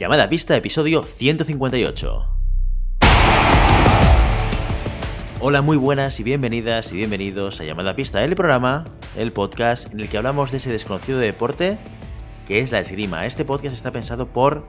Llamada 0.00 0.30
pista, 0.30 0.56
episodio 0.56 1.02
158. 1.02 2.26
Hola, 5.40 5.60
muy 5.60 5.76
buenas 5.76 6.18
y 6.18 6.22
bienvenidas 6.22 6.90
y 6.94 6.96
bienvenidos 6.96 7.60
a 7.60 7.64
Llamada 7.64 7.94
pista, 7.94 8.24
el 8.24 8.34
programa, 8.34 8.84
el 9.14 9.30
podcast 9.34 9.92
en 9.92 10.00
el 10.00 10.08
que 10.08 10.16
hablamos 10.16 10.52
de 10.52 10.56
ese 10.56 10.72
desconocido 10.72 11.18
deporte 11.18 11.76
que 12.48 12.60
es 12.60 12.72
la 12.72 12.78
esgrima. 12.78 13.26
Este 13.26 13.44
podcast 13.44 13.76
está 13.76 13.92
pensado 13.92 14.24
por 14.24 14.64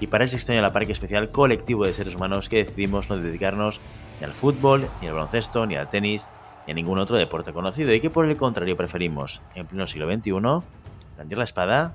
y 0.00 0.08
para 0.08 0.24
ese 0.24 0.34
extraño 0.34 0.62
la 0.62 0.72
parque 0.72 0.90
especial 0.90 1.30
colectivo 1.30 1.86
de 1.86 1.94
seres 1.94 2.16
humanos 2.16 2.48
que 2.48 2.56
decidimos 2.56 3.08
no 3.08 3.16
dedicarnos 3.18 3.80
ni 4.18 4.26
al 4.26 4.34
fútbol, 4.34 4.88
ni 5.00 5.06
al 5.06 5.14
baloncesto, 5.14 5.64
ni 5.64 5.76
al 5.76 5.90
tenis, 5.90 6.28
ni 6.66 6.72
a 6.72 6.74
ningún 6.74 6.98
otro 6.98 7.16
deporte 7.16 7.52
conocido 7.52 7.94
y 7.94 8.00
que 8.00 8.10
por 8.10 8.28
el 8.28 8.36
contrario 8.36 8.76
preferimos, 8.76 9.42
en 9.54 9.64
pleno 9.64 9.86
siglo 9.86 10.12
XXI, 10.12 10.32
blandir 11.14 11.38
la 11.38 11.44
espada 11.44 11.94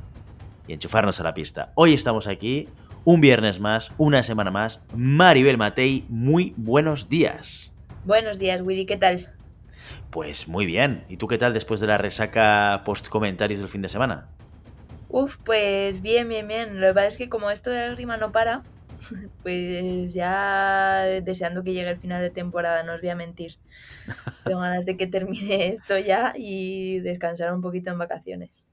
y 0.68 0.74
enchufarnos 0.74 1.20
a 1.20 1.24
la 1.24 1.34
pista. 1.34 1.72
Hoy 1.76 1.94
estamos 1.94 2.28
aquí, 2.28 2.70
un 3.06 3.22
viernes 3.22 3.60
más, 3.60 3.92
una 3.98 4.22
semana 4.24 4.52
más. 4.52 4.82
Maribel 4.96 5.58
Matei, 5.58 6.06
muy 6.10 6.54
buenos 6.58 7.10
días. 7.10 7.74
Buenos 8.06 8.38
días, 8.38 8.62
Willy, 8.62 8.86
¿qué 8.86 8.98
tal? 8.98 9.34
Pues 10.10 10.48
muy 10.48 10.66
bien. 10.66 11.06
¿Y 11.10 11.18
tú 11.18 11.28
qué 11.28 11.38
tal 11.38 11.54
después 11.54 11.80
de 11.80 11.88
la 11.88 11.98
resaca 11.98 12.82
post 12.86 13.08
comentarios 13.08 13.60
del 13.60 13.70
fin 13.70 13.82
de 13.82 13.88
semana? 13.88 14.30
Uf, 15.10 15.38
pues 15.38 16.02
bien, 16.02 16.28
bien, 16.28 16.48
bien. 16.48 16.82
Lo 16.82 16.88
que 16.88 16.94
pasa 16.94 17.08
es 17.08 17.18
que 17.18 17.30
como 17.30 17.50
esto 17.50 17.70
de 17.70 17.88
la 17.88 17.96
rima 17.96 18.18
no 18.18 18.34
para, 18.34 18.64
pues 19.44 20.14
ya 20.14 21.04
deseando 21.24 21.64
que 21.64 21.74
llegue 21.74 21.90
el 21.90 21.98
final 21.98 22.22
de 22.22 22.30
temporada, 22.30 22.84
no 22.84 22.94
os 22.94 23.02
voy 23.02 23.10
a 23.10 23.16
mentir. 23.16 23.58
Tengo 24.44 24.60
ganas 24.60 24.86
de 24.86 24.98
que 24.98 25.08
termine 25.08 25.70
esto 25.70 25.98
ya 25.98 26.34
y 26.38 27.00
descansar 27.00 27.54
un 27.54 27.62
poquito 27.62 27.92
en 27.92 27.98
vacaciones 27.98 28.67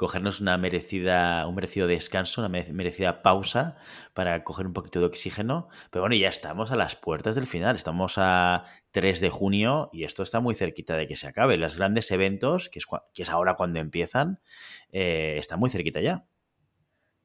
cogernos 0.00 0.40
una 0.40 0.56
merecida, 0.56 1.46
un 1.46 1.54
merecido 1.54 1.86
descanso, 1.86 2.40
una 2.40 2.48
merecida 2.48 3.20
pausa 3.20 3.76
para 4.14 4.44
coger 4.44 4.66
un 4.66 4.72
poquito 4.72 4.98
de 4.98 5.04
oxígeno. 5.04 5.68
Pero 5.90 6.04
bueno, 6.04 6.16
ya 6.16 6.30
estamos 6.30 6.70
a 6.70 6.76
las 6.76 6.96
puertas 6.96 7.34
del 7.34 7.46
final. 7.46 7.76
Estamos 7.76 8.14
a 8.16 8.64
3 8.92 9.20
de 9.20 9.28
junio 9.28 9.90
y 9.92 10.04
esto 10.04 10.22
está 10.22 10.40
muy 10.40 10.54
cerquita 10.54 10.96
de 10.96 11.06
que 11.06 11.16
se 11.16 11.26
acabe. 11.26 11.58
Los 11.58 11.76
grandes 11.76 12.10
eventos, 12.12 12.70
que 12.70 12.78
es, 12.78 12.86
que 13.12 13.24
es 13.24 13.28
ahora 13.28 13.56
cuando 13.56 13.78
empiezan, 13.78 14.40
eh, 14.90 15.36
están 15.36 15.60
muy 15.60 15.68
cerquita 15.68 16.00
ya. 16.00 16.24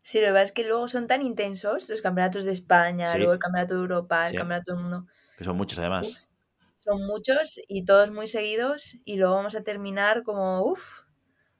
Sí, 0.01 0.19
lo 0.19 0.27
que 0.27 0.33
pasa 0.33 0.43
es 0.43 0.51
que 0.51 0.67
luego 0.67 0.89
son 0.89 1.07
tan 1.07 1.21
intensos 1.21 1.87
los 1.87 2.01
campeonatos 2.01 2.43
de 2.43 2.51
España, 2.51 3.15
luego 3.15 3.31
el 3.31 3.39
campeonato 3.39 3.75
de 3.75 3.79
Europa, 3.79 4.27
el 4.27 4.35
campeonato 4.35 4.73
del 4.73 4.81
mundo. 4.81 5.07
Que 5.37 5.45
son 5.45 5.55
muchos 5.55 5.79
además. 5.79 6.29
son 6.75 7.07
muchos 7.07 7.57
y 7.69 7.85
todos 7.85 8.11
muy 8.11 8.27
seguidos 8.27 8.97
y 9.05 9.15
luego 9.15 9.35
vamos 9.35 9.55
a 9.55 9.63
terminar 9.63 10.23
como, 10.23 10.61
uff, 10.65 11.04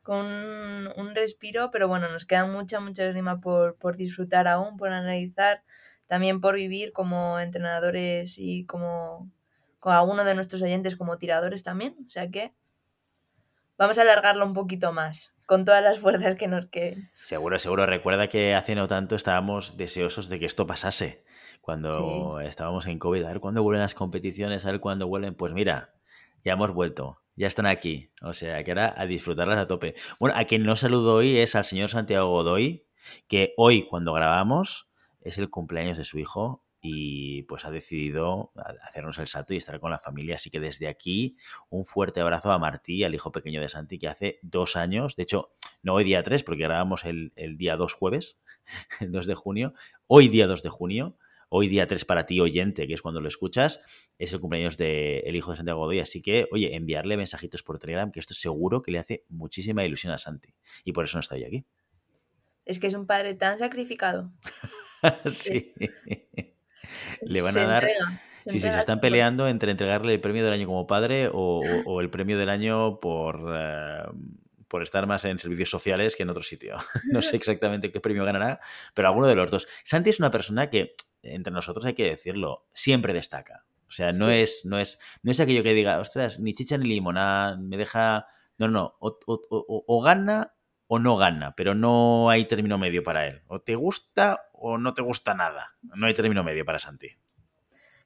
con 0.06 0.28
un, 0.28 1.16
respiro, 1.16 1.72
pero 1.72 1.88
bueno, 1.88 2.08
nos 2.10 2.26
queda 2.26 2.46
mucha, 2.46 2.80
mucha 2.80 3.12
rima 3.12 3.42
por, 3.42 3.76
por 3.76 3.98
disfrutar 3.98 4.48
aún, 4.48 4.78
por 4.78 4.92
analizar, 4.92 5.64
también 6.06 6.42
por 6.42 6.54
vivir 6.54 6.94
como 6.94 7.40
entrenadores 7.40 8.36
y 8.38 8.68
como, 8.68 9.32
como 9.80 9.96
alguno 9.96 10.24
de 10.24 10.36
nuestros 10.36 10.62
oyentes 10.62 10.96
como 10.96 11.18
tiradores 11.18 11.64
también, 11.64 11.96
o 12.06 12.10
sea 12.12 12.30
que 12.30 12.54
vamos 13.80 13.98
a 13.98 14.04
alargarlo 14.04 14.46
un 14.46 14.54
poquito 14.54 14.94
más, 14.94 15.34
con 15.48 15.66
todas 15.66 15.82
las 15.82 15.98
fuerzas 15.98 16.36
que 16.36 16.48
nos 16.48 16.68
queden. 16.68 17.10
Seguro, 17.16 17.58
seguro. 17.58 17.88
Recuerda 17.88 18.30
que 18.30 18.54
hace 18.54 18.76
no 18.76 18.88
tanto 18.88 19.16
estábamos 19.16 19.76
deseosos 19.76 20.30
de 20.30 20.40
que 20.40 20.46
esto 20.46 20.68
pasase. 20.68 21.26
Cuando 21.62 22.40
estábamos 22.42 22.86
en 22.86 23.00
COVID, 23.00 23.24
a 23.24 23.30
ver 23.30 23.40
cuándo 23.40 23.64
vuelven 23.64 23.82
las 23.82 23.96
competiciones, 23.96 24.68
a 24.68 24.72
ver 24.72 24.80
cuándo 24.80 25.08
vuelven. 25.08 25.34
Pues 25.34 25.52
mira, 25.52 25.96
ya 26.44 26.54
hemos 26.54 26.72
vuelto 26.72 27.25
ya 27.36 27.48
están 27.48 27.66
aquí. 27.66 28.12
O 28.22 28.34
sea, 28.34 28.64
que 28.64 28.72
era 28.72 28.94
a 28.98 29.06
disfrutarlas 29.06 29.58
a 29.58 29.68
tope. 29.68 29.96
Bueno, 30.20 30.38
a 30.38 30.46
quien 30.46 30.64
no 30.64 30.76
saludo 30.76 31.16
hoy 31.16 31.38
es 31.38 31.56
al 31.56 31.66
señor 31.66 31.90
Santiago 31.90 32.30
Godoy, 32.30 32.88
que 33.28 33.54
hoy, 33.58 33.84
cuando 33.84 34.14
grabamos, 34.14 34.90
es 35.22 35.38
el 35.38 35.50
cumpleaños 35.50 35.98
de 35.98 36.04
su 36.04 36.20
hijo 36.20 36.64
y 36.88 37.44
pues 37.44 37.66
ha 37.66 37.72
decidido 37.72 38.52
hacernos 38.84 39.18
el 39.18 39.26
salto 39.26 39.54
y 39.54 39.58
estar 39.58 39.80
con 39.80 39.90
la 39.90 39.98
familia. 39.98 40.36
Así 40.36 40.52
que 40.52 40.60
desde 40.60 40.88
aquí, 40.88 41.36
un 41.70 41.84
fuerte 41.86 42.22
abrazo 42.22 42.52
a 42.52 42.60
Martí, 42.60 43.04
al 43.04 43.16
hijo 43.16 43.32
pequeño 43.32 43.60
de 43.60 43.70
Santi, 43.70 43.98
que 43.98 44.08
hace 44.08 44.40
dos 44.44 44.76
años, 44.76 45.16
de 45.16 45.24
hecho, 45.24 45.52
no 45.82 45.96
hoy 45.96 46.04
día 46.04 46.22
3, 46.22 46.44
porque 46.44 46.64
grabamos 46.64 47.04
el, 47.04 47.34
el 47.36 47.58
día 47.58 47.76
2 47.76 47.92
jueves, 47.94 48.40
el 49.00 49.12
2 49.12 49.26
de 49.26 49.34
junio, 49.34 49.74
hoy 50.08 50.28
día 50.28 50.46
2 50.46 50.62
de 50.62 50.70
junio, 50.70 51.18
hoy 51.58 51.70
día 51.70 51.88
3 51.88 52.04
para 52.04 52.26
ti 52.26 52.42
oyente, 52.42 52.86
que 52.86 52.94
es 52.94 53.02
cuando 53.02 53.22
lo 53.22 53.30
escuchas, 53.30 53.80
es 54.20 54.34
el 54.34 54.42
cumpleaños 54.42 54.78
del 54.78 55.34
hijo 55.34 55.52
de 55.52 55.58
Santiago 55.58 55.80
Godoy. 55.80 56.02
Así 56.02 56.22
que, 56.22 56.48
oye, 56.52 56.76
enviarle 56.76 57.16
mensajitos 57.16 57.64
por 57.64 57.80
Telegram, 57.80 58.12
que 58.12 58.20
esto 58.20 58.34
seguro 58.34 58.82
que 58.82 58.92
le 58.92 59.00
hace 59.00 59.24
muchísima 59.30 59.86
ilusión 59.86 60.12
a 60.12 60.18
Santi. 60.18 60.54
Y 60.84 60.92
por 60.92 61.06
eso 61.06 61.18
no 61.18 61.22
está 61.22 61.36
hoy 61.36 61.46
aquí. 61.46 61.66
Es 62.66 62.80
que 62.80 62.88
es 62.88 62.94
un 62.94 63.08
padre 63.08 63.36
tan 63.36 63.58
sacrificado. 63.58 64.34
sí. 65.28 65.74
le 67.22 67.42
van 67.42 67.58
a 67.58 67.68
dar... 67.68 67.88
Sí, 68.48 68.60
sí, 68.60 68.70
se 68.70 68.78
están 68.78 69.00
peleando 69.00 69.48
entre 69.48 69.72
entregarle 69.72 70.14
el 70.14 70.20
premio 70.20 70.44
del 70.44 70.54
año 70.54 70.68
como 70.68 70.86
padre 70.86 71.30
o, 71.34 72.02
el 72.02 72.10
premio 72.10 72.38
del 72.38 72.50
año 72.50 73.00
por, 73.00 73.42
eh, 73.56 74.04
por 74.68 74.84
estar 74.84 75.08
más 75.08 75.24
en 75.24 75.40
servicios 75.40 75.70
sociales 75.70 76.18
que 76.18 76.24
en 76.24 76.30
otro 76.30 76.44
sitio. 76.44 76.76
no 77.12 77.22
sé 77.22 77.38
exactamente 77.38 77.94
qué 77.94 78.02
premio 78.02 78.26
ganará, 78.26 78.60
pero 78.94 79.08
alguno 79.08 79.28
de 79.28 79.36
los 79.36 79.50
dos. 79.50 79.68
Santi 79.86 80.10
es 80.10 80.20
una 80.20 80.32
persona 80.32 80.70
que 80.70 80.96
entre 81.34 81.54
nosotros 81.54 81.86
hay 81.86 81.94
que 81.94 82.10
decirlo, 82.10 82.68
siempre 82.72 83.14
destaca. 83.14 83.66
O 83.88 83.92
sea, 83.92 84.12
no, 84.12 84.30
es, 84.30 84.66
no, 84.66 84.80
es, 84.80 84.98
no 85.22 85.32
es 85.32 85.40
aquello 85.40 85.64
que 85.64 85.74
diga, 85.74 86.00
ostras, 86.00 86.40
ni 86.40 86.54
chicha 86.54 86.78
ni 86.78 86.88
limonada, 86.88 87.58
me 87.58 87.78
deja... 87.78 88.28
No, 88.58 88.70
no, 88.70 88.96
o, 89.00 89.20
o, 89.28 90.02
gana 90.02 90.54
o 90.88 90.98
no 90.98 91.18
gana, 91.18 91.56
pero 91.58 91.76
no 91.76 92.30
hay 92.30 92.48
término 92.48 92.78
medio 92.78 93.04
para 93.04 93.28
él. 93.28 93.42
O 93.48 93.60
te 93.60 93.76
gusta 93.76 94.48
o 94.54 94.78
no 94.78 94.94
te 94.94 95.02
gusta 95.02 95.34
nada. 95.34 95.76
No 95.82 96.06
hay 96.06 96.14
término 96.14 96.42
medio 96.42 96.66
para 96.66 96.80
Santi. 96.80 97.10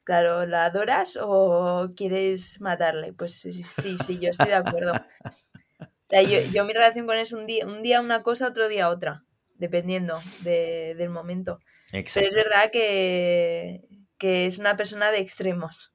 Claro, 0.04 0.48
¿la 0.48 0.66
adoras 0.66 1.20
o 1.22 1.88
quieres 1.96 2.60
matarle? 2.62 3.14
Pues 3.14 3.34
sí, 3.36 3.54
sí, 3.54 3.98
sí, 4.04 4.18
yo 4.18 4.32
estoy 4.32 4.48
de 4.48 4.56
acuerdo. 4.56 4.94
yo, 6.52 6.66
mi 6.66 6.74
relación 6.74 7.06
con 7.06 7.16
él 7.16 7.22
es 7.22 7.34
un 7.34 7.46
día, 7.46 7.68
un 7.68 7.84
día 7.84 8.02
una 8.02 8.24
cosa, 8.24 8.48
otro 8.48 8.68
día 8.68 8.90
otra, 8.90 9.24
dependiendo 9.60 10.20
del 10.42 11.10
momento. 11.10 11.60
Pero 11.92 12.28
es 12.28 12.36
verdad 12.36 12.72
que, 12.72 13.82
es 14.20 14.58
una 14.58 14.76
persona 14.76 15.12
de 15.12 15.20
extremos. 15.20 15.94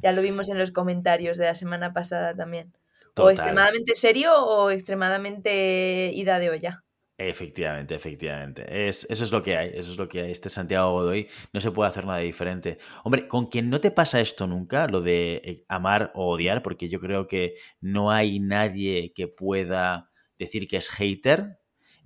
Ya 0.00 0.12
lo 0.12 0.22
vimos 0.22 0.48
en 0.48 0.58
los 0.58 0.70
comentarios 0.70 1.36
de 1.36 1.46
la 1.46 1.54
semana 1.54 1.92
pasada 1.92 2.36
también. 2.36 2.72
O 3.16 3.30
extremadamente 3.30 3.96
serio 3.96 4.32
o 4.32 4.70
extremadamente 4.70 6.12
ida 6.14 6.38
de 6.38 6.50
olla. 6.50 6.84
Efectivamente, 7.20 7.96
efectivamente. 7.96 8.88
Es, 8.88 9.04
eso 9.10 9.24
es 9.24 9.32
lo 9.32 9.42
que 9.42 9.56
hay, 9.56 9.70
eso 9.74 9.90
es 9.90 9.98
lo 9.98 10.08
que 10.08 10.22
hay. 10.22 10.30
Este 10.30 10.48
Santiago 10.48 10.92
Godoy 10.92 11.26
no 11.52 11.60
se 11.60 11.72
puede 11.72 11.90
hacer 11.90 12.06
nada 12.06 12.20
diferente. 12.20 12.78
Hombre, 13.02 13.26
con 13.26 13.46
quien 13.46 13.70
no 13.70 13.80
te 13.80 13.90
pasa 13.90 14.20
esto 14.20 14.46
nunca, 14.46 14.86
lo 14.86 15.00
de 15.02 15.42
eh, 15.44 15.64
amar 15.66 16.12
o 16.14 16.28
odiar, 16.28 16.62
porque 16.62 16.88
yo 16.88 17.00
creo 17.00 17.26
que 17.26 17.56
no 17.80 18.12
hay 18.12 18.38
nadie 18.38 19.12
que 19.12 19.26
pueda 19.26 20.12
decir 20.38 20.68
que 20.68 20.76
es 20.76 20.88
hater, 20.90 21.57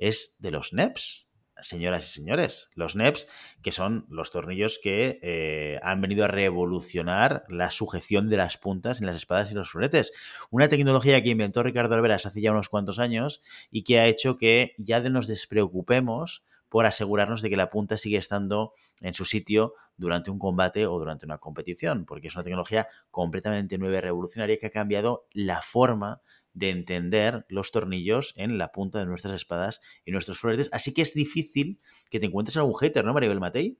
es 0.08 0.36
de 0.38 0.50
los 0.50 0.72
NEPs 0.72 1.28
señoras 1.62 2.08
y 2.08 2.12
señores, 2.12 2.70
los 2.74 2.96
NEPs, 2.96 3.26
que 3.62 3.72
son 3.72 4.06
los 4.08 4.30
tornillos 4.30 4.78
que 4.82 5.18
eh, 5.22 5.78
han 5.82 6.00
venido 6.00 6.24
a 6.24 6.28
revolucionar 6.28 7.44
la 7.48 7.70
sujeción 7.70 8.28
de 8.28 8.36
las 8.36 8.58
puntas 8.58 9.00
en 9.00 9.06
las 9.06 9.16
espadas 9.16 9.50
y 9.50 9.54
los 9.54 9.70
floretes. 9.70 10.12
Una 10.50 10.68
tecnología 10.68 11.22
que 11.22 11.30
inventó 11.30 11.62
Ricardo 11.62 11.94
Alveras 11.94 12.26
hace 12.26 12.40
ya 12.40 12.52
unos 12.52 12.68
cuantos 12.68 12.98
años 12.98 13.40
y 13.70 13.84
que 13.84 14.00
ha 14.00 14.06
hecho 14.06 14.36
que 14.36 14.74
ya 14.78 15.00
nos 15.00 15.26
despreocupemos 15.26 16.44
por 16.68 16.86
asegurarnos 16.86 17.42
de 17.42 17.50
que 17.50 17.56
la 17.56 17.68
punta 17.68 17.98
sigue 17.98 18.16
estando 18.16 18.72
en 19.02 19.12
su 19.12 19.26
sitio 19.26 19.74
durante 19.98 20.30
un 20.30 20.38
combate 20.38 20.86
o 20.86 20.98
durante 20.98 21.26
una 21.26 21.36
competición, 21.36 22.06
porque 22.06 22.28
es 22.28 22.34
una 22.34 22.44
tecnología 22.44 22.88
completamente 23.10 23.76
nueva 23.76 23.98
y 23.98 24.00
revolucionaria 24.00 24.56
que 24.56 24.66
ha 24.66 24.70
cambiado 24.70 25.26
la 25.32 25.60
forma 25.60 26.22
de 26.54 26.70
entender 26.70 27.44
los 27.48 27.70
tornillos 27.70 28.34
en 28.36 28.58
la 28.58 28.72
punta 28.72 28.98
de 28.98 29.06
nuestras 29.06 29.34
espadas 29.34 29.80
y 30.04 30.12
nuestros 30.12 30.38
floretes. 30.38 30.68
Así 30.72 30.92
que 30.92 31.02
es 31.02 31.14
difícil 31.14 31.80
que 32.10 32.20
te 32.20 32.26
encuentres 32.26 32.56
algún 32.56 32.74
hater, 32.74 33.04
¿no, 33.04 33.14
Maribel 33.14 33.40
Matei? 33.40 33.78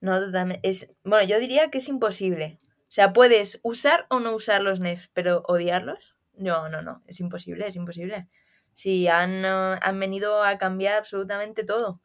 No, 0.00 0.20
totalmente. 0.20 0.66
Es, 0.68 0.92
bueno, 1.04 1.26
yo 1.26 1.38
diría 1.38 1.70
que 1.70 1.78
es 1.78 1.88
imposible. 1.88 2.58
O 2.62 2.92
sea, 2.94 3.12
puedes 3.12 3.60
usar 3.62 4.06
o 4.10 4.20
no 4.20 4.34
usar 4.34 4.62
los 4.62 4.80
NEF, 4.80 5.08
pero 5.12 5.42
odiarlos. 5.48 6.16
No, 6.34 6.68
no, 6.68 6.82
no. 6.82 7.02
Es 7.06 7.20
imposible, 7.20 7.66
es 7.66 7.76
imposible. 7.76 8.28
Sí, 8.72 9.08
han, 9.08 9.44
uh, 9.44 9.78
han 9.80 10.00
venido 10.00 10.42
a 10.42 10.58
cambiar 10.58 10.96
absolutamente 10.96 11.64
todo. 11.64 12.00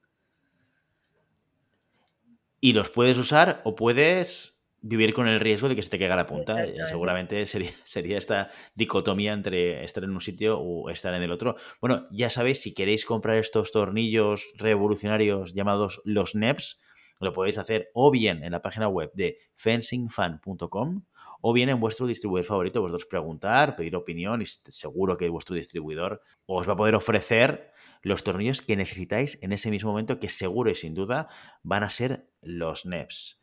Y 2.62 2.74
los 2.74 2.90
puedes 2.90 3.18
usar 3.18 3.62
o 3.64 3.76
puedes 3.76 4.59
vivir 4.81 5.14
con 5.14 5.28
el 5.28 5.40
riesgo 5.40 5.70
de 5.70 5.76
que 5.76 5.84
se 5.84 5.90
te 5.90 6.00
caiga 6.00 6.16
la 6.16 6.26
punta. 6.26 6.66
Seguramente 6.86 7.46
sería, 7.46 7.72
sería 7.84 8.18
esta 8.18 8.50
dicotomía 8.76 9.34
entre 9.34 9.84
estar 9.84 10.04
en 10.04 10.12
un 10.12 10.22
sitio 10.22 10.60
o 10.60 10.90
estar 10.90 11.14
en 11.14 11.24
el 11.24 11.31
otro. 11.31 11.56
Bueno, 11.81 12.08
ya 12.12 12.30
sabéis, 12.30 12.62
si 12.62 12.74
queréis 12.74 13.06
comprar 13.06 13.38
estos 13.38 13.72
tornillos 13.72 14.52
revolucionarios 14.58 15.54
llamados 15.54 16.02
los 16.06 16.36
NEPs, 16.36 16.81
lo 17.20 17.34
podéis 17.34 17.58
hacer 17.58 17.90
o 17.94 18.12
bien 18.12 18.44
en 18.44 18.54
la 18.54 18.62
página 18.62 18.88
web 18.88 19.12
de 19.14 19.38
fencingfan.com 19.56 21.04
o 21.42 21.54
bien 21.54 21.70
en 21.70 21.80
vuestro 21.80 22.08
distribuidor 22.08 22.46
favorito. 22.46 22.81
Vosotros 22.81 23.06
preguntar, 23.06 23.76
pedir 23.76 23.96
opinión 23.96 24.42
y 24.42 24.46
seguro 24.46 25.18
que 25.18 25.30
vuestro 25.30 25.56
distribuidor 25.56 26.22
os 26.46 26.68
va 26.68 26.74
a 26.74 26.78
poder 26.78 26.96
ofrecer 26.96 27.74
los 28.01 28.24
tornillos 28.24 28.62
que 28.62 28.75
necesitáis 28.75 29.38
en 29.42 29.51
ese 29.51 29.69
mismo 29.69 29.92
momento, 29.92 30.19
que 30.19 30.30
seguro 30.30 30.69
y 30.69 30.75
sin 30.75 30.94
duda 30.94 31.28
van 31.63 31.84
a 31.84 31.90
ser 31.90 32.30
los 32.42 32.86
NEPs. 32.86 33.42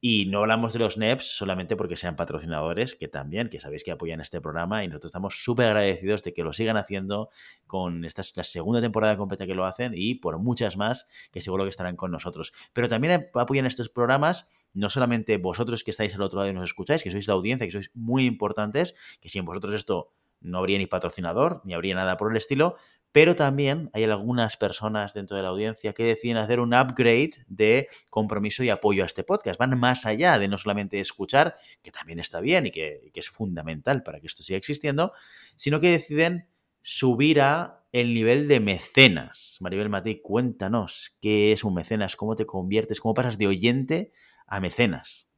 Y 0.00 0.26
no 0.26 0.40
hablamos 0.40 0.74
de 0.74 0.80
los 0.80 0.98
NEPs 0.98 1.24
solamente 1.36 1.76
porque 1.76 1.96
sean 1.96 2.14
patrocinadores, 2.14 2.94
que 2.94 3.08
también, 3.08 3.48
que 3.48 3.60
sabéis 3.60 3.84
que 3.84 3.90
apoyan 3.90 4.20
este 4.20 4.40
programa 4.42 4.84
y 4.84 4.88
nosotros 4.88 5.08
estamos 5.08 5.42
súper 5.42 5.68
agradecidos 5.68 6.22
de 6.22 6.34
que 6.34 6.42
lo 6.42 6.52
sigan 6.52 6.76
haciendo 6.76 7.30
con 7.66 8.04
esta 8.04 8.22
la 8.36 8.44
segunda 8.44 8.82
temporada 8.82 9.16
completa 9.16 9.46
que 9.46 9.54
lo 9.54 9.64
hacen 9.64 9.92
y 9.94 10.16
por 10.16 10.38
muchas 10.38 10.76
más 10.76 11.06
que 11.32 11.40
seguro 11.40 11.64
que 11.64 11.70
estarán 11.70 11.96
con 11.96 12.10
nosotros. 12.10 12.52
Pero 12.74 12.88
también 12.88 13.30
apoyan 13.32 13.64
estos 13.64 13.88
programas 13.88 14.46
no 14.74 14.90
solamente 14.90 15.38
vosotros 15.38 15.82
que 15.84 15.90
estáis 15.90 16.14
al 16.14 16.22
otro 16.22 16.40
lado 16.40 16.50
y 16.50 16.54
nos 16.54 16.64
escucháis, 16.64 17.02
que 17.02 17.10
sois 17.10 17.26
la 17.26 17.34
audiencia, 17.34 17.66
que 17.66 17.72
sois 17.72 17.90
muy 17.94 18.26
importantes, 18.26 18.94
que 19.22 19.30
sin 19.30 19.46
vosotros 19.46 19.72
esto 19.72 20.12
no 20.44 20.58
habría 20.58 20.78
ni 20.78 20.86
patrocinador, 20.86 21.62
ni 21.64 21.74
habría 21.74 21.94
nada 21.94 22.16
por 22.16 22.30
el 22.30 22.36
estilo, 22.36 22.76
pero 23.14 23.36
también 23.36 23.90
hay 23.92 24.02
algunas 24.02 24.56
personas 24.56 25.14
dentro 25.14 25.36
de 25.36 25.44
la 25.44 25.50
audiencia 25.50 25.92
que 25.92 26.02
deciden 26.02 26.36
hacer 26.36 26.58
un 26.58 26.74
upgrade 26.74 27.44
de 27.46 27.86
compromiso 28.10 28.64
y 28.64 28.70
apoyo 28.70 29.04
a 29.04 29.06
este 29.06 29.22
podcast. 29.22 29.56
Van 29.56 29.78
más 29.78 30.04
allá 30.04 30.36
de 30.36 30.48
no 30.48 30.58
solamente 30.58 30.98
escuchar, 30.98 31.56
que 31.80 31.92
también 31.92 32.18
está 32.18 32.40
bien 32.40 32.66
y 32.66 32.72
que, 32.72 33.12
es 33.14 33.28
fundamental 33.28 34.02
para 34.02 34.18
que 34.18 34.26
esto 34.26 34.42
siga 34.42 34.56
existiendo, 34.56 35.12
sino 35.54 35.78
que 35.78 35.92
deciden 35.92 36.48
subir 36.82 37.40
a 37.40 37.84
el 37.92 38.14
nivel 38.14 38.48
de 38.48 38.58
mecenas. 38.58 39.58
Maribel 39.60 39.90
Matí, 39.90 40.20
cuéntanos 40.20 41.16
qué 41.20 41.52
es 41.52 41.62
un 41.62 41.74
mecenas, 41.74 42.16
cómo 42.16 42.34
te 42.34 42.46
conviertes, 42.46 42.98
cómo 42.98 43.14
pasas 43.14 43.38
de 43.38 43.46
oyente 43.46 44.10
a 44.48 44.58
mecenas 44.58 45.28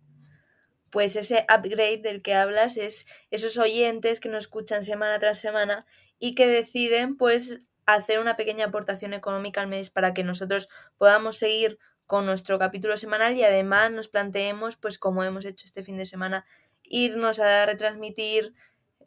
pues 0.96 1.14
ese 1.16 1.44
upgrade 1.54 1.98
del 1.98 2.22
que 2.22 2.32
hablas 2.32 2.78
es 2.78 3.04
esos 3.30 3.58
oyentes 3.58 4.18
que 4.18 4.30
nos 4.30 4.44
escuchan 4.44 4.82
semana 4.82 5.18
tras 5.18 5.38
semana 5.38 5.84
y 6.18 6.34
que 6.34 6.46
deciden 6.46 7.16
pues 7.16 7.60
hacer 7.86 8.18
una 8.18 8.36
pequeña 8.36 8.66
aportación 8.66 9.14
económica 9.14 9.60
al 9.60 9.68
mes 9.68 9.90
para 9.90 10.12
que 10.12 10.24
nosotros 10.24 10.68
podamos 10.98 11.36
seguir 11.36 11.78
con 12.06 12.26
nuestro 12.26 12.58
capítulo 12.58 12.96
semanal 12.96 13.36
y 13.36 13.44
además 13.44 13.90
nos 13.90 14.08
planteemos 14.08 14.76
pues 14.76 14.98
como 14.98 15.24
hemos 15.24 15.44
hecho 15.44 15.64
este 15.64 15.82
fin 15.82 15.96
de 15.96 16.06
semana 16.06 16.44
irnos 16.82 17.40
a 17.40 17.66
retransmitir 17.66 18.54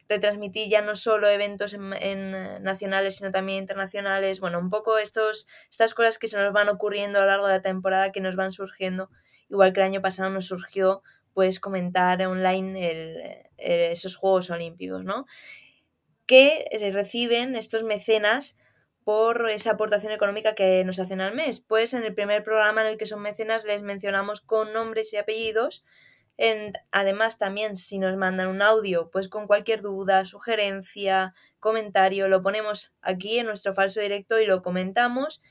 retransmitir 0.08 0.68
ya 0.68 0.82
no 0.82 0.94
solo 0.94 1.28
eventos 1.28 1.72
en, 1.72 2.62
nacionales 2.62 3.16
sino 3.16 3.30
también 3.30 3.60
internacionales 3.60 4.40
bueno 4.40 4.58
un 4.58 4.68
poco 4.68 4.98
estos 4.98 5.46
estas 5.70 5.94
cosas 5.94 6.18
que 6.18 6.26
se 6.26 6.36
nos 6.36 6.52
van 6.52 6.68
ocurriendo 6.68 7.18
a 7.18 7.22
lo 7.22 7.28
largo 7.28 7.46
de 7.46 7.54
la 7.54 7.62
temporada 7.62 8.12
que 8.12 8.20
nos 8.20 8.36
van 8.36 8.52
surgiendo 8.52 9.10
igual 9.48 9.72
que 9.72 9.80
el 9.80 9.86
año 9.86 10.02
pasado 10.02 10.30
nos 10.30 10.46
surgió 10.46 11.02
pues 11.32 11.60
comentar 11.60 12.20
online 12.26 13.50
esos 13.56 14.16
Juegos 14.16 14.50
Olímpicos 14.50 15.04
¿no? 15.04 15.26
Que 16.30 16.68
reciben 16.92 17.56
estos 17.56 17.82
mecenas 17.82 18.56
por 19.02 19.50
esa 19.50 19.72
aportación 19.72 20.12
económica 20.12 20.54
que 20.54 20.84
nos 20.84 21.00
hacen 21.00 21.20
al 21.20 21.34
mes. 21.34 21.60
Pues 21.60 21.92
en 21.92 22.04
el 22.04 22.14
primer 22.14 22.44
programa 22.44 22.82
en 22.82 22.86
el 22.86 22.98
que 22.98 23.06
son 23.06 23.20
mecenas 23.20 23.64
les 23.64 23.82
mencionamos 23.82 24.40
con 24.40 24.72
nombres 24.72 25.12
y 25.12 25.16
apellidos. 25.16 25.84
Además, 26.92 27.36
también 27.36 27.74
si 27.74 27.98
nos 27.98 28.16
mandan 28.16 28.46
un 28.46 28.62
audio, 28.62 29.10
pues 29.10 29.28
con 29.28 29.48
cualquier 29.48 29.82
duda, 29.82 30.24
sugerencia, 30.24 31.34
comentario, 31.58 32.28
lo 32.28 32.44
ponemos 32.44 32.94
aquí 33.02 33.40
en 33.40 33.46
nuestro 33.46 33.74
falso 33.74 34.00
directo 34.00 34.38
y 34.38 34.46
lo 34.46 34.62
comentamos. 34.62 35.42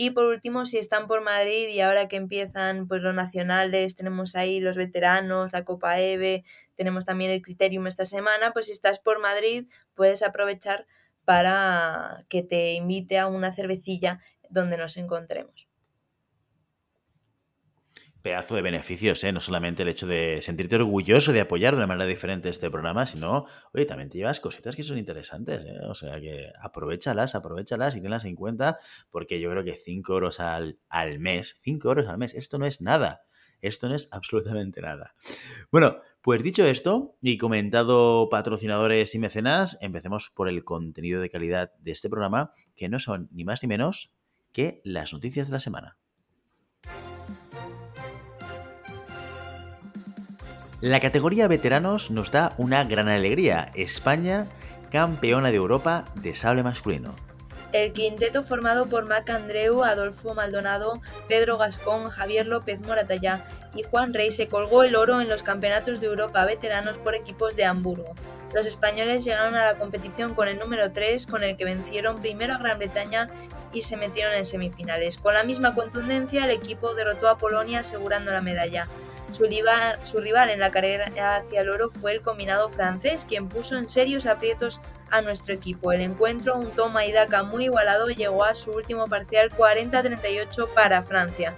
Y 0.00 0.10
por 0.12 0.26
último, 0.26 0.64
si 0.64 0.78
están 0.78 1.08
por 1.08 1.22
Madrid 1.22 1.66
y 1.70 1.80
ahora 1.80 2.06
que 2.06 2.14
empiezan 2.14 2.86
pues 2.86 3.02
los 3.02 3.16
nacionales, 3.16 3.96
tenemos 3.96 4.36
ahí 4.36 4.60
los 4.60 4.76
veteranos, 4.76 5.52
la 5.52 5.64
Copa 5.64 5.98
EVE, 5.98 6.44
tenemos 6.76 7.04
también 7.04 7.32
el 7.32 7.42
Criterium 7.42 7.88
esta 7.88 8.04
semana, 8.04 8.52
pues 8.52 8.66
si 8.66 8.72
estás 8.72 9.00
por 9.00 9.18
Madrid 9.18 9.66
puedes 9.94 10.22
aprovechar 10.22 10.86
para 11.24 12.24
que 12.28 12.44
te 12.44 12.74
invite 12.74 13.18
a 13.18 13.26
una 13.26 13.52
cervecilla 13.52 14.20
donde 14.48 14.76
nos 14.76 14.96
encontremos 14.98 15.67
pedazo 18.28 18.56
de 18.56 18.60
beneficios, 18.60 19.24
¿eh? 19.24 19.32
No 19.32 19.40
solamente 19.40 19.84
el 19.84 19.88
hecho 19.88 20.06
de 20.06 20.40
sentirte 20.42 20.76
orgulloso 20.76 21.32
de 21.32 21.40
apoyar 21.40 21.72
de 21.72 21.78
una 21.78 21.86
manera 21.86 22.06
diferente 22.06 22.50
este 22.50 22.70
programa, 22.70 23.06
sino, 23.06 23.46
oye, 23.72 23.86
también 23.86 24.10
te 24.10 24.18
llevas 24.18 24.38
cositas 24.38 24.76
que 24.76 24.82
son 24.82 24.98
interesantes, 24.98 25.64
¿eh? 25.64 25.78
O 25.88 25.94
sea 25.94 26.20
que 26.20 26.52
aprovechalas, 26.60 27.34
aprovechalas 27.34 27.96
y 27.96 28.02
tenlas 28.02 28.26
en 28.26 28.34
cuenta, 28.34 28.76
porque 29.10 29.40
yo 29.40 29.50
creo 29.50 29.64
que 29.64 29.76
5 29.76 30.12
euros 30.12 30.40
al, 30.40 30.78
al 30.90 31.18
mes, 31.20 31.56
5 31.60 31.88
euros 31.88 32.06
al 32.06 32.18
mes, 32.18 32.34
esto 32.34 32.58
no 32.58 32.66
es 32.66 32.82
nada. 32.82 33.22
Esto 33.62 33.88
no 33.88 33.94
es 33.94 34.08
absolutamente 34.12 34.82
nada. 34.82 35.14
Bueno, 35.72 35.96
pues 36.20 36.42
dicho 36.42 36.66
esto 36.66 37.16
y 37.22 37.38
comentado 37.38 38.28
patrocinadores 38.28 39.14
y 39.14 39.18
mecenas, 39.18 39.78
empecemos 39.80 40.30
por 40.34 40.50
el 40.50 40.64
contenido 40.64 41.22
de 41.22 41.30
calidad 41.30 41.72
de 41.78 41.92
este 41.92 42.10
programa, 42.10 42.52
que 42.76 42.90
no 42.90 43.00
son 43.00 43.30
ni 43.32 43.44
más 43.44 43.62
ni 43.62 43.68
menos 43.68 44.12
que 44.52 44.82
las 44.84 45.14
noticias 45.14 45.48
de 45.48 45.54
la 45.54 45.60
semana. 45.60 45.96
La 50.80 51.00
categoría 51.00 51.48
veteranos 51.48 52.12
nos 52.12 52.30
da 52.30 52.54
una 52.56 52.84
gran 52.84 53.08
alegría. 53.08 53.72
España, 53.74 54.46
campeona 54.92 55.50
de 55.50 55.56
Europa 55.56 56.04
de 56.22 56.36
sable 56.36 56.62
masculino. 56.62 57.10
El 57.72 57.92
quinteto 57.92 58.44
formado 58.44 58.86
por 58.86 59.08
Marc 59.08 59.28
Andreu, 59.28 59.82
Adolfo 59.82 60.34
Maldonado, 60.34 61.02
Pedro 61.26 61.58
Gascón, 61.58 62.10
Javier 62.10 62.46
López 62.46 62.78
Moratallá 62.78 63.44
y 63.74 63.82
Juan 63.82 64.14
Rey 64.14 64.30
se 64.30 64.46
colgó 64.46 64.84
el 64.84 64.94
oro 64.94 65.20
en 65.20 65.28
los 65.28 65.42
campeonatos 65.42 66.00
de 66.00 66.06
Europa 66.06 66.44
veteranos 66.44 66.96
por 66.96 67.16
equipos 67.16 67.56
de 67.56 67.64
Hamburgo. 67.64 68.14
Los 68.54 68.64
españoles 68.64 69.24
llegaron 69.24 69.56
a 69.56 69.66
la 69.66 69.78
competición 69.78 70.32
con 70.32 70.46
el 70.46 70.60
número 70.60 70.92
3, 70.92 71.26
con 71.26 71.42
el 71.42 71.56
que 71.56 71.64
vencieron 71.64 72.22
primero 72.22 72.54
a 72.54 72.58
Gran 72.58 72.78
Bretaña 72.78 73.26
y 73.72 73.82
se 73.82 73.96
metieron 73.96 74.32
en 74.32 74.46
semifinales. 74.46 75.18
Con 75.18 75.34
la 75.34 75.42
misma 75.42 75.74
contundencia, 75.74 76.44
el 76.44 76.52
equipo 76.52 76.94
derrotó 76.94 77.28
a 77.28 77.36
Polonia 77.36 77.80
asegurando 77.80 78.30
la 78.30 78.42
medalla. 78.42 78.86
Su 79.30 79.44
rival, 79.44 80.50
en 80.50 80.60
la 80.60 80.70
carrera 80.70 81.04
hacia 81.06 81.60
el 81.60 81.68
oro 81.68 81.90
fue 81.90 82.12
el 82.12 82.22
combinado 82.22 82.70
francés, 82.70 83.26
quien 83.28 83.48
puso 83.48 83.76
en 83.76 83.88
serios 83.88 84.26
aprietos 84.26 84.80
a 85.10 85.20
nuestro 85.20 85.54
equipo. 85.54 85.92
El 85.92 86.00
encuentro, 86.00 86.56
un 86.56 86.70
toma 86.70 87.04
y 87.04 87.12
daca 87.12 87.42
muy 87.42 87.64
igualado, 87.64 88.08
llegó 88.08 88.44
a 88.44 88.54
su 88.54 88.70
último 88.70 89.06
parcial 89.06 89.50
40-38 89.50 90.68
para 90.74 91.02
Francia. 91.02 91.54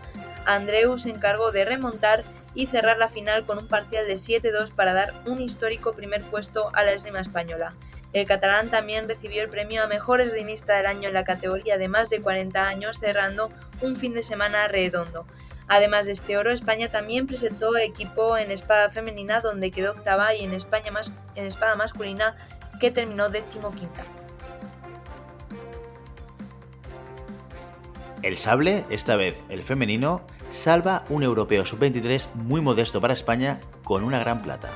Andreu 0.47 0.99
se 0.99 1.11
encargó 1.11 1.53
de 1.53 1.65
remontar 1.65 2.25
y 2.55 2.67
cerrar 2.67 2.99
la 2.99 3.09
final 3.09 3.47
con 3.47 3.59
un 3.59 3.69
parcial 3.69 4.07
de 4.07 4.15
7-2 4.15 4.73
para 4.75 4.93
dar 4.93 5.15
un 5.27 5.41
histórico 5.41 5.93
primer 5.93 6.23
puesto 6.23 6.71
a 6.75 6.83
la 6.85 6.93
esgrima 6.93 7.21
española. 7.21 7.73
El 8.13 8.27
catalán 8.27 8.71
también 8.71 9.07
recibió 9.07 9.43
el 9.43 9.49
premio 9.49 9.85
a 9.85 9.87
mejor 9.87 10.21
esgrimista 10.21 10.77
del 10.77 10.87
año 10.87 11.09
en 11.09 11.15
la 11.15 11.25
categoría 11.25 11.79
de 11.79 11.87
más 11.87 12.11
de 12.11 12.21
40 12.21 12.67
años, 12.67 12.99
cerrando 12.99 13.51
un 13.81 13.95
fin 13.95 14.15
de 14.15 14.25
semana 14.25 14.67
redondo. 14.67 15.27
Además 15.71 16.07
de 16.07 16.13
este 16.13 16.37
oro, 16.37 16.51
España 16.51 16.91
también 16.91 17.29
presentó 17.29 17.77
equipo 17.77 18.37
en 18.37 18.51
espada 18.51 18.91
femenina 18.91 19.41
donde 19.41 19.71
quedó 19.71 19.93
octava 19.93 20.35
y 20.35 20.43
en, 20.43 20.53
España 20.53 20.91
en 21.37 21.45
espada 21.45 21.77
masculina 21.77 22.37
que 22.81 22.91
terminó 22.91 23.31
decimoquinta. 23.31 24.03
El 28.25 28.37
sable, 28.37 28.85
esta 28.91 29.15
vez 29.15 29.45
el 29.49 29.63
femenino, 29.63 30.27
salva 30.51 31.05
un 31.09 31.23
europeo 31.23 31.65
sub-23 31.65 32.27
muy 32.35 32.61
modesto 32.61 33.01
para 33.01 33.15
España 33.15 33.61
con 33.85 34.03
una 34.03 34.19
gran 34.19 34.43
plata. 34.43 34.71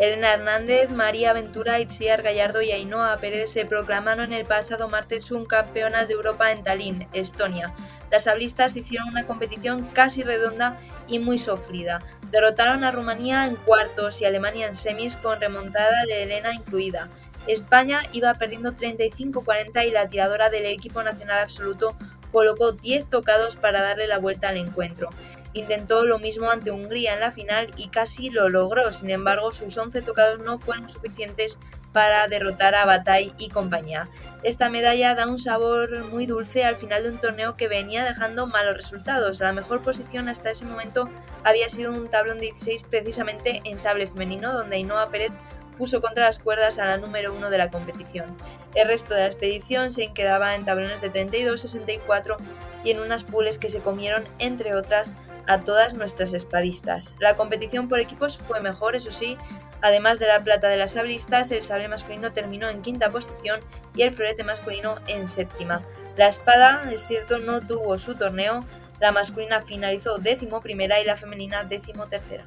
Elena 0.00 0.32
Hernández, 0.32 0.90
María 0.92 1.34
Ventura, 1.34 1.78
Itziar 1.78 2.22
Gallardo 2.22 2.62
y 2.62 2.70
Ainhoa 2.70 3.18
Pérez 3.18 3.52
se 3.52 3.66
proclamaron 3.66 4.32
el 4.32 4.46
pasado 4.46 4.88
martes 4.88 5.24
subcampeonas 5.24 6.08
de 6.08 6.14
Europa 6.14 6.50
en 6.52 6.64
Tallinn, 6.64 7.06
Estonia. 7.12 7.74
Las 8.10 8.24
sablistas 8.24 8.74
hicieron 8.76 9.08
una 9.08 9.26
competición 9.26 9.86
casi 9.88 10.22
redonda 10.22 10.78
y 11.06 11.18
muy 11.18 11.36
sofrida. 11.36 11.98
Derrotaron 12.30 12.82
a 12.82 12.92
Rumanía 12.92 13.46
en 13.46 13.56
cuartos 13.56 14.22
y 14.22 14.24
Alemania 14.24 14.68
en 14.68 14.74
semis 14.74 15.18
con 15.18 15.38
remontada 15.38 16.06
de 16.06 16.22
Elena 16.22 16.54
incluida. 16.54 17.10
España 17.46 18.00
iba 18.12 18.32
perdiendo 18.32 18.72
35-40 18.72 19.86
y 19.86 19.90
la 19.90 20.08
tiradora 20.08 20.48
del 20.48 20.64
equipo 20.64 21.02
nacional 21.02 21.40
absoluto 21.40 21.94
colocó 22.32 22.72
10 22.72 23.10
tocados 23.10 23.56
para 23.56 23.82
darle 23.82 24.06
la 24.06 24.18
vuelta 24.18 24.48
al 24.48 24.56
encuentro. 24.56 25.10
Intentó 25.52 26.04
lo 26.04 26.18
mismo 26.18 26.50
ante 26.50 26.70
Hungría 26.70 27.14
en 27.14 27.20
la 27.20 27.32
final 27.32 27.70
y 27.76 27.88
casi 27.88 28.30
lo 28.30 28.48
logró, 28.48 28.92
sin 28.92 29.10
embargo 29.10 29.50
sus 29.50 29.76
11 29.76 30.02
tocados 30.02 30.42
no 30.42 30.58
fueron 30.58 30.88
suficientes 30.88 31.58
para 31.92 32.28
derrotar 32.28 32.74
a 32.76 32.86
Bataille 32.86 33.32
y 33.38 33.48
compañía. 33.48 34.08
Esta 34.44 34.68
medalla 34.68 35.14
da 35.14 35.26
un 35.26 35.38
sabor 35.38 36.04
muy 36.04 36.26
dulce 36.26 36.64
al 36.64 36.76
final 36.76 37.02
de 37.02 37.10
un 37.10 37.18
torneo 37.18 37.56
que 37.56 37.66
venía 37.66 38.04
dejando 38.04 38.46
malos 38.46 38.76
resultados. 38.76 39.40
La 39.40 39.52
mejor 39.52 39.82
posición 39.82 40.28
hasta 40.28 40.50
ese 40.50 40.64
momento 40.64 41.08
había 41.42 41.68
sido 41.68 41.92
un 41.92 42.08
tablón 42.08 42.38
16 42.38 42.84
precisamente 42.88 43.60
en 43.64 43.78
sable 43.78 44.06
femenino, 44.06 44.52
donde 44.52 44.76
Ainhoa 44.76 45.10
Pérez 45.10 45.32
puso 45.76 46.00
contra 46.00 46.26
las 46.26 46.38
cuerdas 46.38 46.78
a 46.78 46.84
la 46.84 46.98
número 46.98 47.34
uno 47.34 47.50
de 47.50 47.58
la 47.58 47.70
competición. 47.70 48.36
El 48.74 48.86
resto 48.86 49.14
de 49.14 49.20
la 49.20 49.26
expedición 49.26 49.90
se 49.90 50.12
quedaba 50.12 50.54
en 50.54 50.64
tablones 50.64 51.00
de 51.00 51.10
32, 51.10 51.60
64 51.60 52.36
y 52.84 52.90
en 52.90 53.00
unas 53.00 53.24
pules 53.24 53.58
que 53.58 53.70
se 53.70 53.80
comieron, 53.80 54.22
entre 54.38 54.76
otras, 54.76 55.14
a 55.46 55.60
todas 55.60 55.94
nuestras 55.94 56.32
espadistas. 56.32 57.14
La 57.18 57.36
competición 57.36 57.88
por 57.88 58.00
equipos 58.00 58.38
fue 58.38 58.60
mejor, 58.60 58.96
eso 58.96 59.10
sí, 59.10 59.36
además 59.82 60.18
de 60.18 60.26
la 60.26 60.40
plata 60.40 60.68
de 60.68 60.76
las 60.76 60.92
sablistas, 60.92 61.50
el 61.50 61.62
sable 61.62 61.88
masculino 61.88 62.32
terminó 62.32 62.68
en 62.68 62.82
quinta 62.82 63.10
posición 63.10 63.60
y 63.94 64.02
el 64.02 64.12
florete 64.12 64.44
masculino 64.44 64.96
en 65.06 65.26
séptima. 65.26 65.80
La 66.16 66.28
espada, 66.28 66.82
es 66.92 67.06
cierto, 67.06 67.38
no 67.38 67.60
tuvo 67.60 67.98
su 67.98 68.14
torneo, 68.14 68.64
la 69.00 69.12
masculina 69.12 69.62
finalizó 69.62 70.18
décimo 70.18 70.60
primera 70.60 71.00
y 71.00 71.04
la 71.04 71.16
femenina 71.16 71.64
décimo 71.64 72.06
tercera. 72.06 72.44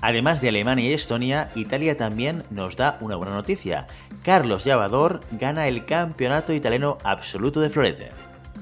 Además 0.00 0.40
de 0.40 0.50
Alemania 0.50 0.90
y 0.90 0.92
Estonia, 0.92 1.50
Italia 1.54 1.96
también 1.96 2.44
nos 2.50 2.76
da 2.76 2.98
una 3.00 3.16
buena 3.16 3.34
noticia. 3.34 3.86
Carlos 4.22 4.64
Llavador 4.64 5.20
gana 5.32 5.68
el 5.68 5.86
campeonato 5.86 6.52
italiano 6.52 6.98
absoluto 7.02 7.60
de 7.60 7.70
florete. 7.70 8.08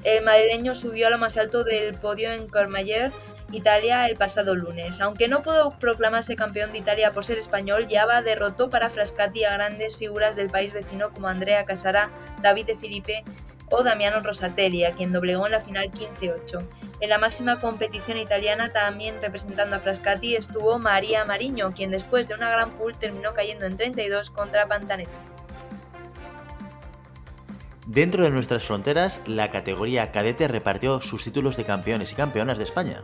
El 0.05 0.23
madrileño 0.23 0.75
subió 0.75 1.07
a 1.07 1.11
lo 1.11 1.19
más 1.19 1.39
alto 1.39 1.65
del 1.65 1.95
podio 1.95 2.31
en 2.31 2.47
Cormayer, 2.47 3.11
Italia, 3.53 4.07
el 4.07 4.17
pasado 4.17 4.55
lunes. 4.55 5.01
Aunque 5.01 5.29
no 5.29 5.43
pudo 5.43 5.71
proclamarse 5.79 6.37
campeón 6.37 6.73
de 6.73 6.79
Italia 6.79 7.11
por 7.11 7.25
ser 7.25 7.39
español, 7.39 7.87
Java 7.91 8.21
derrotó 8.21 8.69
para 8.69 8.91
Frascati 8.91 9.45
a 9.45 9.55
grandes 9.55 9.97
figuras 9.97 10.37
del 10.37 10.51
país 10.51 10.73
vecino 10.73 11.11
como 11.11 11.29
Andrea 11.29 11.65
Casara, 11.65 12.11
David 12.43 12.67
de 12.67 12.77
Filipe 12.77 13.25
o 13.71 13.83
Damiano 13.83 14.21
Rosatelli, 14.21 14.85
a 14.85 14.93
quien 14.93 15.13
doblegó 15.13 15.47
en 15.47 15.53
la 15.53 15.61
final 15.61 15.91
15-8. 15.91 16.63
En 17.01 17.09
la 17.09 17.19
máxima 17.19 17.59
competición 17.59 18.19
italiana, 18.19 18.71
también 18.73 19.21
representando 19.23 19.77
a 19.77 19.81
Frascati, 19.81 20.37
estuvo 20.37 20.79
María 20.79 21.25
Mariño, 21.25 21.73
quien 21.73 21.91
después 21.91 22.29
de 22.29 22.35
una 22.35 22.51
gran 22.51 22.73
pool 22.73 22.97
terminó 22.97 23.33
cayendo 23.33 23.65
en 23.65 23.77
32 23.77 24.31
contra 24.31 24.69
Pantanetti. 24.69 25.34
Dentro 27.87 28.25
de 28.25 28.31
nuestras 28.31 28.65
fronteras, 28.65 29.21
la 29.27 29.51
categoría 29.51 30.11
cadete 30.11 30.49
repartió 30.49 31.03
sus 31.03 31.23
títulos 31.23 31.57
de 31.57 31.65
campeones 31.65 32.13
y 32.13 32.15
campeonas 32.15 32.57
de 32.57 32.65
España. 32.65 33.03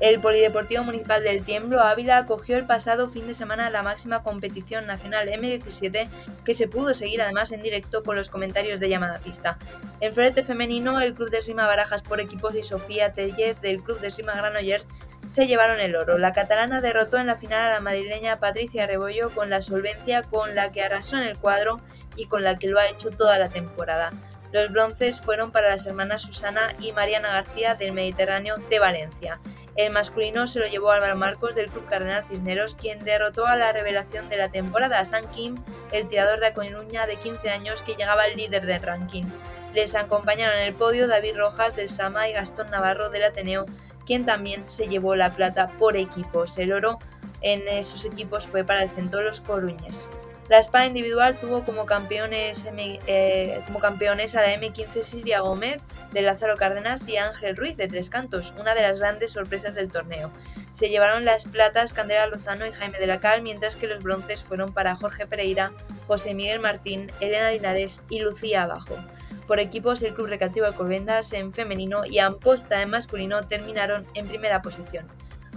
El 0.00 0.20
Polideportivo 0.20 0.84
Municipal 0.84 1.24
del 1.24 1.42
Tiemblo 1.42 1.80
Ávila 1.80 2.18
acogió 2.18 2.56
el 2.56 2.66
pasado 2.66 3.08
fin 3.08 3.26
de 3.26 3.34
semana 3.34 3.68
la 3.68 3.82
máxima 3.82 4.22
competición 4.22 4.86
nacional 4.86 5.28
M17 5.28 6.08
que 6.44 6.54
se 6.54 6.68
pudo 6.68 6.94
seguir 6.94 7.20
además 7.20 7.50
en 7.50 7.62
directo 7.62 8.04
con 8.04 8.14
los 8.14 8.28
comentarios 8.28 8.78
de 8.78 8.88
llamada 8.88 9.18
pista. 9.18 9.58
En 10.00 10.14
florete 10.14 10.44
femenino, 10.44 11.00
el 11.00 11.14
Club 11.14 11.30
de 11.30 11.42
Sima 11.42 11.66
Barajas 11.66 12.02
por 12.02 12.20
equipos 12.20 12.54
y 12.54 12.62
Sofía 12.62 13.12
Tellez 13.12 13.60
del 13.60 13.82
Club 13.82 13.98
de 13.98 14.12
Sima 14.12 14.34
Granollers 14.34 14.86
se 15.26 15.48
llevaron 15.48 15.80
el 15.80 15.96
oro. 15.96 16.16
La 16.16 16.30
catalana 16.32 16.80
derrotó 16.80 17.18
en 17.18 17.26
la 17.26 17.36
final 17.36 17.66
a 17.66 17.74
la 17.74 17.80
madrileña 17.80 18.38
Patricia 18.38 18.86
Rebollo 18.86 19.30
con 19.30 19.50
la 19.50 19.60
solvencia 19.60 20.22
con 20.22 20.54
la 20.54 20.70
que 20.70 20.82
arrasó 20.82 21.16
en 21.16 21.24
el 21.24 21.38
cuadro 21.38 21.80
y 22.16 22.26
con 22.26 22.44
la 22.44 22.56
que 22.56 22.68
lo 22.68 22.78
ha 22.78 22.86
hecho 22.86 23.10
toda 23.10 23.36
la 23.38 23.48
temporada. 23.48 24.10
Los 24.52 24.72
bronces 24.72 25.20
fueron 25.20 25.50
para 25.50 25.70
las 25.70 25.86
hermanas 25.86 26.22
Susana 26.22 26.72
y 26.80 26.92
Mariana 26.92 27.28
García 27.28 27.74
del 27.74 27.92
Mediterráneo 27.92 28.56
de 28.70 28.78
Valencia. 28.78 29.38
El 29.76 29.92
masculino 29.92 30.46
se 30.46 30.60
lo 30.60 30.66
llevó 30.66 30.90
Álvaro 30.90 31.16
Marcos 31.16 31.54
del 31.54 31.70
Club 31.70 31.86
Cardenal 31.86 32.24
Cisneros, 32.24 32.74
quien 32.74 32.98
derrotó 32.98 33.46
a 33.46 33.56
la 33.56 33.72
revelación 33.72 34.28
de 34.28 34.36
la 34.36 34.48
temporada, 34.48 35.04
San 35.04 35.28
Kim, 35.30 35.56
el 35.92 36.08
tirador 36.08 36.40
de 36.40 36.52
Coruña 36.52 37.06
de 37.06 37.16
15 37.16 37.50
años 37.50 37.82
que 37.82 37.94
llegaba 37.94 38.22
al 38.22 38.36
líder 38.36 38.66
del 38.66 38.82
ranking. 38.82 39.24
Les 39.74 39.94
acompañaron 39.94 40.58
en 40.58 40.64
el 40.64 40.74
podio 40.74 41.06
David 41.06 41.36
Rojas 41.36 41.76
del 41.76 41.90
Sama 41.90 42.28
y 42.28 42.32
Gastón 42.32 42.70
Navarro 42.70 43.10
del 43.10 43.24
Ateneo, 43.24 43.66
quien 44.06 44.24
también 44.24 44.68
se 44.70 44.88
llevó 44.88 45.14
la 45.14 45.34
plata 45.34 45.68
por 45.78 45.96
equipos. 45.96 46.58
El 46.58 46.72
oro 46.72 46.98
en 47.42 47.66
esos 47.68 48.04
equipos 48.04 48.46
fue 48.46 48.64
para 48.64 48.82
el 48.82 48.90
Centro 48.90 49.22
Los 49.22 49.40
Coruñes. 49.40 50.08
La 50.48 50.58
espada 50.58 50.86
individual 50.86 51.38
tuvo 51.38 51.62
como 51.62 51.84
campeones, 51.84 52.66
a 52.66 52.72
la 52.72 54.54
M15 54.54 55.02
Silvia 55.02 55.40
Gómez 55.40 55.82
de 56.12 56.22
Lázaro 56.22 56.56
Cárdenas 56.56 57.06
y 57.06 57.18
Ángel 57.18 57.54
Ruiz 57.54 57.76
de 57.76 57.86
Tres 57.86 58.08
Cantos, 58.08 58.54
una 58.58 58.74
de 58.74 58.80
las 58.80 58.98
grandes 58.98 59.32
sorpresas 59.32 59.74
del 59.74 59.92
torneo. 59.92 60.30
Se 60.72 60.88
llevaron 60.88 61.26
las 61.26 61.44
platas 61.44 61.92
Candela 61.92 62.26
Lozano 62.28 62.66
y 62.66 62.72
Jaime 62.72 62.98
de 62.98 63.06
la 63.06 63.20
Cal, 63.20 63.42
mientras 63.42 63.76
que 63.76 63.88
los 63.88 64.02
bronces 64.02 64.42
fueron 64.42 64.72
para 64.72 64.96
Jorge 64.96 65.26
Pereira, 65.26 65.72
José 66.06 66.32
Miguel 66.32 66.60
Martín, 66.60 67.12
Elena 67.20 67.50
Linares 67.50 68.00
y 68.08 68.20
Lucía 68.20 68.62
Abajo. 68.62 68.96
Por 69.46 69.60
equipos, 69.60 70.02
el 70.02 70.14
Club 70.14 70.28
Recreativo 70.28 70.66
Alcobendas 70.66 71.32
en 71.34 71.52
femenino 71.52 72.06
y 72.06 72.20
Amposta 72.20 72.80
en 72.80 72.90
masculino 72.90 73.42
terminaron 73.42 74.06
en 74.14 74.28
primera 74.28 74.62
posición. 74.62 75.06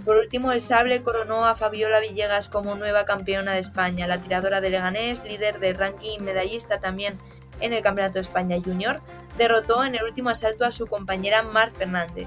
Por 0.04 0.16
último, 0.16 0.52
el 0.52 0.60
sable 0.60 1.02
coronó 1.02 1.46
a 1.46 1.54
Fabiola 1.54 2.00
Villegas 2.00 2.48
como 2.48 2.74
nueva 2.74 3.04
campeona 3.04 3.52
de 3.52 3.60
España, 3.60 4.06
la 4.06 4.18
tiradora 4.18 4.60
de 4.60 4.70
Leganés, 4.70 5.22
líder 5.24 5.60
del 5.60 5.76
ranking 5.76 6.18
medallista 6.20 6.80
también 6.80 7.14
en 7.60 7.72
el 7.72 7.82
Campeonato 7.82 8.14
de 8.14 8.22
España 8.22 8.56
Junior, 8.62 9.00
derrotó 9.38 9.84
en 9.84 9.94
el 9.94 10.02
último 10.02 10.30
asalto 10.30 10.64
a 10.64 10.72
su 10.72 10.86
compañera 10.86 11.42
Mar 11.42 11.70
Fernández. 11.70 12.26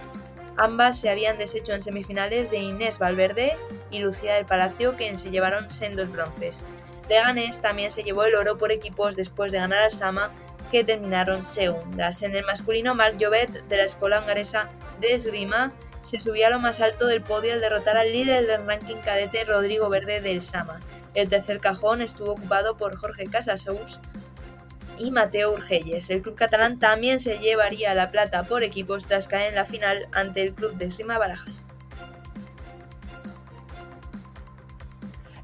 Ambas 0.58 1.00
se 1.00 1.10
habían 1.10 1.38
deshecho 1.38 1.74
en 1.74 1.82
semifinales 1.82 2.50
de 2.50 2.60
Inés 2.60 2.98
Valverde 2.98 3.58
y 3.92 4.00
Lucía 4.00 4.36
del 4.36 4.46
Palacio, 4.46 4.96
quien 4.96 5.18
se 5.18 5.30
llevaron 5.30 5.70
sendos 5.70 6.10
bronces. 6.12 6.66
Leganés 7.10 7.62
también 7.62 7.92
se 7.92 8.04
llevó 8.04 8.24
el 8.24 8.36
oro 8.36 8.58
por 8.58 8.72
equipos 8.72 9.18
después 9.18 9.52
de 9.52 9.60
ganar 9.60 9.82
al 9.82 9.92
Sama, 9.92 10.32
que 10.72 10.84
terminaron 10.84 11.44
segundas. 11.44 12.24
En 12.24 12.36
el 12.36 12.46
masculino, 12.46 12.96
Marc 12.96 13.22
Jovet, 13.22 13.52
de 13.68 13.78
la 13.78 13.84
escuela 13.84 14.20
hongaresa 14.20 14.70
de 15.00 15.14
esgrima, 15.14 15.72
se 16.06 16.20
subió 16.20 16.46
a 16.46 16.52
lo 16.52 16.60
más 16.60 16.82
alto 16.82 17.08
del 17.08 17.22
podio 17.24 17.54
al 17.54 17.60
derrotar 17.60 17.98
al 17.98 18.14
líder 18.14 18.46
del 18.46 18.66
ranking 18.66 18.98
cadete 18.98 19.44
Rodrigo 19.44 19.90
Verde 19.90 20.22
del 20.22 20.44
Sama. 20.44 20.80
El 21.16 21.30
tercer 21.30 21.60
cajón 21.60 22.04
estuvo 22.04 22.34
ocupado 22.34 22.78
por 22.78 22.96
Jorge 22.96 23.24
Casasous 23.26 24.00
y 25.00 25.10
Mateo 25.10 25.52
Urgelles. 25.52 26.10
El 26.12 26.22
club 26.22 26.36
catalán 26.36 26.78
también 26.78 27.20
se 27.20 27.40
llevaría 27.40 27.96
la 27.96 28.12
plata 28.12 28.44
por 28.44 28.64
equipos 28.64 29.08
tras 29.08 29.28
caer 29.28 29.50
en 29.50 29.56
la 29.56 29.66
final 29.66 30.08
ante 30.14 30.44
el 30.44 30.54
club 30.54 30.76
de 30.76 30.92
Sima 30.92 31.18
Barajas. 31.18 31.66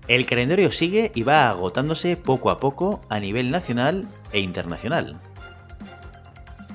El 0.08 0.28
calendario 0.28 0.72
sigue 0.72 1.12
y 1.16 1.24
va 1.24 1.50
agotándose 1.50 2.18
poco 2.18 2.52
a 2.52 2.60
poco 2.60 3.02
a 3.10 3.20
nivel 3.20 3.50
nacional 3.50 4.06
e 4.32 4.42
internacional. 4.42 5.20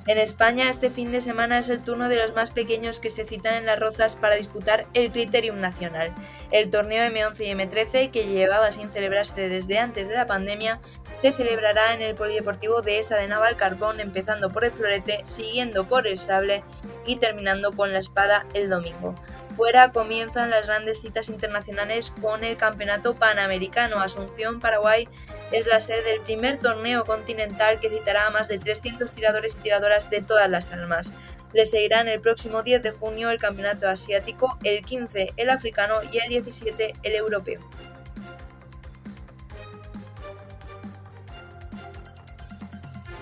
En 0.07 0.19
España 0.19 0.71
este 0.71 0.89
fin 0.89 1.11
de 1.11 1.21
semana 1.21 1.59
es 1.59 1.69
el 1.69 1.83
turno 1.83 2.09
de 2.09 2.17
los 2.17 2.33
más 2.33 2.53
pequeños 2.53 3.01
que 3.01 3.11
se 3.11 3.25
citan 3.25 3.55
en 3.55 3.67
las 3.67 3.81
rozas 3.81 4.15
para 4.15 4.37
disputar 4.37 4.87
el 4.95 5.11
Criterium 5.11 5.61
Nacional. 5.61 6.13
El 6.53 6.71
torneo 6.71 7.05
M11 7.11 7.41
y 7.41 7.51
M13, 7.51 8.11
que 8.13 8.29
llevaba 8.29 8.71
sin 8.71 8.89
celebrarse 8.89 9.49
desde 9.49 9.79
antes 9.79 10.09
de 10.09 10.15
la 10.15 10.27
pandemia, 10.27 10.79
se 11.21 11.33
celebrará 11.33 11.93
en 11.95 12.03
el 12.03 12.15
Polideportivo 12.15 12.83
de 12.83 13.01
Esa 13.01 13.17
de 13.17 13.27
Navalcarbón, 13.27 13.99
empezando 13.99 14.49
por 14.51 14.65
el 14.65 14.71
florete, 14.71 15.23
siguiendo 15.25 15.89
por 15.89 16.07
el 16.07 16.19
sable 16.19 16.63
y 17.05 17.17
terminando 17.17 17.73
con 17.73 17.93
la 17.93 17.99
espada 17.99 18.47
el 18.55 18.69
domingo. 18.69 19.17
Fuera 19.57 19.91
comienzan 19.91 20.51
las 20.51 20.67
grandes 20.67 21.01
citas 21.01 21.31
internacionales 21.31 22.13
con 22.21 22.45
el 22.45 22.59
Campeonato 22.59 23.15
Panamericano. 23.15 24.01
Asunción, 24.01 24.61
Paraguay, 24.61 25.09
es 25.51 25.67
la 25.67 25.81
sede 25.81 26.03
del 26.03 26.21
primer 26.21 26.59
torneo 26.59 27.05
continental 27.05 27.81
que 27.81 27.89
citará 27.89 28.27
a 28.27 28.31
más 28.31 28.49
de 28.49 28.59
300 28.59 29.11
tiradores 29.13 29.57
y 29.57 29.63
tiradoras 29.63 30.11
de 30.11 30.21
todas 30.21 30.51
las 30.51 30.73
almas. 30.73 31.15
Le 31.55 31.65
seguirán 31.65 32.07
el 32.07 32.21
próximo 32.21 32.63
10 32.63 32.83
de 32.83 32.91
junio 32.91 33.31
el 33.31 33.39
Campeonato 33.39 33.89
Asiático, 33.89 34.59
el 34.63 34.85
15 34.85 35.33
el 35.39 35.49
africano 35.49 36.01
y 36.13 36.19
el 36.19 36.29
17 36.29 36.93
el 37.03 37.15
europeo. 37.15 37.61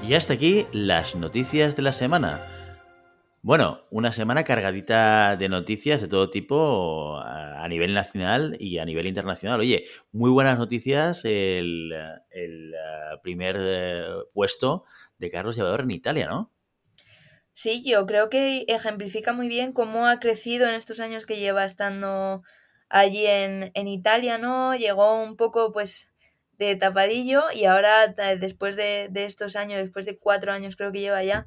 Y 0.03 0.15
hasta 0.15 0.35
aquí 0.35 0.67
las 0.73 1.15
noticias 1.15 1.77
de 1.77 1.83
la 1.83 1.93
semana. 1.93 2.41
Bueno, 3.45 3.85
una 3.91 4.11
semana 4.11 4.43
cargadita 4.43 5.37
de 5.37 5.51
noticias 5.51 6.01
de 6.01 6.09
todo 6.09 6.31
tipo 6.31 7.19
a 7.19 7.69
nivel 7.69 7.93
nacional 7.93 8.57
y 8.59 8.79
a 8.79 8.87
nivel 8.87 9.07
internacional. 9.07 9.61
Oye, 9.61 9.85
muy 10.13 10.31
buenas 10.31 10.57
noticias 10.57 11.27
el, 11.27 11.93
el 12.31 12.73
eh, 12.73 13.19
primer 13.23 13.57
eh, 13.61 14.07
puesto 14.33 14.87
de 15.19 15.29
Carlos 15.29 15.57
Llevador 15.57 15.83
en 15.83 15.91
Italia, 15.91 16.27
¿no? 16.27 16.55
Sí, 17.53 17.85
yo 17.85 18.07
creo 18.07 18.31
que 18.31 18.65
ejemplifica 18.67 19.35
muy 19.35 19.49
bien 19.49 19.75
cómo 19.75 20.07
ha 20.07 20.21
crecido 20.21 20.67
en 20.67 20.75
estos 20.75 20.99
años 20.99 21.27
que 21.27 21.37
lleva 21.37 21.67
estando 21.67 22.45
allí 22.89 23.27
en, 23.27 23.73
en 23.75 23.89
Italia, 23.89 24.39
¿no? 24.39 24.75
Llegó 24.75 25.23
un 25.23 25.37
poco, 25.37 25.71
pues, 25.71 26.15
de 26.57 26.77
tapadillo 26.77 27.43
y 27.55 27.67
ahora, 27.67 28.07
después 28.41 28.75
de, 28.75 29.09
de 29.11 29.27
estos 29.27 29.55
años, 29.55 29.83
después 29.83 30.07
de 30.07 30.19
cuatro 30.19 30.51
años 30.51 30.77
creo 30.77 30.93
que 30.93 31.01
lleva 31.01 31.23
ya, 31.23 31.47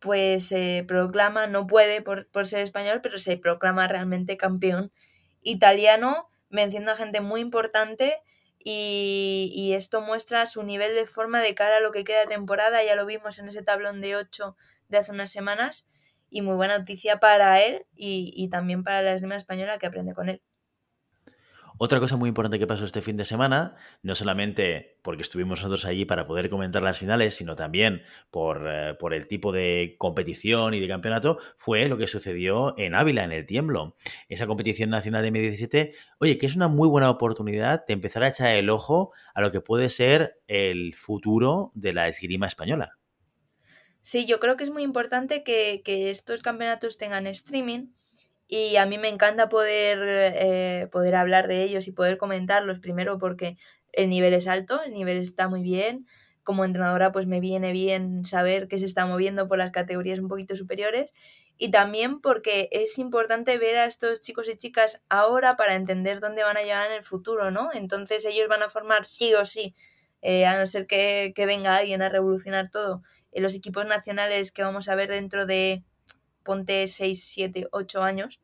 pues 0.00 0.48
se 0.48 0.84
proclama, 0.86 1.46
no 1.46 1.66
puede 1.66 2.02
por, 2.02 2.28
ser 2.46 2.60
español, 2.60 3.00
pero 3.02 3.18
se 3.18 3.36
proclama 3.36 3.88
realmente 3.88 4.36
campeón 4.36 4.92
italiano, 5.42 6.28
venciendo 6.50 6.92
a 6.92 6.96
gente 6.96 7.20
muy 7.20 7.40
importante 7.40 8.18
y, 8.58 9.72
esto 9.74 10.00
muestra 10.00 10.46
su 10.46 10.62
nivel 10.62 10.94
de 10.94 11.06
forma 11.06 11.40
de 11.40 11.54
cara 11.54 11.78
a 11.78 11.80
lo 11.80 11.92
que 11.92 12.04
queda 12.04 12.20
de 12.20 12.26
temporada, 12.26 12.82
ya 12.84 12.96
lo 12.96 13.06
vimos 13.06 13.38
en 13.38 13.48
ese 13.48 13.62
tablón 13.62 14.00
de 14.00 14.16
8 14.16 14.56
de 14.88 14.98
hace 14.98 15.12
unas 15.12 15.30
semanas 15.30 15.86
y 16.30 16.42
muy 16.42 16.56
buena 16.56 16.78
noticia 16.78 17.20
para 17.20 17.62
él 17.62 17.86
y, 17.94 18.32
y 18.34 18.48
también 18.48 18.82
para 18.84 19.02
la 19.02 19.12
esgrima 19.12 19.36
española 19.36 19.78
que 19.78 19.86
aprende 19.86 20.14
con 20.14 20.28
él. 20.28 20.42
Otra 21.78 22.00
cosa 22.00 22.16
muy 22.16 22.28
importante 22.28 22.58
que 22.58 22.66
pasó 22.66 22.86
este 22.86 23.02
fin 23.02 23.18
de 23.18 23.26
semana, 23.26 23.76
no 24.02 24.14
solamente 24.14 24.98
porque 25.02 25.20
estuvimos 25.20 25.58
nosotros 25.60 25.84
allí 25.84 26.06
para 26.06 26.26
poder 26.26 26.48
comentar 26.48 26.82
las 26.82 26.98
finales, 26.98 27.34
sino 27.34 27.54
también 27.54 28.02
por, 28.30 28.66
eh, 28.66 28.94
por, 28.94 29.12
el 29.12 29.28
tipo 29.28 29.52
de 29.52 29.94
competición 29.98 30.72
y 30.72 30.80
de 30.80 30.88
campeonato, 30.88 31.38
fue 31.58 31.86
lo 31.88 31.98
que 31.98 32.06
sucedió 32.06 32.74
en 32.78 32.94
Ávila, 32.94 33.24
en 33.24 33.32
el 33.32 33.44
Tiemblo. 33.44 33.94
Esa 34.30 34.46
competición 34.46 34.88
nacional 34.88 35.22
de 35.22 35.30
M17, 35.30 35.94
oye, 36.18 36.38
que 36.38 36.46
es 36.46 36.56
una 36.56 36.68
muy 36.68 36.88
buena 36.88 37.10
oportunidad 37.10 37.84
de 37.84 37.92
empezar 37.92 38.24
a 38.24 38.28
echar 38.28 38.56
el 38.56 38.70
ojo 38.70 39.12
a 39.34 39.42
lo 39.42 39.52
que 39.52 39.60
puede 39.60 39.90
ser 39.90 40.40
el 40.48 40.94
futuro 40.94 41.72
de 41.74 41.92
la 41.92 42.08
esgrima 42.08 42.46
española. 42.46 42.96
Sí, 44.00 44.24
yo 44.24 44.40
creo 44.40 44.56
que 44.56 44.64
es 44.64 44.70
muy 44.70 44.82
importante 44.82 45.42
que, 45.42 45.82
que 45.84 46.08
estos 46.10 46.40
campeonatos 46.40 46.96
tengan 46.96 47.26
streaming 47.26 47.88
y 48.48 48.76
a 48.76 48.86
mí 48.86 48.98
me 48.98 49.08
encanta 49.08 49.48
poder, 49.48 49.98
eh, 50.08 50.88
poder 50.92 51.16
hablar 51.16 51.48
de 51.48 51.62
ellos 51.62 51.88
y 51.88 51.92
poder 51.92 52.16
comentarlos 52.16 52.78
primero 52.78 53.18
porque 53.18 53.56
el 53.92 54.08
nivel 54.08 54.34
es 54.34 54.46
alto, 54.46 54.82
el 54.82 54.92
nivel 54.92 55.18
está 55.18 55.48
muy 55.48 55.62
bien. 55.62 56.06
Como 56.44 56.64
entrenadora 56.64 57.10
pues 57.10 57.26
me 57.26 57.40
viene 57.40 57.72
bien 57.72 58.24
saber 58.24 58.68
que 58.68 58.78
se 58.78 58.84
está 58.84 59.04
moviendo 59.06 59.48
por 59.48 59.58
las 59.58 59.72
categorías 59.72 60.20
un 60.20 60.28
poquito 60.28 60.54
superiores 60.54 61.12
y 61.58 61.70
también 61.70 62.20
porque 62.20 62.68
es 62.70 62.98
importante 62.98 63.58
ver 63.58 63.76
a 63.76 63.86
estos 63.86 64.20
chicos 64.20 64.48
y 64.48 64.56
chicas 64.56 65.02
ahora 65.08 65.56
para 65.56 65.74
entender 65.74 66.20
dónde 66.20 66.44
van 66.44 66.56
a 66.56 66.62
llegar 66.62 66.86
en 66.90 66.96
el 66.98 67.02
futuro, 67.02 67.50
¿no? 67.50 67.70
Entonces 67.72 68.24
ellos 68.26 68.46
van 68.48 68.62
a 68.62 68.68
formar 68.68 69.06
sí 69.06 69.34
o 69.34 69.44
sí, 69.44 69.74
eh, 70.22 70.46
a 70.46 70.58
no 70.58 70.66
ser 70.66 70.86
que, 70.86 71.32
que 71.34 71.46
venga 71.46 71.76
alguien 71.76 72.02
a 72.02 72.08
revolucionar 72.10 72.70
todo, 72.70 73.02
en 73.32 73.42
los 73.42 73.54
equipos 73.54 73.86
nacionales 73.86 74.52
que 74.52 74.62
vamos 74.62 74.88
a 74.88 74.94
ver 74.94 75.08
dentro 75.10 75.46
de 75.46 75.82
ponte 76.46 76.86
6, 76.86 77.24
7, 77.34 77.68
8 77.72 78.02
años. 78.02 78.40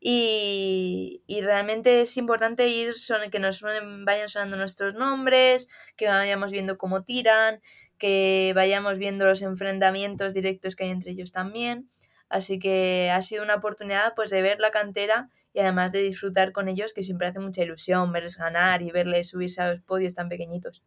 Y, 0.00 1.22
y, 1.26 1.40
realmente 1.40 2.02
es 2.02 2.16
importante 2.18 2.68
ir 2.68 2.94
son, 2.94 3.30
que 3.30 3.40
nos 3.40 3.62
vayan 3.62 4.28
sonando 4.28 4.56
nuestros 4.56 4.94
nombres, 4.94 5.68
que 5.96 6.06
vayamos 6.06 6.52
viendo 6.52 6.78
cómo 6.78 7.02
tiran, 7.02 7.60
que 7.98 8.52
vayamos 8.54 8.98
viendo 8.98 9.26
los 9.26 9.42
enfrentamientos 9.42 10.34
directos 10.34 10.76
que 10.76 10.84
hay 10.84 10.90
entre 10.90 11.12
ellos 11.12 11.32
también. 11.32 11.88
Así 12.28 12.58
que 12.58 13.10
ha 13.12 13.22
sido 13.22 13.42
una 13.42 13.56
oportunidad 13.56 14.14
pues 14.14 14.30
de 14.30 14.42
ver 14.42 14.60
la 14.60 14.70
cantera 14.70 15.30
y 15.52 15.60
además 15.60 15.92
de 15.92 16.02
disfrutar 16.02 16.52
con 16.52 16.68
ellos, 16.68 16.92
que 16.94 17.02
siempre 17.02 17.26
hace 17.26 17.40
mucha 17.40 17.62
ilusión 17.62 18.12
verles 18.12 18.36
ganar 18.36 18.82
y 18.82 18.90
verles 18.92 19.30
subirse 19.30 19.62
a 19.62 19.72
los 19.72 19.80
podios 19.82 20.14
tan 20.14 20.28
pequeñitos. 20.28 20.82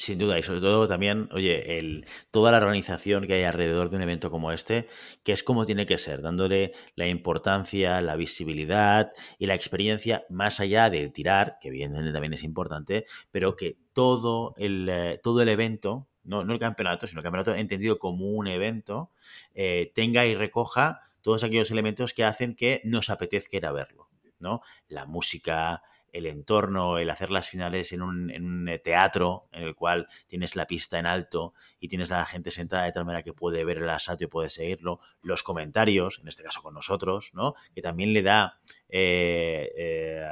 Sin 0.00 0.16
duda, 0.16 0.38
y 0.38 0.44
sobre 0.44 0.60
todo 0.60 0.86
también, 0.86 1.28
oye, 1.32 1.76
el, 1.76 2.06
toda 2.30 2.52
la 2.52 2.58
organización 2.58 3.26
que 3.26 3.34
hay 3.34 3.42
alrededor 3.42 3.90
de 3.90 3.96
un 3.96 4.02
evento 4.02 4.30
como 4.30 4.52
este, 4.52 4.86
que 5.24 5.32
es 5.32 5.42
como 5.42 5.66
tiene 5.66 5.86
que 5.86 5.98
ser, 5.98 6.22
dándole 6.22 6.72
la 6.94 7.08
importancia, 7.08 8.00
la 8.00 8.14
visibilidad 8.14 9.10
y 9.38 9.46
la 9.46 9.56
experiencia 9.56 10.24
más 10.28 10.60
allá 10.60 10.88
del 10.88 11.12
tirar, 11.12 11.58
que 11.60 11.66
evidentemente 11.66 12.12
también 12.12 12.32
es 12.32 12.44
importante, 12.44 13.06
pero 13.32 13.56
que 13.56 13.76
todo 13.92 14.54
el, 14.56 14.88
eh, 14.88 15.20
todo 15.20 15.42
el 15.42 15.48
evento, 15.48 16.06
no, 16.22 16.44
no, 16.44 16.52
el 16.52 16.60
campeonato, 16.60 17.08
sino 17.08 17.18
el 17.18 17.24
campeonato 17.24 17.56
entendido 17.56 17.98
como 17.98 18.26
un 18.30 18.46
evento, 18.46 19.10
eh, 19.52 19.90
tenga 19.96 20.24
y 20.26 20.36
recoja 20.36 21.00
todos 21.22 21.42
aquellos 21.42 21.72
elementos 21.72 22.14
que 22.14 22.22
hacen 22.22 22.54
que 22.54 22.82
nos 22.84 23.10
apetezca 23.10 23.56
ir 23.56 23.66
a 23.66 23.72
verlo, 23.72 24.08
¿no? 24.38 24.60
La 24.86 25.06
música, 25.06 25.82
el 26.12 26.26
entorno, 26.26 26.98
el 26.98 27.10
hacer 27.10 27.30
las 27.30 27.48
finales 27.48 27.92
en 27.92 28.02
un, 28.02 28.68
eh, 28.68 28.78
teatro 28.78 29.48
en 29.52 29.62
el 29.62 29.74
cual 29.74 30.08
tienes 30.26 30.56
la 30.56 30.66
pista 30.66 30.98
en 30.98 31.06
alto 31.06 31.54
y 31.80 31.88
tienes 31.88 32.10
a 32.12 32.18
la 32.18 32.26
gente 32.26 32.50
sentada 32.50 32.84
de 32.84 32.92
tal 32.92 33.04
manera 33.04 33.22
que 33.22 33.32
puede 33.32 33.64
ver 33.64 33.78
el 33.78 33.90
asalto 33.90 34.24
y 34.24 34.26
puede 34.28 34.50
seguirlo, 34.50 35.00
los 35.22 35.42
comentarios, 35.42 36.18
en 36.20 36.28
este 36.28 36.42
caso 36.42 36.62
con 36.62 36.74
nosotros, 36.74 37.30
¿no? 37.34 37.54
que 37.74 37.82
también 37.82 38.12
le 38.12 38.22
da 38.22 38.60
eh, 38.88 39.72
eh, 39.76 40.26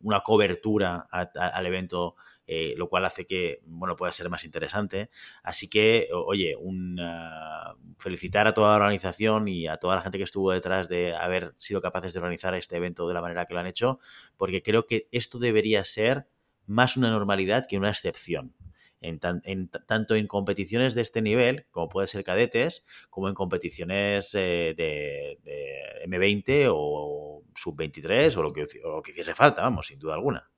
una 0.00 0.20
cobertura 0.20 1.06
al 1.10 1.66
evento 1.66 2.16
eh, 2.44 2.74
lo 2.76 2.88
cual 2.88 3.04
hace 3.04 3.24
que 3.24 3.60
bueno, 3.64 3.96
pueda 3.96 4.12
ser 4.12 4.28
más 4.28 4.44
interesante. 4.44 5.10
Así 5.42 5.68
que, 5.68 6.08
oye, 6.12 6.56
un, 6.56 6.98
uh, 7.00 7.94
felicitar 7.98 8.46
a 8.46 8.52
toda 8.52 8.70
la 8.70 8.76
organización 8.76 9.48
y 9.48 9.68
a 9.68 9.76
toda 9.76 9.94
la 9.94 10.02
gente 10.02 10.18
que 10.18 10.24
estuvo 10.24 10.50
detrás 10.50 10.88
de 10.88 11.14
haber 11.14 11.54
sido 11.58 11.80
capaces 11.80 12.12
de 12.12 12.18
organizar 12.18 12.54
este 12.54 12.76
evento 12.76 13.06
de 13.08 13.14
la 13.14 13.22
manera 13.22 13.46
que 13.46 13.54
lo 13.54 13.60
han 13.60 13.66
hecho, 13.66 14.00
porque 14.36 14.60
creo 14.60 14.86
que 14.86 15.08
esto 15.12 15.38
debería 15.38 15.84
ser 15.84 16.26
más 16.66 16.96
una 16.96 17.10
normalidad 17.10 17.66
que 17.68 17.78
una 17.78 17.90
excepción. 17.90 18.54
En, 19.02 19.18
tan, 19.18 19.42
en, 19.44 19.68
tanto 19.68 20.14
en 20.14 20.26
competiciones 20.26 20.94
de 20.94 21.02
este 21.02 21.22
nivel, 21.22 21.66
como 21.70 21.88
puede 21.88 22.06
ser 22.06 22.24
cadetes, 22.24 22.84
como 23.10 23.28
en 23.28 23.34
competiciones 23.34 24.34
eh, 24.34 24.74
de, 24.76 25.38
de, 25.42 26.06
M20 26.06 26.70
o 26.72 27.42
sub-23 27.54 28.36
o, 28.36 28.42
lo 28.42 28.52
que, 28.52 28.64
lo 28.84 29.02
que 29.02 29.10
hiciese 29.10 29.34
falta, 29.34 29.62
vamos, 29.62 29.88
sin 29.88 29.98
duda 29.98 30.14
alguna. 30.14 30.48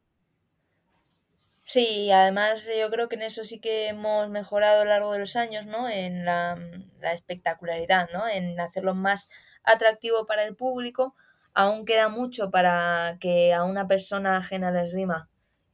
Sí, 1.67 2.11
además 2.11 2.71
yo 2.79 2.91
creo 2.91 3.09
que 3.09 3.17
en 3.17 3.23
eso 3.23 3.43
sí 3.43 3.59
que 3.59 3.89
hemos 3.89 4.29
mejorado 4.29 4.83
a 4.83 4.85
lo 4.85 4.91
largo 4.91 5.13
de 5.15 5.21
los 5.21 5.35
años, 5.35 5.65
¿no? 5.65 5.89
En 5.89 6.27
la, 6.27 6.59
la, 7.01 7.13
espectacularidad, 7.15 8.11
¿no? 8.13 8.29
En 8.29 8.61
hacerlo 8.61 8.95
más 8.95 9.31
atractivo 9.63 10.27
para 10.27 10.45
el 10.45 10.57
público. 10.57 11.15
Aún 11.55 11.87
queda 11.87 12.11
mucho 12.11 12.51
para 12.51 13.17
que 13.19 13.55
a 13.55 13.65
una 13.65 13.89
persona 13.89 14.37
ajena 14.37 14.69
a 14.69 14.73
la 14.73 14.87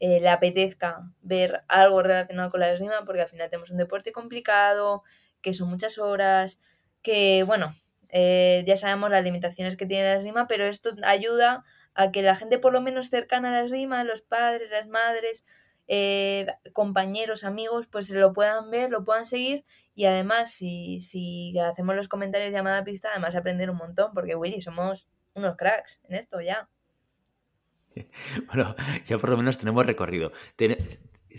eh, 0.00 0.18
le 0.20 0.28
apetezca 0.28 1.02
ver 1.22 1.62
algo 1.68 2.02
relacionado 2.02 2.50
con 2.50 2.60
la 2.60 2.72
esgrima, 2.72 3.04
porque 3.04 3.22
al 3.22 3.28
final 3.28 3.50
tenemos 3.50 3.70
un 3.70 3.76
deporte 3.76 4.12
complicado, 4.12 5.02
que 5.42 5.54
son 5.54 5.68
muchas 5.68 5.98
horas, 5.98 6.60
que, 7.02 7.44
bueno, 7.46 7.74
eh, 8.08 8.64
ya 8.66 8.76
sabemos 8.76 9.10
las 9.10 9.22
limitaciones 9.22 9.76
que 9.76 9.86
tiene 9.86 10.04
la 10.04 10.16
esgrima, 10.16 10.46
pero 10.46 10.64
esto 10.64 10.90
ayuda 11.04 11.64
a 11.94 12.10
que 12.10 12.22
la 12.22 12.34
gente 12.34 12.58
por 12.58 12.72
lo 12.72 12.80
menos 12.80 13.10
cercana 13.10 13.50
a 13.50 13.52
la 13.52 13.62
esgrima, 13.62 14.04
los 14.04 14.22
padres, 14.22 14.70
las 14.70 14.88
madres, 14.88 15.44
eh, 15.86 16.46
compañeros, 16.72 17.44
amigos, 17.44 17.86
pues 17.86 18.10
lo 18.10 18.32
puedan 18.32 18.70
ver, 18.70 18.90
lo 18.90 19.04
puedan 19.04 19.26
seguir 19.26 19.64
y 19.94 20.04
además 20.06 20.52
si, 20.52 21.00
si 21.00 21.58
hacemos 21.58 21.96
los 21.96 22.08
comentarios 22.08 22.52
llamada 22.52 22.84
pista, 22.84 23.10
además 23.10 23.34
aprender 23.34 23.70
un 23.70 23.76
montón, 23.76 24.12
porque 24.14 24.36
Willy, 24.36 24.60
somos 24.60 25.08
unos 25.34 25.56
cracks 25.56 26.00
en 26.08 26.14
esto 26.14 26.40
ya. 26.40 26.68
Bueno, 28.46 28.74
ya 29.04 29.18
por 29.18 29.30
lo 29.30 29.36
menos 29.36 29.58
tenemos 29.58 29.84
recorrido. 29.86 30.32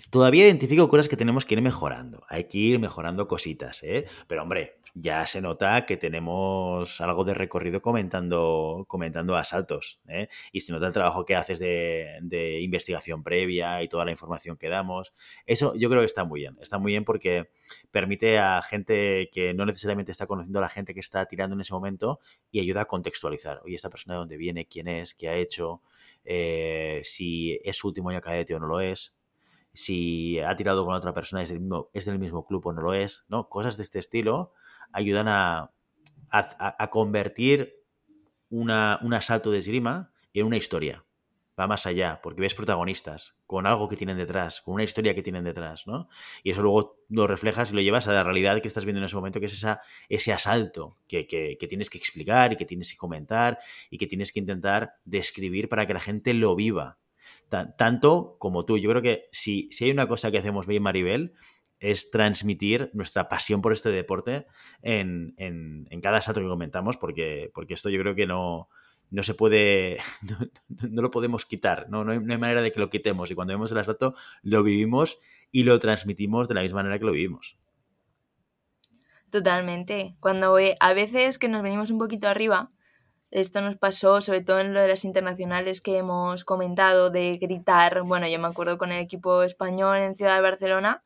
Todavía 0.09 0.45
identifico 0.45 0.87
cosas 0.87 1.07
que 1.07 1.17
tenemos 1.17 1.45
que 1.45 1.55
ir 1.55 1.61
mejorando. 1.61 2.23
Hay 2.29 2.45
que 2.45 2.57
ir 2.57 2.79
mejorando 2.79 3.27
cositas, 3.27 3.83
¿eh? 3.83 4.05
Pero 4.27 4.43
hombre, 4.43 4.81
ya 4.93 5.25
se 5.25 5.41
nota 5.41 5.85
que 5.85 5.97
tenemos 5.97 6.99
algo 7.01 7.23
de 7.23 7.33
recorrido 7.33 7.81
comentando, 7.81 8.85
comentando 8.87 9.35
asaltos. 9.37 9.99
¿eh? 10.07 10.27
Y 10.51 10.61
se 10.61 10.73
nota 10.73 10.87
el 10.87 10.93
trabajo 10.93 11.25
que 11.25 11.35
haces 11.35 11.59
de, 11.59 12.19
de, 12.21 12.61
investigación 12.61 13.23
previa 13.23 13.81
y 13.83 13.87
toda 13.87 14.05
la 14.05 14.11
información 14.11 14.57
que 14.57 14.69
damos. 14.69 15.13
Eso 15.45 15.73
yo 15.75 15.89
creo 15.89 16.01
que 16.01 16.07
está 16.07 16.25
muy 16.25 16.41
bien. 16.41 16.57
Está 16.61 16.77
muy 16.77 16.91
bien 16.91 17.05
porque 17.05 17.49
permite 17.91 18.39
a 18.39 18.61
gente 18.61 19.29
que 19.31 19.53
no 19.53 19.65
necesariamente 19.65 20.11
está 20.11 20.25
conociendo 20.25 20.59
a 20.59 20.63
la 20.63 20.69
gente 20.69 20.93
que 20.93 20.99
está 20.99 21.25
tirando 21.25 21.55
en 21.55 21.61
ese 21.61 21.73
momento 21.73 22.19
y 22.51 22.59
ayuda 22.59 22.81
a 22.81 22.85
contextualizar. 22.85 23.61
Oye, 23.63 23.75
esta 23.75 23.89
persona 23.89 24.15
de 24.15 24.19
dónde 24.19 24.37
viene, 24.37 24.67
quién 24.67 24.87
es, 24.87 25.15
qué 25.15 25.29
ha 25.29 25.35
hecho, 25.35 25.81
eh, 26.23 27.01
si 27.03 27.59
es 27.63 27.77
su 27.77 27.87
último 27.87 28.09
año 28.09 28.21
cadete 28.21 28.55
o 28.55 28.59
no 28.59 28.67
lo 28.67 28.79
es 28.79 29.13
si 29.73 30.39
ha 30.39 30.55
tirado 30.55 30.85
con 30.85 30.93
otra 30.93 31.13
persona 31.13 31.41
es 31.41 31.49
del 31.49 31.59
mismo, 31.59 31.89
es 31.93 32.05
del 32.05 32.19
mismo 32.19 32.45
club 32.45 32.67
o 32.67 32.73
no 32.73 32.81
lo 32.81 32.93
es, 32.93 33.25
¿no? 33.29 33.49
Cosas 33.49 33.77
de 33.77 33.83
este 33.83 33.99
estilo 33.99 34.53
ayudan 34.91 35.27
a, 35.27 35.71
a, 36.29 36.89
convertir 36.89 37.75
una, 38.49 38.99
un 39.01 39.13
asalto 39.13 39.51
de 39.51 39.59
esgrima 39.59 40.11
en 40.33 40.45
una 40.45 40.57
historia. 40.57 41.05
Va 41.61 41.67
más 41.67 41.85
allá, 41.85 42.19
porque 42.23 42.41
ves 42.41 42.55
protagonistas 42.55 43.35
con 43.45 43.67
algo 43.67 43.87
que 43.87 43.95
tienen 43.95 44.17
detrás, 44.17 44.61
con 44.61 44.73
una 44.73 44.83
historia 44.83 45.13
que 45.13 45.21
tienen 45.21 45.43
detrás, 45.43 45.85
¿no? 45.85 46.09
Y 46.41 46.49
eso 46.49 46.63
luego 46.63 47.05
lo 47.07 47.27
reflejas 47.27 47.69
y 47.69 47.75
lo 47.75 47.81
llevas 47.81 48.07
a 48.07 48.13
la 48.13 48.23
realidad 48.23 48.59
que 48.61 48.67
estás 48.67 48.83
viendo 48.83 48.97
en 48.97 49.05
ese 49.05 49.15
momento, 49.15 49.39
que 49.39 49.45
es 49.45 49.53
esa, 49.53 49.79
ese 50.09 50.33
asalto 50.33 50.97
que, 51.07 51.27
que, 51.27 51.67
tienes 51.67 51.91
que 51.91 51.99
explicar 51.99 52.53
y 52.53 52.55
que 52.55 52.65
tienes 52.65 52.91
que 52.91 52.97
comentar 52.97 53.59
y 53.91 53.99
que 53.99 54.07
tienes 54.07 54.31
que 54.31 54.39
intentar 54.39 54.93
describir 55.05 55.69
para 55.69 55.85
que 55.85 55.93
la 55.93 55.99
gente 55.99 56.33
lo 56.33 56.55
viva. 56.55 56.97
Tanto 57.77 58.37
como 58.39 58.65
tú. 58.65 58.79
Yo 58.79 58.89
creo 58.89 59.03
que 59.03 59.25
si, 59.31 59.69
si 59.69 59.85
hay 59.85 59.91
una 59.91 60.07
cosa 60.07 60.31
que 60.31 60.39
hacemos 60.39 60.65
bien, 60.65 60.81
Maribel, 60.81 61.35
es 61.79 62.09
transmitir 62.09 62.89
nuestra 62.93 63.29
pasión 63.29 63.61
por 63.61 63.71
este 63.71 63.91
deporte 63.91 64.47
en, 64.81 65.35
en, 65.37 65.85
en 65.91 66.01
cada 66.01 66.17
asalto 66.17 66.41
que 66.41 66.47
comentamos, 66.47 66.97
porque, 66.97 67.51
porque 67.53 67.75
esto 67.75 67.91
yo 67.91 67.99
creo 67.99 68.15
que 68.15 68.25
no, 68.25 68.69
no 69.11 69.23
se 69.23 69.33
puede, 69.33 69.99
no, 70.21 70.37
no, 70.89 71.01
lo 71.01 71.11
podemos 71.11 71.45
quitar, 71.45 71.89
¿no? 71.89 72.03
No 72.03 72.13
hay, 72.13 72.19
no 72.19 72.33
hay 72.33 72.39
manera 72.39 72.61
de 72.61 72.71
que 72.71 72.79
lo 72.79 72.89
quitemos 72.89 73.29
y 73.29 73.35
cuando 73.35 73.53
vemos 73.53 73.71
el 73.71 73.77
asalto 73.77 74.15
lo 74.41 74.63
vivimos 74.63 75.19
y 75.51 75.63
lo 75.63 75.77
transmitimos 75.79 76.47
de 76.47 76.55
la 76.55 76.61
misma 76.61 76.77
manera 76.77 76.97
que 76.97 77.05
lo 77.05 77.11
vivimos. 77.11 77.57
Totalmente. 79.29 80.15
Cuando 80.19 80.57
a 80.79 80.93
veces 80.93 81.37
que 81.37 81.47
nos 81.47 81.61
venimos 81.61 81.91
un 81.91 81.99
poquito 81.99 82.27
arriba, 82.27 82.67
esto 83.31 83.61
nos 83.61 83.77
pasó 83.77 84.19
sobre 84.19 84.41
todo 84.41 84.59
en 84.59 84.73
lo 84.73 84.81
de 84.81 84.89
las 84.89 85.05
internacionales 85.05 85.79
que 85.79 85.97
hemos 85.97 86.43
comentado, 86.43 87.09
de 87.09 87.37
gritar, 87.37 88.01
bueno, 88.03 88.27
yo 88.27 88.39
me 88.39 88.49
acuerdo 88.49 88.77
con 88.77 88.91
el 88.91 88.99
equipo 88.99 89.43
español 89.43 89.97
en 89.99 90.15
Ciudad 90.15 90.35
de 90.35 90.41
Barcelona, 90.41 91.01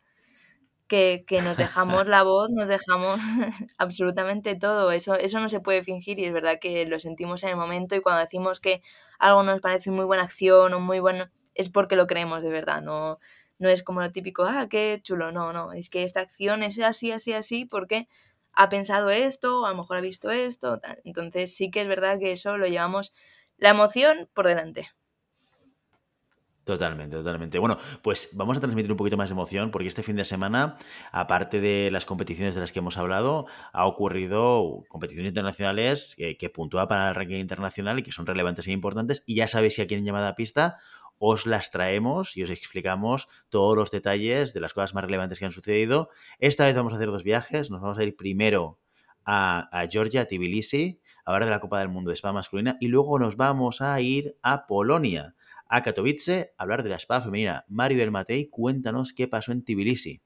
que, 0.87 1.23
que, 1.27 1.41
nos 1.41 1.57
dejamos 1.57 2.07
la 2.07 2.23
voz, 2.23 2.49
nos 2.51 2.69
dejamos 2.69 3.19
absolutamente 3.77 4.55
todo. 4.55 4.91
Eso, 4.91 5.15
eso 5.15 5.39
no 5.39 5.49
se 5.49 5.59
puede 5.59 5.83
fingir 5.83 6.19
y 6.19 6.25
es 6.25 6.33
verdad 6.33 6.59
que 6.59 6.85
lo 6.85 6.99
sentimos 6.99 7.43
en 7.43 7.49
el 7.49 7.55
momento 7.55 7.95
y 7.95 8.01
cuando 8.01 8.21
decimos 8.21 8.59
que 8.59 8.81
algo 9.19 9.43
nos 9.43 9.61
parece 9.61 9.91
muy 9.91 10.05
buena 10.05 10.23
acción 10.23 10.73
o 10.73 10.79
muy 10.79 10.99
bueno, 10.99 11.29
es 11.53 11.69
porque 11.69 11.95
lo 11.95 12.07
creemos 12.07 12.43
de 12.43 12.49
verdad, 12.49 12.81
no, 12.81 13.19
no 13.59 13.69
es 13.69 13.83
como 13.83 14.01
lo 14.01 14.11
típico, 14.11 14.43
ah, 14.43 14.67
qué 14.69 14.99
chulo, 15.01 15.31
no, 15.31 15.53
no, 15.53 15.73
es 15.73 15.89
que 15.89 16.03
esta 16.03 16.19
acción 16.21 16.63
es 16.63 16.79
así, 16.79 17.11
así, 17.11 17.33
así, 17.33 17.65
porque 17.65 18.07
ha 18.53 18.69
pensado 18.69 19.09
esto, 19.09 19.65
a 19.65 19.71
lo 19.71 19.77
mejor 19.77 19.97
ha 19.97 20.01
visto 20.01 20.31
esto, 20.31 20.79
tal. 20.79 21.01
Entonces 21.03 21.55
sí 21.55 21.71
que 21.71 21.81
es 21.81 21.87
verdad 21.87 22.19
que 22.19 22.31
eso 22.31 22.57
lo 22.57 22.67
llevamos 22.67 23.13
la 23.57 23.69
emoción 23.69 24.29
por 24.33 24.47
delante. 24.47 24.89
Totalmente, 26.65 27.15
totalmente. 27.15 27.59
Bueno, 27.59 27.77
pues 28.01 28.29
vamos 28.33 28.57
a 28.57 28.59
transmitir 28.59 28.91
un 28.91 28.97
poquito 28.97 29.17
más 29.17 29.29
de 29.29 29.33
emoción 29.33 29.69
porque 29.69 29.87
este 29.87 30.01
fin 30.01 30.15
de 30.15 30.25
semana, 30.25 30.77
aparte 31.11 31.61
de 31.61 31.91
las 31.91 32.05
competiciones 32.05 32.55
de 32.55 32.61
las 32.61 32.71
que 32.71 32.79
hemos 32.79 32.97
hablado, 32.97 33.45
ha 33.71 33.85
ocurrido 33.85 34.83
competiciones 34.89 35.29
internacionales 35.29 36.15
que, 36.17 36.37
que 36.37 36.49
puntúan 36.49 36.87
para 36.87 37.09
el 37.09 37.13
ranking 37.13 37.35
internacional 37.35 37.99
y 37.99 38.03
que 38.03 38.11
son 38.11 38.25
relevantes 38.25 38.67
e 38.67 38.71
importantes. 38.71 39.21
Y 39.27 39.35
ya 39.35 39.47
sabéis 39.47 39.75
si 39.75 39.83
a 39.83 39.87
quieren 39.87 40.07
llamada 40.07 40.29
a 40.29 40.35
pista, 40.35 40.79
os 41.19 41.45
las 41.45 41.69
traemos 41.69 42.35
y 42.35 42.41
os 42.41 42.49
explicamos 42.49 43.27
todos 43.49 43.77
los 43.77 43.91
detalles 43.91 44.55
de 44.55 44.59
las 44.59 44.73
cosas 44.73 44.95
más 44.95 45.03
relevantes 45.03 45.37
que 45.37 45.45
han 45.45 45.51
sucedido. 45.51 46.09
Esta 46.39 46.65
vez 46.65 46.75
vamos 46.75 46.93
a 46.93 46.95
hacer 46.95 47.11
dos 47.11 47.23
viajes. 47.23 47.69
Nos 47.69 47.81
vamos 47.81 47.99
a 47.99 48.03
ir 48.03 48.15
primero 48.15 48.79
a, 49.23 49.69
a 49.71 49.87
Georgia, 49.87 50.21
a 50.21 50.25
Tbilisi, 50.25 50.99
a 51.25 51.31
hablar 51.31 51.45
de 51.45 51.51
la 51.51 51.59
Copa 51.59 51.77
del 51.77 51.89
Mundo 51.89 52.09
de 52.09 52.15
Espada 52.15 52.33
masculina 52.33 52.75
y 52.79 52.87
luego 52.87 53.19
nos 53.19 53.37
vamos 53.37 53.81
a 53.81 54.01
ir 54.01 54.35
a 54.41 54.65
Polonia 54.65 55.35
a 55.67 55.81
Katowice 55.81 56.53
hablar 56.57 56.83
de 56.83 56.89
la 56.89 56.95
espada 56.97 57.21
femenina. 57.21 57.65
Mario 57.67 58.11
Matei, 58.11 58.49
cuéntanos 58.49 59.13
qué 59.13 59.27
pasó 59.27 59.51
en 59.51 59.63
Tbilisi. 59.63 60.21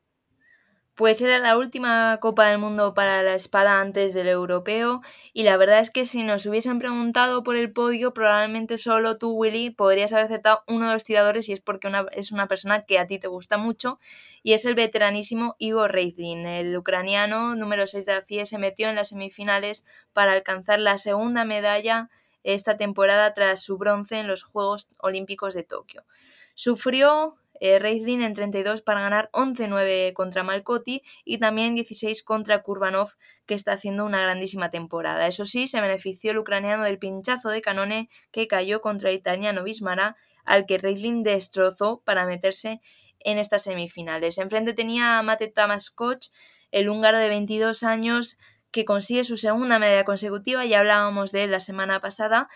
Pues 1.00 1.22
era 1.22 1.40
la 1.40 1.58
última 1.58 2.18
Copa 2.20 2.50
del 2.50 2.58
Mundo 2.58 2.94
para 2.94 3.24
la 3.24 3.34
espada 3.34 3.80
antes 3.80 4.14
del 4.14 4.28
europeo 4.28 5.00
y 5.32 5.44
la 5.44 5.56
verdad 5.56 5.80
es 5.80 5.92
que 5.92 6.04
si 6.04 6.24
nos 6.24 6.46
hubiesen 6.46 6.78
preguntado 6.78 7.42
por 7.42 7.56
el 7.56 7.72
podio 7.72 8.14
probablemente 8.14 8.78
solo 8.78 9.18
tú 9.18 9.32
Willy 9.32 9.70
podrías 9.70 10.12
haber 10.12 10.26
aceptado 10.26 10.62
uno 10.68 10.88
de 10.88 10.96
los 10.96 11.06
tiradores 11.06 11.48
y 11.48 11.54
es 11.54 11.62
porque 11.62 11.88
una, 11.88 12.08
es 12.12 12.34
una 12.34 12.50
persona 12.50 12.84
que 12.84 13.00
a 13.00 13.08
ti 13.08 13.18
te 13.18 13.30
gusta 13.30 13.58
mucho 13.58 13.98
y 14.44 14.52
es 14.52 14.66
el 14.66 14.76
veteranísimo 14.76 15.56
Igor 15.58 15.94
Reizlin, 15.94 16.46
el 16.46 16.76
ucraniano 16.76 17.56
número 17.56 17.88
6 17.88 18.06
de 18.06 18.16
la 18.16 18.22
FIE 18.22 18.46
se 18.46 18.58
metió 18.58 18.90
en 18.90 18.96
las 18.96 19.08
semifinales 19.08 19.86
para 20.12 20.34
alcanzar 20.34 20.80
la 20.80 20.98
segunda 20.98 21.46
medalla 21.46 22.10
esta 22.44 22.78
temporada 22.78 23.34
tras 23.34 23.62
su 23.62 23.78
bronce 23.78 24.20
en 24.20 24.28
los 24.28 24.44
Juegos 24.44 24.88
Olímpicos 25.00 25.54
de 25.54 25.64
Tokio. 25.64 26.06
Sufrió 26.54 27.38
eh, 27.62 27.80
en 27.82 28.34
32 28.34 28.82
para 28.82 29.02
ganar 29.02 29.30
11-9 29.34 30.14
contra 30.14 30.44
Malcotti 30.44 31.04
y 31.26 31.38
también 31.40 31.76
16 31.76 32.24
contra 32.24 32.62
Kurbanov, 32.62 33.12
que 33.46 33.54
está 33.54 33.74
haciendo 33.74 34.06
una 34.06 34.22
grandísima 34.22 34.70
temporada. 34.72 35.28
Eso 35.28 35.46
sí, 35.46 35.68
se 35.68 35.82
benefició 35.82 36.32
el 36.32 36.38
ucraniano 36.38 36.84
del 36.84 37.00
pinchazo 37.00 37.50
de 37.50 37.62
Canone 37.62 38.10
que 38.32 38.48
cayó 38.48 38.82
contra 38.82 39.10
el 39.10 39.16
italiano 39.16 39.64
Bismara, 39.64 40.16
al 40.46 40.66
que 40.66 40.78
Reisling 40.78 41.24
destrozó 41.24 42.02
para 42.06 42.26
meterse 42.26 42.82
en 43.20 43.38
estas 43.38 43.64
semifinales. 43.64 44.38
Enfrente 44.38 44.74
tenía 44.74 45.20
a 45.20 45.24
Mate 45.24 45.50
Tamaskoch, 45.50 46.28
el 46.72 46.90
húngaro 46.90 47.18
de 47.18 47.30
22 47.30 47.84
años, 47.84 48.38
que 48.72 48.86
consigue 48.86 49.24
su 49.24 49.38
segunda 49.38 49.80
medalla 49.80 50.04
consecutiva, 50.04 50.66
ya 50.66 50.80
hablábamos 50.80 51.32
de 51.32 51.44
él 51.44 51.52
la 51.52 51.60
semana 51.60 52.00
pasada, 52.00 52.50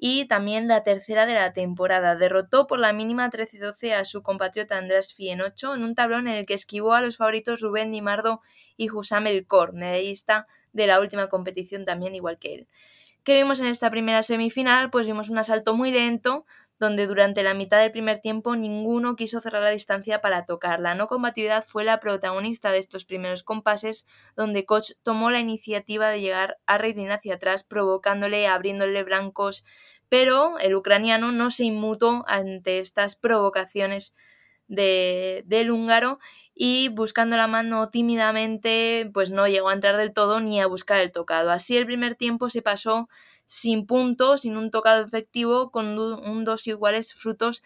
y 0.00 0.26
también 0.26 0.68
la 0.68 0.82
tercera 0.82 1.26
de 1.26 1.34
la 1.34 1.52
temporada. 1.52 2.16
Derrotó 2.16 2.66
por 2.66 2.78
la 2.78 2.92
mínima 2.92 3.30
13-12 3.30 3.94
a 3.94 4.04
su 4.04 4.22
compatriota 4.22 4.78
Andrés 4.78 5.12
Fienocho 5.12 5.74
en 5.74 5.82
un 5.82 5.94
tablón 5.94 6.28
en 6.28 6.36
el 6.36 6.46
que 6.46 6.54
esquivó 6.54 6.94
a 6.94 7.02
los 7.02 7.16
favoritos 7.16 7.60
Rubén 7.60 7.90
Nimardo 7.90 8.40
y 8.76 8.90
Husam 8.90 9.26
El 9.26 9.46
Kor, 9.46 9.72
medallista 9.72 10.46
de 10.72 10.86
la 10.86 11.00
última 11.00 11.28
competición 11.28 11.84
también 11.84 12.14
igual 12.14 12.38
que 12.38 12.54
él. 12.54 12.68
¿Qué 13.24 13.34
vimos 13.34 13.60
en 13.60 13.66
esta 13.66 13.90
primera 13.90 14.22
semifinal? 14.22 14.90
Pues 14.90 15.06
vimos 15.06 15.28
un 15.28 15.38
asalto 15.38 15.74
muy 15.74 15.90
lento, 15.90 16.46
donde 16.78 17.06
durante 17.06 17.42
la 17.42 17.54
mitad 17.54 17.80
del 17.80 17.92
primer 17.92 18.20
tiempo 18.20 18.56
ninguno 18.56 19.16
quiso 19.16 19.40
cerrar 19.40 19.62
la 19.62 19.70
distancia 19.70 20.20
para 20.20 20.44
tocar. 20.44 20.80
La 20.80 20.94
no 20.94 21.08
combatividad 21.08 21.64
fue 21.64 21.84
la 21.84 22.00
protagonista 22.00 22.70
de 22.70 22.78
estos 22.78 23.04
primeros 23.04 23.42
compases, 23.42 24.06
donde 24.36 24.64
Koch 24.64 24.92
tomó 25.02 25.30
la 25.30 25.40
iniciativa 25.40 26.08
de 26.08 26.20
llegar 26.20 26.58
a 26.66 26.78
Reidin 26.78 27.10
hacia 27.10 27.34
atrás, 27.34 27.64
provocándole, 27.64 28.46
abriéndole 28.46 29.02
blancos, 29.02 29.64
pero 30.08 30.58
el 30.58 30.74
ucraniano 30.74 31.32
no 31.32 31.50
se 31.50 31.64
inmutó 31.64 32.24
ante 32.28 32.78
estas 32.78 33.16
provocaciones 33.16 34.14
de, 34.68 35.42
del 35.46 35.70
húngaro 35.70 36.18
y 36.54 36.88
buscando 36.88 37.36
la 37.36 37.46
mano 37.46 37.88
tímidamente, 37.88 39.10
pues 39.12 39.30
no 39.30 39.46
llegó 39.48 39.68
a 39.68 39.74
entrar 39.74 39.96
del 39.96 40.12
todo 40.12 40.40
ni 40.40 40.60
a 40.60 40.66
buscar 40.66 41.00
el 41.00 41.12
tocado. 41.12 41.50
Así 41.50 41.76
el 41.76 41.86
primer 41.86 42.14
tiempo 42.14 42.50
se 42.50 42.62
pasó 42.62 43.08
sin 43.48 43.86
puntos, 43.86 44.42
sin 44.42 44.58
un 44.58 44.70
tocado 44.70 45.02
efectivo, 45.02 45.70
con 45.70 45.98
un 45.98 46.44
dos 46.44 46.66
iguales 46.66 47.14
frutos 47.14 47.62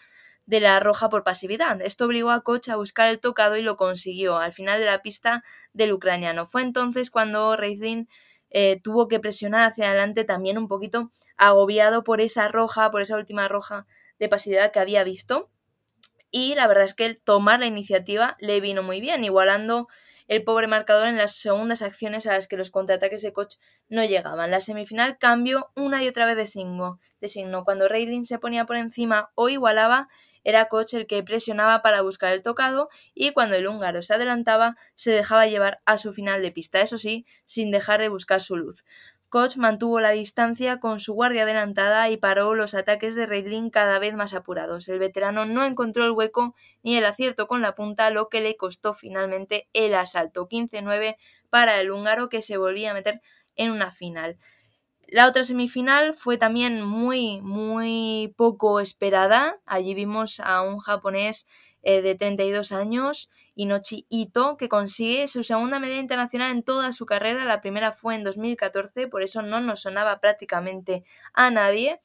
de 0.46 0.60
la 0.60 0.78
roja 0.78 1.08
por 1.08 1.24
pasividad. 1.24 1.82
Esto 1.82 2.04
obligó 2.04 2.30
a 2.30 2.42
Koch 2.42 2.68
a 2.68 2.76
buscar 2.76 3.08
el 3.08 3.18
tocado 3.18 3.56
y 3.56 3.62
lo 3.62 3.76
consiguió 3.76 4.38
al 4.38 4.52
final 4.52 4.78
de 4.78 4.86
la 4.86 5.02
pista 5.02 5.42
del 5.72 5.92
ucraniano. 5.92 6.46
Fue 6.46 6.62
entonces 6.62 7.10
cuando 7.10 7.56
Reizin 7.56 8.08
eh, 8.50 8.80
tuvo 8.80 9.08
que 9.08 9.18
presionar 9.18 9.62
hacia 9.62 9.88
adelante 9.88 10.22
también 10.22 10.56
un 10.56 10.68
poquito 10.68 11.10
agobiado 11.36 12.04
por 12.04 12.20
esa 12.20 12.46
roja, 12.46 12.92
por 12.92 13.02
esa 13.02 13.16
última 13.16 13.48
roja 13.48 13.88
de 14.20 14.28
pasividad 14.28 14.70
que 14.70 14.78
había 14.78 15.02
visto. 15.02 15.50
Y 16.30 16.54
la 16.54 16.68
verdad 16.68 16.84
es 16.84 16.94
que 16.94 17.06
el 17.06 17.20
tomar 17.20 17.58
la 17.58 17.66
iniciativa 17.66 18.36
le 18.38 18.60
vino 18.60 18.84
muy 18.84 19.00
bien, 19.00 19.24
igualando 19.24 19.88
el 20.32 20.44
pobre 20.44 20.66
marcador 20.66 21.08
en 21.08 21.18
las 21.18 21.34
segundas 21.34 21.82
acciones 21.82 22.26
a 22.26 22.32
las 22.32 22.48
que 22.48 22.56
los 22.56 22.70
contraataques 22.70 23.20
de 23.20 23.34
Koch 23.34 23.56
no 23.90 24.02
llegaban. 24.02 24.50
La 24.50 24.60
semifinal 24.60 25.18
cambió 25.18 25.70
una 25.76 26.02
y 26.02 26.08
otra 26.08 26.24
vez 26.24 26.36
de 26.36 26.46
signo. 26.46 26.98
De 27.20 27.28
signo. 27.28 27.64
Cuando 27.64 27.86
Reilin 27.86 28.24
se 28.24 28.38
ponía 28.38 28.64
por 28.64 28.76
encima 28.76 29.30
o 29.34 29.50
igualaba, 29.50 30.08
era 30.42 30.68
Koch 30.68 30.94
el 30.94 31.06
que 31.06 31.22
presionaba 31.22 31.82
para 31.82 32.00
buscar 32.00 32.32
el 32.32 32.40
tocado 32.40 32.88
y 33.14 33.32
cuando 33.32 33.56
el 33.56 33.66
húngaro 33.66 34.00
se 34.00 34.14
adelantaba 34.14 34.76
se 34.94 35.10
dejaba 35.10 35.46
llevar 35.46 35.82
a 35.84 35.98
su 35.98 36.14
final 36.14 36.40
de 36.40 36.50
pista, 36.50 36.80
eso 36.80 36.96
sí, 36.96 37.26
sin 37.44 37.70
dejar 37.70 38.00
de 38.00 38.08
buscar 38.08 38.40
su 38.40 38.56
luz. 38.56 38.86
Koch 39.32 39.56
mantuvo 39.56 39.98
la 39.98 40.10
distancia 40.10 40.78
con 40.78 41.00
su 41.00 41.14
guardia 41.14 41.44
adelantada 41.44 42.10
y 42.10 42.18
paró 42.18 42.54
los 42.54 42.74
ataques 42.74 43.14
de 43.14 43.24
Reidlin 43.24 43.70
cada 43.70 43.98
vez 43.98 44.12
más 44.12 44.34
apurados. 44.34 44.90
El 44.90 44.98
veterano 44.98 45.46
no 45.46 45.64
encontró 45.64 46.04
el 46.04 46.10
hueco 46.10 46.54
ni 46.82 46.98
el 46.98 47.06
acierto 47.06 47.48
con 47.48 47.62
la 47.62 47.74
punta, 47.74 48.10
lo 48.10 48.28
que 48.28 48.42
le 48.42 48.58
costó 48.58 48.92
finalmente 48.92 49.70
el 49.72 49.94
asalto 49.94 50.50
15-9 50.50 51.16
para 51.48 51.80
el 51.80 51.90
húngaro 51.90 52.28
que 52.28 52.42
se 52.42 52.58
volvía 52.58 52.90
a 52.90 52.94
meter 52.94 53.22
en 53.56 53.70
una 53.70 53.90
final. 53.90 54.36
La 55.08 55.26
otra 55.26 55.44
semifinal 55.44 56.12
fue 56.12 56.36
también 56.36 56.82
muy, 56.82 57.40
muy 57.40 58.34
poco 58.36 58.80
esperada. 58.80 59.60
Allí 59.64 59.94
vimos 59.94 60.40
a 60.40 60.60
un 60.60 60.78
japonés 60.78 61.46
eh, 61.82 62.02
de 62.02 62.14
32 62.14 62.72
años 62.72 63.30
Inochi 63.54 64.06
Ito, 64.08 64.56
que 64.56 64.68
consigue 64.68 65.26
su 65.26 65.42
segunda 65.42 65.78
medalla 65.78 66.00
internacional 66.00 66.52
en 66.52 66.62
toda 66.62 66.92
su 66.92 67.06
carrera. 67.06 67.44
La 67.44 67.60
primera 67.60 67.92
fue 67.92 68.14
en 68.14 68.24
2014, 68.24 69.08
por 69.08 69.22
eso 69.22 69.42
no 69.42 69.60
nos 69.60 69.82
sonaba 69.82 70.20
prácticamente 70.20 71.04
a 71.34 71.50
nadie. 71.50 72.00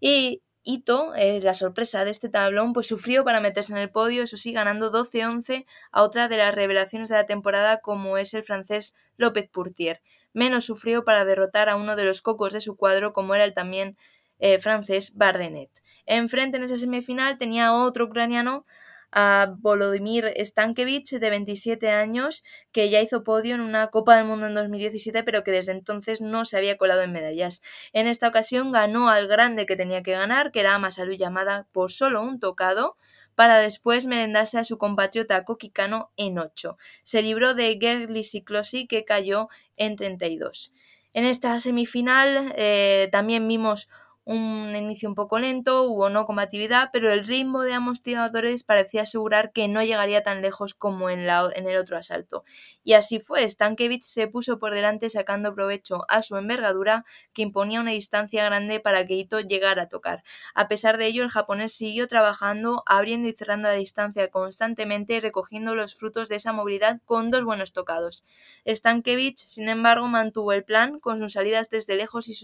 Y 0.00 0.42
Ito, 0.62 1.14
eh, 1.14 1.40
la 1.40 1.54
sorpresa 1.54 2.04
de 2.04 2.10
este 2.10 2.28
tablón, 2.28 2.72
pues 2.72 2.86
sufrió 2.86 3.24
para 3.24 3.40
meterse 3.40 3.72
en 3.72 3.78
el 3.78 3.90
podio, 3.90 4.22
eso 4.22 4.36
sí, 4.36 4.52
ganando 4.52 4.90
12-11 4.90 5.64
a 5.92 6.02
otra 6.02 6.28
de 6.28 6.36
las 6.36 6.54
revelaciones 6.54 7.08
de 7.08 7.14
la 7.14 7.26
temporada 7.26 7.80
como 7.80 8.18
es 8.18 8.34
el 8.34 8.42
francés 8.42 8.94
López 9.16 9.48
Pourtier. 9.48 10.02
Menos 10.32 10.64
sufrió 10.64 11.04
para 11.04 11.24
derrotar 11.24 11.68
a 11.68 11.76
uno 11.76 11.96
de 11.96 12.04
los 12.04 12.20
cocos 12.20 12.52
de 12.52 12.60
su 12.60 12.76
cuadro 12.76 13.12
como 13.12 13.34
era 13.34 13.44
el 13.44 13.54
también 13.54 13.96
eh, 14.38 14.58
francés 14.58 15.14
Bardenet. 15.14 15.70
Enfrente 16.04 16.56
en 16.56 16.64
esa 16.64 16.76
semifinal 16.76 17.38
tenía 17.38 17.72
otro 17.72 18.04
ucraniano, 18.04 18.66
a 19.12 19.54
Volodymyr 19.58 20.32
Stankiewicz, 20.38 21.10
de 21.18 21.30
27 21.30 21.90
años, 21.90 22.44
que 22.72 22.90
ya 22.90 23.00
hizo 23.00 23.24
podio 23.24 23.54
en 23.54 23.60
una 23.60 23.88
Copa 23.88 24.16
del 24.16 24.26
Mundo 24.26 24.46
en 24.46 24.54
2017, 24.54 25.22
pero 25.22 25.44
que 25.44 25.50
desde 25.50 25.72
entonces 25.72 26.20
no 26.20 26.44
se 26.44 26.56
había 26.56 26.76
colado 26.76 27.02
en 27.02 27.12
medallas. 27.12 27.62
En 27.92 28.06
esta 28.06 28.28
ocasión 28.28 28.72
ganó 28.72 29.08
al 29.08 29.28
grande 29.28 29.66
que 29.66 29.76
tenía 29.76 30.02
que 30.02 30.12
ganar, 30.12 30.52
que 30.52 30.60
era 30.60 30.78
Masaru 30.78 31.12
llamada 31.12 31.66
por 31.72 31.90
solo 31.90 32.22
un 32.22 32.40
tocado, 32.40 32.96
para 33.34 33.58
después 33.58 34.06
merendarse 34.06 34.58
a 34.58 34.64
su 34.64 34.78
compatriota 34.78 35.44
Kokikano 35.44 36.10
en 36.16 36.38
8. 36.38 36.76
Se 37.02 37.22
libró 37.22 37.54
de 37.54 37.78
Gerli 37.80 38.24
Siklosi, 38.24 38.86
que 38.86 39.04
cayó 39.04 39.48
en 39.76 39.94
32. 39.94 40.72
En 41.12 41.24
esta 41.24 41.60
semifinal 41.60 42.52
eh, 42.56 43.08
también 43.12 43.46
vimos 43.46 43.88
un 44.26 44.74
inicio 44.74 45.08
un 45.08 45.14
poco 45.14 45.38
lento, 45.38 45.84
hubo 45.84 46.10
no 46.10 46.26
combatividad, 46.26 46.90
pero 46.92 47.12
el 47.12 47.24
ritmo 47.24 47.62
de 47.62 47.74
ambos 47.74 48.02
tiradores 48.02 48.64
parecía 48.64 49.02
asegurar 49.02 49.52
que 49.52 49.68
no 49.68 49.84
llegaría 49.84 50.24
tan 50.24 50.42
lejos 50.42 50.74
como 50.74 51.10
en, 51.10 51.20
el 51.20 51.76
otro 51.76 51.96
asalto. 51.96 52.42
Y 52.82 52.94
así 52.94 53.20
fue, 53.20 53.48
Stankiewicz 53.48 54.04
se 54.04 54.26
puso 54.26 54.58
por 54.58 54.74
delante 54.74 55.10
sacando 55.10 55.54
provecho 55.54 56.04
a 56.08 56.22
su 56.22 56.36
envergadura, 56.36 57.04
que 57.32 57.42
imponía 57.42 57.80
una 57.80 57.92
distancia 57.92 58.44
grande 58.44 58.80
para 58.80 59.06
que 59.06 59.14
Ito 59.14 59.38
llegara 59.40 59.82
a 59.82 59.88
tocar. 59.88 60.24
A 60.54 60.66
pesar 60.66 60.98
de 60.98 61.06
ello, 61.06 61.22
el 61.22 61.30
japonés 61.30 61.72
siguió 61.72 62.08
trabajando, 62.08 62.82
abriendo 62.86 63.28
y 63.28 63.32
cerrando 63.32 63.68
la 63.68 63.74
distancia 63.74 64.28
constantemente 64.32 65.20
recogiendo 65.20 65.76
los 65.76 65.94
frutos 65.94 66.28
de 66.28 66.36
esa 66.36 66.52
movilidad 66.52 67.00
con 67.04 67.28
dos 67.28 67.44
buenos 67.44 67.72
tocados. 67.72 68.24
Stankiewicz, 68.66 69.40
sin 69.40 69.68
embargo, 69.68 70.08
mantuvo 70.08 70.52
el 70.52 70.64
plan 70.64 70.98
con 70.98 71.16
sus 71.16 71.34
salidas 71.34 71.70
desde 71.70 71.94
lejos 71.94 72.28
y, 72.28 72.36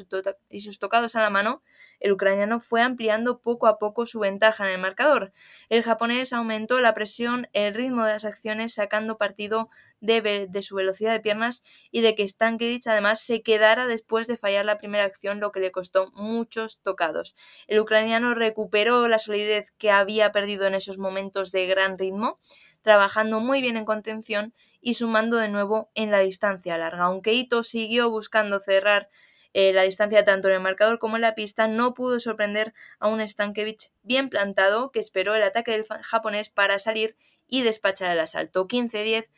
y 0.48 0.60
sus 0.60 0.78
tocados 0.78 1.16
a 1.16 1.22
la 1.22 1.30
mano, 1.30 1.60
El 2.00 2.12
ucraniano 2.12 2.58
fue 2.58 2.82
ampliando 2.82 3.40
poco 3.40 3.66
a 3.66 3.78
poco 3.78 4.06
su 4.06 4.20
ventaja 4.20 4.66
en 4.66 4.74
el 4.74 4.80
marcador. 4.80 5.32
El 5.68 5.82
japonés 5.82 6.32
aumentó 6.32 6.80
la 6.80 6.94
presión, 6.94 7.48
el 7.52 7.74
ritmo 7.74 8.04
de 8.04 8.12
las 8.12 8.24
acciones, 8.24 8.74
sacando 8.74 9.18
partido 9.18 9.70
de, 10.02 10.62
su 10.62 10.74
velocidad 10.74 11.12
de 11.12 11.20
piernas 11.20 11.62
y 11.90 12.00
de 12.00 12.14
que 12.14 12.26
Stankiewicz 12.26 12.88
además 12.88 13.20
se 13.20 13.42
quedara 13.42 13.86
después 13.86 14.26
de 14.26 14.36
fallar 14.36 14.64
la 14.64 14.78
primera 14.78 15.04
acción, 15.04 15.40
lo 15.40 15.52
que 15.52 15.60
le 15.60 15.70
costó 15.70 16.10
muchos 16.12 16.80
tocados. 16.82 17.36
El 17.68 17.78
ucraniano 17.78 18.34
recuperó 18.34 19.06
la 19.08 19.18
solidez 19.18 19.72
que 19.78 19.90
había 19.90 20.32
perdido 20.32 20.66
en 20.66 20.74
esos 20.74 20.98
momentos 20.98 21.52
de 21.52 21.66
gran 21.66 21.98
ritmo, 21.98 22.38
trabajando 22.82 23.38
muy 23.38 23.62
bien 23.62 23.76
en 23.76 23.84
contención 23.84 24.54
y 24.80 24.94
sumando 24.94 25.36
de 25.36 25.48
nuevo 25.48 25.90
en 25.94 26.10
la 26.10 26.18
distancia 26.18 26.76
larga. 26.76 27.04
Aunque 27.04 27.32
Ito 27.32 27.62
siguió 27.62 28.10
buscando 28.10 28.58
cerrar 28.58 29.08
eh, 29.54 29.72
la 29.72 29.82
distancia 29.82 30.24
tanto 30.24 30.48
en 30.48 30.54
el 30.54 30.60
marcador 30.60 30.98
como 30.98 31.16
en 31.16 31.22
la 31.22 31.34
pista, 31.34 31.68
no 31.68 31.94
pudo 31.94 32.18
sorprender 32.20 32.72
a 32.98 33.08
un 33.08 33.26
Stankiewicz 33.26 33.92
bien 34.02 34.28
plantado 34.28 34.90
que 34.90 34.98
esperó 34.98 35.34
el 35.34 35.42
ataque 35.42 35.72
del 35.72 35.84
japonés 36.02 36.48
para 36.48 36.78
salir 36.78 37.16
y 37.46 37.62
despachar 37.62 38.12
el 38.12 38.20
asalto. 38.20 38.66
15-10 38.66 39.30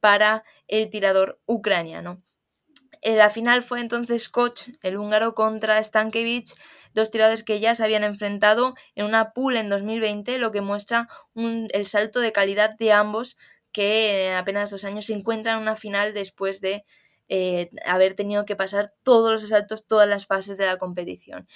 para 0.00 0.44
el 0.68 0.90
tirador 0.90 1.40
ucraniano. 1.46 2.22
En 3.00 3.16
la 3.16 3.30
final 3.30 3.62
fue 3.64 3.80
entonces 3.80 4.28
Koch, 4.28 4.68
el 4.82 4.96
húngaro, 4.96 5.34
contra 5.34 5.82
Stankiewicz, 5.82 6.54
dos 6.94 7.10
tiradores 7.10 7.42
que 7.42 7.58
ya 7.58 7.74
se 7.74 7.82
habían 7.82 8.04
enfrentado 8.04 8.74
en 8.94 9.06
una 9.06 9.32
pool 9.32 9.56
en 9.56 9.68
2020, 9.68 10.38
lo 10.38 10.52
que 10.52 10.60
muestra 10.60 11.08
el 11.34 11.86
salto 11.86 12.20
de 12.20 12.30
calidad 12.30 12.76
de 12.78 12.92
ambos 12.92 13.36
que 13.72 14.28
en 14.28 14.34
apenas 14.34 14.70
dos 14.70 14.84
años 14.84 15.06
se 15.06 15.14
encuentran 15.14 15.56
en 15.56 15.62
una 15.62 15.76
final 15.76 16.14
después 16.14 16.60
de 16.60 16.84
eh, 17.28 17.70
haber 17.86 18.14
tenido 18.14 18.44
que 18.44 18.56
pasar 18.56 18.92
todos 19.02 19.30
los 19.30 19.44
asaltos, 19.44 19.86
todas 19.86 20.08
las 20.08 20.26
fases 20.26 20.58
de 20.58 20.66
la 20.66 20.78
competición. 20.78 21.46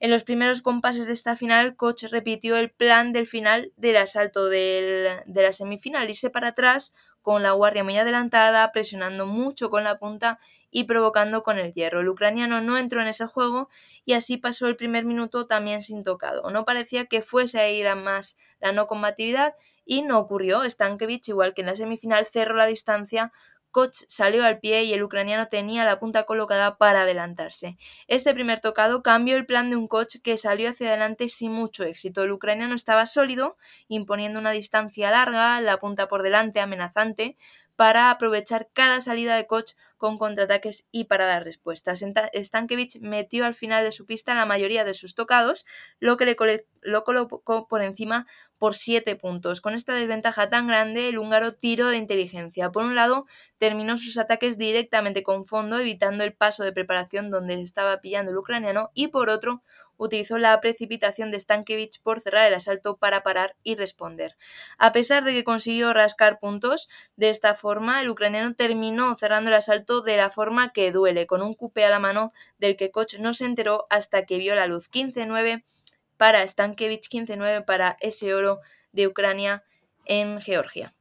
En 0.00 0.10
los 0.10 0.24
primeros 0.24 0.62
compases 0.62 1.06
de 1.06 1.12
esta 1.12 1.36
final, 1.36 1.76
Koch 1.76 2.02
repitió 2.10 2.56
el 2.56 2.70
plan 2.70 3.12
del 3.12 3.28
final 3.28 3.72
del 3.76 3.96
asalto 3.96 4.46
de 4.46 5.22
la 5.26 5.52
semifinal, 5.52 6.08
irse 6.10 6.28
para 6.28 6.48
atrás 6.48 6.92
con 7.22 7.42
la 7.42 7.52
guardia 7.52 7.84
muy 7.84 7.96
adelantada, 7.96 8.70
presionando 8.72 9.26
mucho 9.26 9.70
con 9.70 9.84
la 9.84 9.98
punta 9.98 10.40
y 10.70 10.84
provocando 10.84 11.42
con 11.42 11.58
el 11.58 11.72
hierro. 11.72 12.00
El 12.00 12.08
ucraniano 12.08 12.60
no 12.60 12.78
entró 12.78 13.00
en 13.00 13.08
ese 13.08 13.26
juego 13.26 13.68
y 14.04 14.14
así 14.14 14.38
pasó 14.38 14.66
el 14.66 14.74
primer 14.76 15.04
minuto 15.04 15.46
también 15.46 15.82
sin 15.82 16.02
tocado. 16.02 16.50
No 16.50 16.64
parecía 16.64 17.06
que 17.06 17.22
fuese 17.22 17.60
a 17.60 17.70
ir 17.70 17.86
a 17.86 17.94
más 17.94 18.36
la 18.58 18.72
no 18.72 18.86
combatividad 18.86 19.54
y 19.84 20.02
no 20.02 20.18
ocurrió. 20.18 20.68
Stankiewicz, 20.68 21.28
igual 21.28 21.54
que 21.54 21.60
en 21.62 21.68
la 21.68 21.76
semifinal, 21.76 22.26
cerró 22.26 22.56
la 22.56 22.66
distancia 22.66 23.32
Koch 23.72 24.04
salió 24.06 24.44
al 24.44 24.60
pie 24.60 24.84
y 24.84 24.92
el 24.92 25.02
ucraniano 25.02 25.48
tenía 25.48 25.84
la 25.84 25.98
punta 25.98 26.24
colocada 26.24 26.76
para 26.78 27.02
adelantarse. 27.02 27.76
Este 28.06 28.32
primer 28.34 28.60
tocado 28.60 29.02
cambió 29.02 29.36
el 29.36 29.46
plan 29.46 29.70
de 29.70 29.76
un 29.76 29.88
Koch 29.88 30.20
que 30.22 30.36
salió 30.36 30.70
hacia 30.70 30.88
adelante 30.88 31.28
sin 31.28 31.50
mucho 31.52 31.82
éxito. 31.82 32.22
El 32.22 32.32
ucraniano 32.32 32.74
estaba 32.76 33.06
sólido, 33.06 33.56
imponiendo 33.88 34.38
una 34.38 34.52
distancia 34.52 35.10
larga, 35.10 35.60
la 35.60 35.78
punta 35.78 36.06
por 36.06 36.22
delante 36.22 36.60
amenazante, 36.60 37.36
para 37.76 38.10
aprovechar 38.10 38.68
cada 38.72 39.00
salida 39.00 39.36
de 39.36 39.46
Koch 39.46 39.72
con 39.96 40.18
contraataques 40.18 40.86
y 40.90 41.04
para 41.04 41.26
dar 41.26 41.44
respuestas. 41.44 42.04
Stankiewicz 42.34 43.00
metió 43.00 43.44
al 43.44 43.54
final 43.54 43.84
de 43.84 43.92
su 43.92 44.04
pista 44.04 44.34
la 44.34 44.46
mayoría 44.46 44.84
de 44.84 44.94
sus 44.94 45.14
tocados, 45.14 45.64
lo 46.00 46.16
que 46.16 46.26
le 46.26 46.36
lo 46.80 47.04
colocó 47.04 47.68
por 47.68 47.82
encima 47.82 48.26
por 48.58 48.74
7 48.74 49.14
puntos. 49.14 49.60
Con 49.60 49.74
esta 49.74 49.94
desventaja 49.94 50.50
tan 50.50 50.66
grande, 50.66 51.08
el 51.08 51.18
húngaro 51.18 51.54
tiró 51.54 51.88
de 51.88 51.98
inteligencia. 51.98 52.70
Por 52.70 52.84
un 52.84 52.96
lado, 52.96 53.26
terminó 53.58 53.96
sus 53.96 54.18
ataques 54.18 54.58
directamente 54.58 55.22
con 55.22 55.44
fondo, 55.44 55.78
evitando 55.78 56.24
el 56.24 56.34
paso 56.34 56.64
de 56.64 56.72
preparación 56.72 57.30
donde 57.30 57.60
estaba 57.62 58.00
pillando 58.00 58.32
el 58.32 58.38
ucraniano, 58.38 58.90
y 58.94 59.08
por 59.08 59.30
otro, 59.30 59.62
utilizó 59.96 60.38
la 60.38 60.60
precipitación 60.60 61.30
de 61.30 61.40
Stankiewicz 61.40 61.98
por 61.98 62.20
cerrar 62.20 62.46
el 62.46 62.54
asalto 62.54 62.96
para 62.96 63.22
parar 63.22 63.56
y 63.62 63.76
responder. 63.76 64.36
A 64.78 64.92
pesar 64.92 65.24
de 65.24 65.32
que 65.32 65.44
consiguió 65.44 65.92
rascar 65.92 66.38
puntos, 66.38 66.88
de 67.16 67.30
esta 67.30 67.54
forma 67.54 68.00
el 68.00 68.08
ucraniano 68.08 68.54
terminó 68.54 69.16
cerrando 69.16 69.50
el 69.50 69.56
asalto 69.56 70.02
de 70.02 70.16
la 70.16 70.30
forma 70.30 70.72
que 70.72 70.92
duele, 70.92 71.26
con 71.26 71.42
un 71.42 71.54
cupe 71.54 71.84
a 71.84 71.90
la 71.90 71.98
mano 71.98 72.32
del 72.58 72.76
que 72.76 72.90
Koch 72.90 73.18
no 73.18 73.34
se 73.34 73.44
enteró 73.44 73.86
hasta 73.90 74.26
que 74.26 74.38
vio 74.38 74.54
la 74.54 74.66
luz. 74.66 74.90
15-9 74.90 75.64
para 76.16 76.46
Stankiewicz, 76.46 77.08
15-9 77.08 77.64
para 77.64 77.96
ese 78.00 78.34
oro 78.34 78.60
de 78.92 79.06
Ucrania 79.06 79.64
en 80.04 80.40
Georgia. 80.40 80.94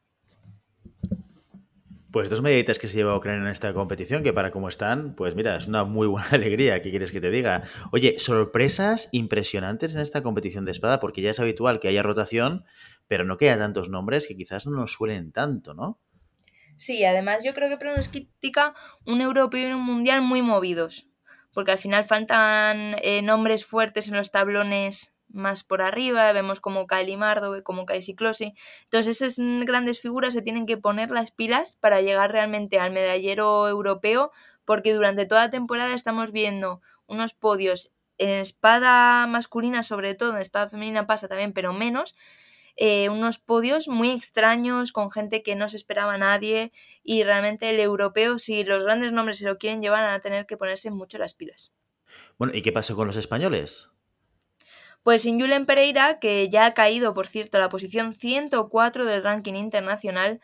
Pues 2.12 2.30
dos 2.30 2.41
medallitas 2.41 2.78
que 2.78 2.89
se 2.89 2.97
lleva 2.97 3.15
Ucrania 3.15 3.41
en 3.41 3.47
esta 3.47 3.74
competición, 3.74 4.21
que 4.21 4.34
para 4.34 4.52
cómo 4.52 4.67
están, 4.67 5.15
pues 5.15 5.34
mira, 5.34 5.56
es 5.56 5.67
una 5.67 5.86
muy 5.86 6.08
buena 6.08 6.28
alegría, 6.32 6.82
¿qué 6.82 6.89
quieres 6.89 7.12
que 7.12 7.21
te 7.21 7.32
diga? 7.32 7.63
Oye, 7.93 8.19
sorpresas 8.19 9.08
impresionantes 9.13 9.95
en 9.95 10.02
esta 10.02 10.21
competición 10.21 10.65
de 10.65 10.71
espada, 10.71 11.00
porque 11.00 11.21
ya 11.21 11.30
es 11.30 11.39
habitual 11.39 11.80
que 11.80 11.88
haya 11.88 12.04
rotación, 12.04 12.65
pero 13.08 13.24
no 13.24 13.38
quedan 13.38 13.60
tantos 13.60 13.88
nombres 13.88 14.28
que 14.28 14.36
quizás 14.36 14.67
no 14.67 14.74
nos 14.74 14.91
suelen 14.91 15.32
tanto, 15.32 15.74
¿no? 15.74 16.02
Sí, 16.76 17.06
además 17.06 17.45
yo 17.45 17.54
creo 17.54 17.69
que 17.69 17.78
pronostica 17.78 18.74
un 19.06 19.21
europeo 19.21 19.69
y 19.69 19.71
un 19.71 19.84
mundial 19.84 20.21
muy 20.21 20.41
movidos, 20.41 21.08
porque 21.54 21.71
al 21.71 21.80
final 21.80 22.04
faltan 22.04 22.97
eh, 23.04 23.21
nombres 23.21 23.65
fuertes 23.65 24.10
en 24.10 24.17
los 24.17 24.32
tablones 24.32 25.13
más 25.34 25.63
por 25.63 25.82
arriba, 25.82 26.32
vemos 26.34 26.60
como 26.60 26.88
cae 26.88 27.06
Limardo, 27.06 27.63
como 27.63 27.86
cae 27.86 28.02
Ciclosi. 28.02 28.54
Entonces 28.84 29.22
esas 29.22 29.38
grandes 29.65 30.02
figuras 30.02 30.34
se 30.34 30.41
tienen 30.41 30.65
que 30.65 30.78
poner 30.78 31.12
las 31.12 31.32
pilas 31.32 31.76
para 31.76 32.02
llegar 32.02 32.32
realmente 32.32 32.80
al 32.80 32.91
medallero 32.91 33.67
europeo, 33.67 34.32
porque 34.65 34.94
durante 34.94 35.26
toda 35.26 35.46
la 35.46 35.50
temporada 35.50 35.94
estamos 35.94 36.32
viendo 36.32 36.82
unos 37.08 37.34
podios 37.34 37.91
en 38.17 38.30
espada 38.30 39.26
masculina 39.26 39.82
sobre 39.82 40.13
todo, 40.13 40.36
en 40.36 40.41
espada 40.41 40.70
femenina 40.70 41.08
pasa 41.08 41.28
también, 41.28 41.54
pero 41.54 41.74
menos, 41.74 42.15
eh, 42.76 43.10
unos 43.10 43.39
podios 43.39 43.88
muy 43.88 44.12
extraños 44.12 44.91
con 44.91 45.12
gente 45.12 45.44
que 45.44 45.56
no 45.56 45.67
se 45.70 45.78
esperaba 45.78 46.13
a 46.13 46.17
nadie 46.17 46.72
y 47.04 47.24
realmente 47.24 47.70
el 47.70 47.80
europeo, 47.80 48.38
si 48.38 48.63
los 48.63 48.84
grandes 48.84 49.12
nombres 49.12 49.39
se 49.39 49.46
lo 49.46 49.58
quieren 49.58 49.82
llevar, 49.82 50.04
a 50.04 50.20
tener 50.20 50.46
que 50.46 50.58
ponerse 50.58 50.91
mucho 50.91 51.17
las 51.17 51.34
pilas. 51.34 51.74
Bueno, 52.38 52.54
¿y 52.56 52.62
qué 52.62 52.72
pasó 52.72 52.96
con 52.96 53.08
los 53.08 53.17
españoles? 53.17 53.89
Pues 55.04 55.24
sin 55.24 55.40
Julen 55.40 55.66
Pereira, 55.66 56.20
que 56.20 56.48
ya 56.50 56.66
ha 56.68 56.74
caído, 56.76 57.14
por 57.16 57.28
cierto, 57.28 57.58
a 57.58 57.60
la 57.60 57.70
posición 57.70 58.14
104 58.14 59.06
del 59.06 59.24
ranking 59.24 59.56
internacional, 59.56 60.40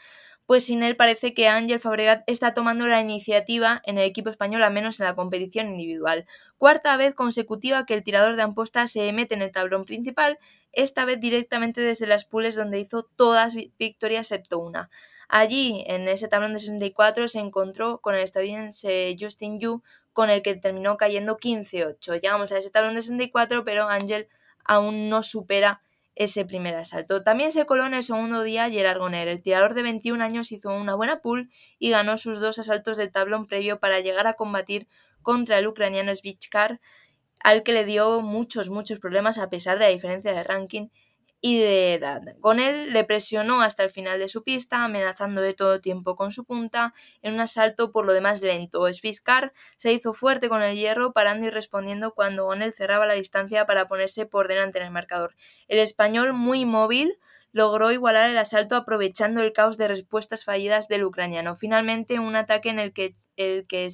pues 0.48 0.66
sin 0.66 0.82
él 0.82 0.96
parece 0.96 1.34
que 1.34 1.48
Ángel 1.50 1.80
Fabregat 1.80 2.24
está 2.26 2.54
tomando 2.54 2.88
la 2.88 3.02
iniciativa 3.02 3.82
en 3.86 3.98
el 3.98 4.06
equipo 4.06 4.30
español, 4.30 4.64
al 4.64 4.74
menos 4.74 5.00
en 5.00 5.06
la 5.06 5.14
competición 5.14 5.68
individual. 5.68 6.26
Cuarta 6.58 6.96
vez 6.98 7.14
consecutiva 7.14 7.86
que 7.86 7.94
el 7.94 8.04
tirador 8.04 8.36
de 8.36 8.44
amposta 8.44 8.88
se 8.88 9.12
mete 9.14 9.36
en 9.36 9.42
el 9.42 9.52
tablón 9.52 9.86
principal, 9.86 10.40
esta 10.72 11.06
vez 11.06 11.20
directamente 11.20 11.82
desde 11.82 12.08
las 12.08 12.26
pools 12.26 12.56
donde 12.56 12.80
hizo 12.80 13.04
todas 13.04 13.56
victorias 13.56 14.32
excepto 14.32 14.58
una. 14.58 14.90
Allí, 15.28 15.84
en 15.88 16.08
ese 16.08 16.30
tablón 16.30 16.54
de 16.54 16.60
64, 16.60 17.28
se 17.28 17.40
encontró 17.40 18.00
con 18.00 18.16
el 18.16 18.22
estadounidense 18.22 19.16
Justin 19.20 19.60
Yu, 19.60 19.84
con 20.14 20.30
el 20.30 20.42
que 20.42 20.56
terminó 20.56 20.98
cayendo 20.98 21.38
15-8. 21.38 22.20
Llegamos 22.20 22.52
a 22.52 22.58
ese 22.58 22.72
tablón 22.72 22.96
de 22.96 23.02
64, 23.02 23.66
pero 23.66 23.90
Ángel 23.90 24.30
aún 24.68 25.10
no 25.10 25.24
supera 25.24 25.82
ese 26.16 26.46
primer 26.46 26.76
asalto. 26.76 27.24
También 27.24 27.52
se 27.52 27.66
coló 27.66 27.86
en 27.86 27.94
el 27.94 28.04
segundo 28.04 28.42
día 28.44 28.70
Gerard 28.70 29.00
Goner. 29.00 29.28
El 29.28 29.42
tirador 29.42 29.74
de 29.74 29.84
21 29.84 30.24
años 30.24 30.52
hizo 30.52 30.72
una 30.72 30.96
buena 30.96 31.22
pull 31.22 31.50
y 31.80 31.92
ganó 31.92 32.18
sus 32.18 32.40
dos 32.40 32.60
asaltos 32.60 32.98
del 32.98 33.12
tablón 33.12 33.46
previo 33.46 33.80
para 33.80 34.00
llegar 34.00 34.28
a 34.28 34.34
combatir 34.34 34.88
contra 35.22 35.60
el 35.60 35.68
ucraniano 35.68 36.16
Svichkar, 36.16 36.80
al 37.44 37.64
que 37.64 37.72
le 37.72 37.86
dio 37.86 38.22
muchos, 38.22 38.70
muchos 38.70 39.00
problemas 39.00 39.38
a 39.38 39.50
pesar 39.50 39.78
de 39.78 39.86
la 39.86 39.92
diferencia 39.92 40.34
de 40.34 40.44
ranking 40.44 40.88
y 41.42 41.60
de 41.60 41.94
edad. 41.94 42.22
Con 42.42 42.58
le 42.58 43.04
presionó 43.04 43.62
hasta 43.62 43.84
el 43.84 43.90
final 43.90 44.20
de 44.20 44.28
su 44.28 44.44
pista, 44.44 44.84
amenazando 44.84 45.42
de 45.42 45.54
todo 45.54 45.82
tiempo 45.82 46.16
con 46.16 46.32
su 46.32 46.46
punta, 46.46 46.94
en 47.22 47.36
un 47.36 47.42
asalto 47.42 47.92
por 47.92 48.06
lo 48.06 48.14
demás 48.14 48.42
lento. 48.42 48.92
Sviskar 48.92 49.54
se 49.78 49.94
hizo 49.94 50.14
fuerte 50.14 50.50
con 50.50 50.64
el 50.64 50.76
hierro, 50.76 51.14
parando 51.14 51.46
y 51.46 51.50
respondiendo 51.50 52.14
cuando 52.14 52.46
Gonel 52.46 52.74
cerraba 52.74 53.06
la 53.06 53.14
distancia 53.14 53.66
para 53.66 53.88
ponerse 53.88 54.26
por 54.26 54.48
delante 54.48 54.80
en 54.80 54.86
el 54.86 54.92
marcador. 54.92 55.36
El 55.68 55.80
español, 55.80 56.34
muy 56.34 56.66
móvil, 56.66 57.18
logró 57.58 57.92
igualar 57.92 58.30
el 58.30 58.38
asalto 58.38 58.76
aprovechando 58.76 59.42
el 59.42 59.52
caos 59.52 59.80
de 59.80 59.88
respuestas 59.88 60.46
fallidas 60.46 60.88
del 60.88 61.04
ucraniano. 61.04 61.56
Finalmente, 61.56 62.20
un 62.20 62.36
ataque 62.36 62.70
en 62.70 62.78
el 62.78 62.94
que, 62.94 63.16
el 63.36 63.66
que 63.66 63.90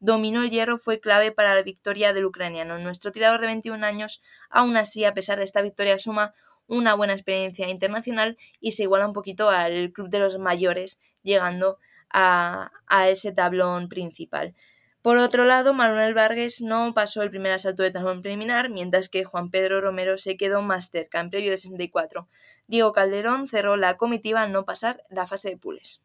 dominó 0.00 0.42
el 0.42 0.50
hierro 0.50 0.78
fue 0.78 0.98
clave 0.98 1.32
para 1.32 1.54
la 1.54 1.62
victoria 1.62 2.14
del 2.14 2.24
ucraniano. 2.24 2.78
Nuestro 2.78 3.12
tirador 3.12 3.42
de 3.42 3.48
21 3.48 3.84
años, 3.84 4.22
aún 4.48 4.78
así, 4.78 5.04
a 5.04 5.12
pesar 5.12 5.36
de 5.36 5.44
esta 5.44 5.60
victoria, 5.60 5.98
suma 5.98 6.32
una 6.66 6.94
buena 6.94 7.12
experiencia 7.12 7.68
internacional 7.68 8.38
y 8.58 8.70
se 8.70 8.84
iguala 8.84 9.06
un 9.06 9.12
poquito 9.12 9.50
al 9.50 9.92
club 9.92 10.08
de 10.08 10.20
los 10.20 10.38
mayores, 10.38 10.98
llegando 11.22 11.78
a, 12.08 12.72
a 12.86 13.08
ese 13.10 13.32
tablón 13.32 13.90
principal. 13.90 14.54
Por 15.02 15.18
otro 15.18 15.44
lado, 15.44 15.74
Manuel 15.74 16.14
Vargas 16.14 16.60
no 16.60 16.94
pasó 16.94 17.22
el 17.22 17.30
primer 17.30 17.50
asalto 17.50 17.82
de 17.82 17.90
tablón 17.90 18.22
preliminar, 18.22 18.70
mientras 18.70 19.08
que 19.08 19.24
Juan 19.24 19.50
Pedro 19.50 19.80
Romero 19.80 20.16
se 20.16 20.36
quedó 20.36 20.62
más 20.62 20.90
cerca, 20.90 21.20
en 21.20 21.30
previo 21.30 21.50
de 21.50 21.56
64. 21.56 22.28
Diego 22.68 22.92
Calderón 22.92 23.48
cerró 23.48 23.76
la 23.76 23.96
comitiva 23.96 24.42
al 24.42 24.52
no 24.52 24.64
pasar 24.64 25.02
la 25.10 25.26
fase 25.26 25.50
de 25.50 25.56
pules. 25.56 26.00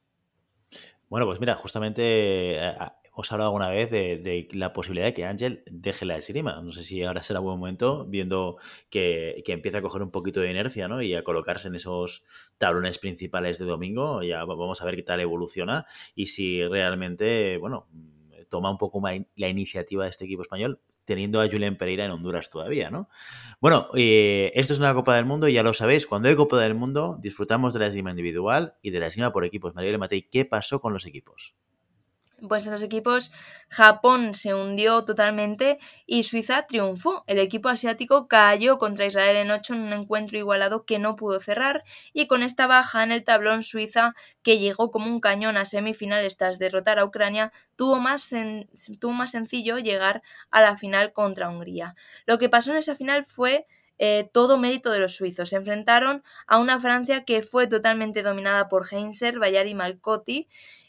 Bueno, 1.09 1.27
pues 1.27 1.39
mira, 1.39 1.53
justamente 1.53 2.57
eh, 2.57 2.75
os 3.13 3.31
he 3.31 3.35
hablado 3.35 3.49
alguna 3.49 3.69
vez 3.69 3.91
de, 3.91 4.47
la 4.53 4.73
posibilidad 4.73 5.05
de 5.05 5.13
que 5.13 5.25
Ángel 5.25 5.63
deje 5.67 6.05
la 6.05 6.17
esgrima. 6.17 6.59
No 6.61 6.71
sé 6.71 6.81
si 6.81 7.03
ahora 7.03 7.21
será 7.21 7.39
buen 7.39 7.59
momento, 7.59 8.05
viendo 8.05 8.57
que, 8.89 9.43
que, 9.45 9.53
empieza 9.53 9.77
a 9.77 9.81
coger 9.83 10.01
un 10.01 10.09
poquito 10.09 10.41
de 10.41 10.49
inercia 10.49 10.87
¿no? 10.87 11.03
y 11.03 11.13
a 11.13 11.23
colocarse 11.23 11.67
en 11.67 11.75
esos 11.75 12.23
tablones 12.57 12.97
principales 12.97 13.59
de 13.59 13.65
domingo. 13.65 14.23
Ya 14.23 14.43
vamos 14.43 14.81
a 14.81 14.85
ver 14.85 14.95
qué 14.95 15.03
tal 15.03 15.19
evoluciona 15.19 15.85
y 16.15 16.27
si 16.27 16.63
realmente, 16.67 17.57
bueno, 17.57 17.87
toma 18.49 18.71
un 18.71 18.77
poco 18.77 19.01
la 19.35 19.47
iniciativa 19.47 20.03
de 20.03 20.09
este 20.09 20.25
equipo 20.25 20.41
español 20.41 20.81
teniendo 21.07 21.41
a 21.41 21.49
Julián 21.49 21.77
Pereira 21.77 22.03
en 22.03 22.11
Honduras 22.11 22.49
todavía, 22.49 22.89
¿no? 22.91 23.07
Bueno, 23.61 23.87
eh, 23.95 24.51
esto 24.55 24.73
es 24.73 24.79
una 24.79 24.93
Copa 24.93 25.15
del 25.15 25.25
Mundo, 25.25 25.47
ya 25.47 25.63
lo 25.63 25.73
sabéis, 25.73 26.05
cuando 26.05 26.27
hay 26.27 26.35
Copa 26.35 26.59
del 26.59 26.75
Mundo 26.75 27.17
disfrutamos 27.21 27.73
de 27.73 27.79
la 27.79 27.87
esgrima 27.87 28.09
individual 28.09 28.75
y 28.81 28.89
de 28.89 28.99
la 28.99 29.07
esgrima 29.07 29.31
por 29.31 29.45
equipos. 29.45 29.73
María 29.73 29.97
Matei, 29.97 30.23
¿qué 30.23 30.43
pasó 30.43 30.81
con 30.81 30.91
los 30.91 31.05
equipos? 31.05 31.55
Pues 32.47 32.67
los 32.67 32.83
equipos 32.83 33.31
Japón 33.69 34.33
se 34.33 34.53
hundió 34.53 35.03
totalmente 35.05 35.79
y 36.05 36.23
Suiza 36.23 36.67
triunfó. 36.67 37.23
El 37.27 37.39
equipo 37.39 37.69
asiático 37.69 38.27
cayó 38.27 38.77
contra 38.77 39.05
Israel 39.05 39.37
en 39.37 39.51
8 39.51 39.73
en 39.73 39.81
un 39.81 39.93
encuentro 39.93 40.37
igualado 40.37 40.85
que 40.85 40.99
no 40.99 41.15
pudo 41.15 41.39
cerrar 41.39 41.83
y 42.13 42.27
con 42.27 42.43
esta 42.43 42.67
baja 42.67 43.03
en 43.03 43.11
el 43.11 43.23
tablón 43.23 43.63
Suiza 43.63 44.13
que 44.43 44.59
llegó 44.59 44.91
como 44.91 45.07
un 45.07 45.19
cañón 45.19 45.57
a 45.57 45.65
semifinales 45.65 46.37
tras 46.37 46.59
derrotar 46.59 46.99
a 46.99 47.05
Ucrania 47.05 47.51
tuvo 47.75 47.99
más, 47.99 48.29
tuvo 48.99 49.11
más 49.13 49.31
sencillo 49.31 49.77
llegar 49.77 50.21
a 50.51 50.61
la 50.61 50.77
final 50.77 51.13
contra 51.13 51.49
Hungría. 51.49 51.95
Lo 52.25 52.37
que 52.37 52.49
pasó 52.49 52.71
en 52.71 52.77
esa 52.77 52.95
final 52.95 53.25
fue 53.25 53.65
eh, 53.99 54.29
todo 54.31 54.57
mérito 54.57 54.91
de 54.91 54.99
los 54.99 55.15
suizos. 55.15 55.49
Se 55.49 55.55
enfrentaron 55.55 56.23
a 56.45 56.59
una 56.59 56.79
Francia 56.79 57.23
que 57.23 57.41
fue 57.41 57.67
totalmente 57.67 58.21
dominada 58.21 58.69
por 58.69 58.85
Heinzer, 58.91 59.39
Bayard 59.39 59.67
y 59.67 59.75
Malcotti 59.75 60.47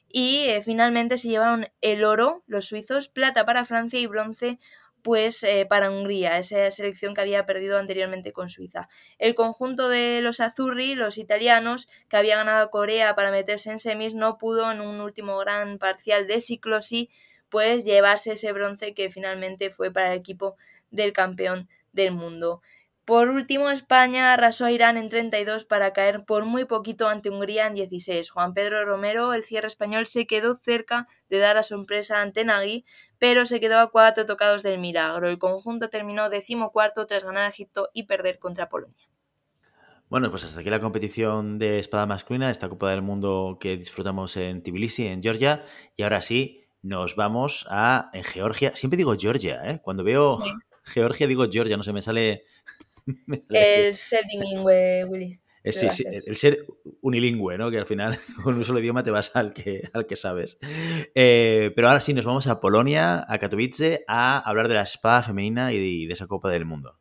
y 0.08 0.44
eh, 0.48 0.62
finalmente 0.62 1.18
se 1.18 1.28
llevaron 1.28 1.68
el 1.80 2.04
oro 2.04 2.42
los 2.46 2.66
suizos, 2.66 3.08
plata 3.08 3.44
para 3.44 3.64
Francia 3.64 4.00
y 4.00 4.06
bronce 4.06 4.58
pues 5.02 5.42
eh, 5.44 5.64
para 5.68 5.90
Hungría, 5.90 6.38
esa 6.38 6.70
selección 6.70 7.14
que 7.14 7.20
había 7.20 7.46
perdido 7.46 7.78
anteriormente 7.78 8.32
con 8.32 8.48
Suiza. 8.48 8.88
El 9.18 9.34
conjunto 9.34 9.88
de 9.88 10.20
los 10.20 10.40
Azzurri, 10.40 10.94
los 10.94 11.18
italianos, 11.18 11.88
que 12.08 12.16
había 12.16 12.36
ganado 12.36 12.70
Corea 12.70 13.14
para 13.14 13.30
meterse 13.30 13.70
en 13.70 13.78
semis, 13.78 14.14
no 14.14 14.38
pudo 14.38 14.70
en 14.70 14.80
un 14.80 15.00
último 15.00 15.38
gran 15.38 15.78
parcial 15.78 16.26
de 16.26 16.40
ciclosi 16.40 17.10
pues 17.48 17.84
llevarse 17.84 18.32
ese 18.32 18.52
bronce 18.52 18.92
que 18.92 19.10
finalmente 19.10 19.70
fue 19.70 19.90
para 19.90 20.12
el 20.12 20.18
equipo 20.18 20.56
del 20.90 21.12
campeón 21.12 21.68
del 21.92 22.12
mundo. 22.12 22.60
Por 23.08 23.30
último, 23.30 23.70
España 23.70 24.34
arrasó 24.34 24.66
a 24.66 24.70
Irán 24.70 24.98
en 24.98 25.08
32 25.08 25.64
para 25.64 25.94
caer 25.94 26.26
por 26.26 26.44
muy 26.44 26.66
poquito 26.66 27.08
ante 27.08 27.30
Hungría 27.30 27.66
en 27.66 27.72
16. 27.72 28.28
Juan 28.28 28.52
Pedro 28.52 28.84
Romero, 28.84 29.32
el 29.32 29.44
cierre 29.44 29.66
español, 29.66 30.04
se 30.04 30.26
quedó 30.26 30.56
cerca 30.56 31.08
de 31.30 31.38
dar 31.38 31.56
a 31.56 31.62
sorpresa 31.62 32.20
ante 32.20 32.44
Nagui, 32.44 32.84
pero 33.18 33.46
se 33.46 33.60
quedó 33.60 33.78
a 33.78 33.90
cuatro 33.90 34.26
tocados 34.26 34.62
del 34.62 34.78
milagro. 34.78 35.30
El 35.30 35.38
conjunto 35.38 35.88
terminó 35.88 36.28
decimocuarto 36.28 37.06
tras 37.06 37.24
ganar 37.24 37.44
a 37.44 37.48
Egipto 37.48 37.88
y 37.94 38.02
perder 38.02 38.38
contra 38.38 38.68
Polonia. 38.68 39.08
Bueno, 40.10 40.30
pues 40.30 40.44
hasta 40.44 40.60
aquí 40.60 40.68
la 40.68 40.78
competición 40.78 41.58
de 41.58 41.78
espada 41.78 42.04
masculina, 42.04 42.50
esta 42.50 42.68
Copa 42.68 42.90
del 42.90 43.00
Mundo 43.00 43.56
que 43.58 43.78
disfrutamos 43.78 44.36
en 44.36 44.62
Tbilisi, 44.62 45.06
en 45.06 45.22
Georgia. 45.22 45.64
Y 45.96 46.02
ahora 46.02 46.20
sí, 46.20 46.66
nos 46.82 47.16
vamos 47.16 47.66
a 47.70 48.10
en 48.12 48.24
Georgia. 48.24 48.76
Siempre 48.76 48.98
digo 48.98 49.16
Georgia, 49.18 49.62
¿eh? 49.64 49.80
Cuando 49.82 50.04
veo 50.04 50.38
Georgia 50.88 51.26
digo 51.26 51.46
Georgia, 51.50 51.76
no 51.76 51.82
sé, 51.82 51.92
me 51.92 52.02
sale 52.02 52.44
el 53.50 53.94
ser 53.94 54.24
bilingüe, 54.30 55.04
Willy. 55.04 55.40
Sí, 55.64 55.90
sí, 55.90 56.04
el 56.08 56.36
ser 56.36 56.64
unilingüe, 57.02 57.58
¿no? 57.58 57.70
Que 57.70 57.78
al 57.78 57.86
final 57.86 58.18
con 58.42 58.54
un 58.54 58.64
solo 58.64 58.80
idioma 58.80 59.02
te 59.02 59.10
vas 59.10 59.34
al 59.34 59.52
que, 59.52 59.82
al 59.92 60.06
que 60.06 60.16
sabes. 60.16 60.58
Eh, 61.14 61.72
pero 61.74 61.88
ahora 61.88 62.00
sí, 62.00 62.14
nos 62.14 62.24
vamos 62.24 62.46
a 62.46 62.60
Polonia, 62.60 63.24
a 63.28 63.38
Katowice, 63.38 64.04
a 64.08 64.38
hablar 64.38 64.68
de 64.68 64.74
la 64.74 64.82
espada 64.82 65.22
femenina 65.22 65.72
y 65.72 66.06
de 66.06 66.12
esa 66.12 66.26
Copa 66.26 66.50
del 66.50 66.64
Mundo. 66.64 66.98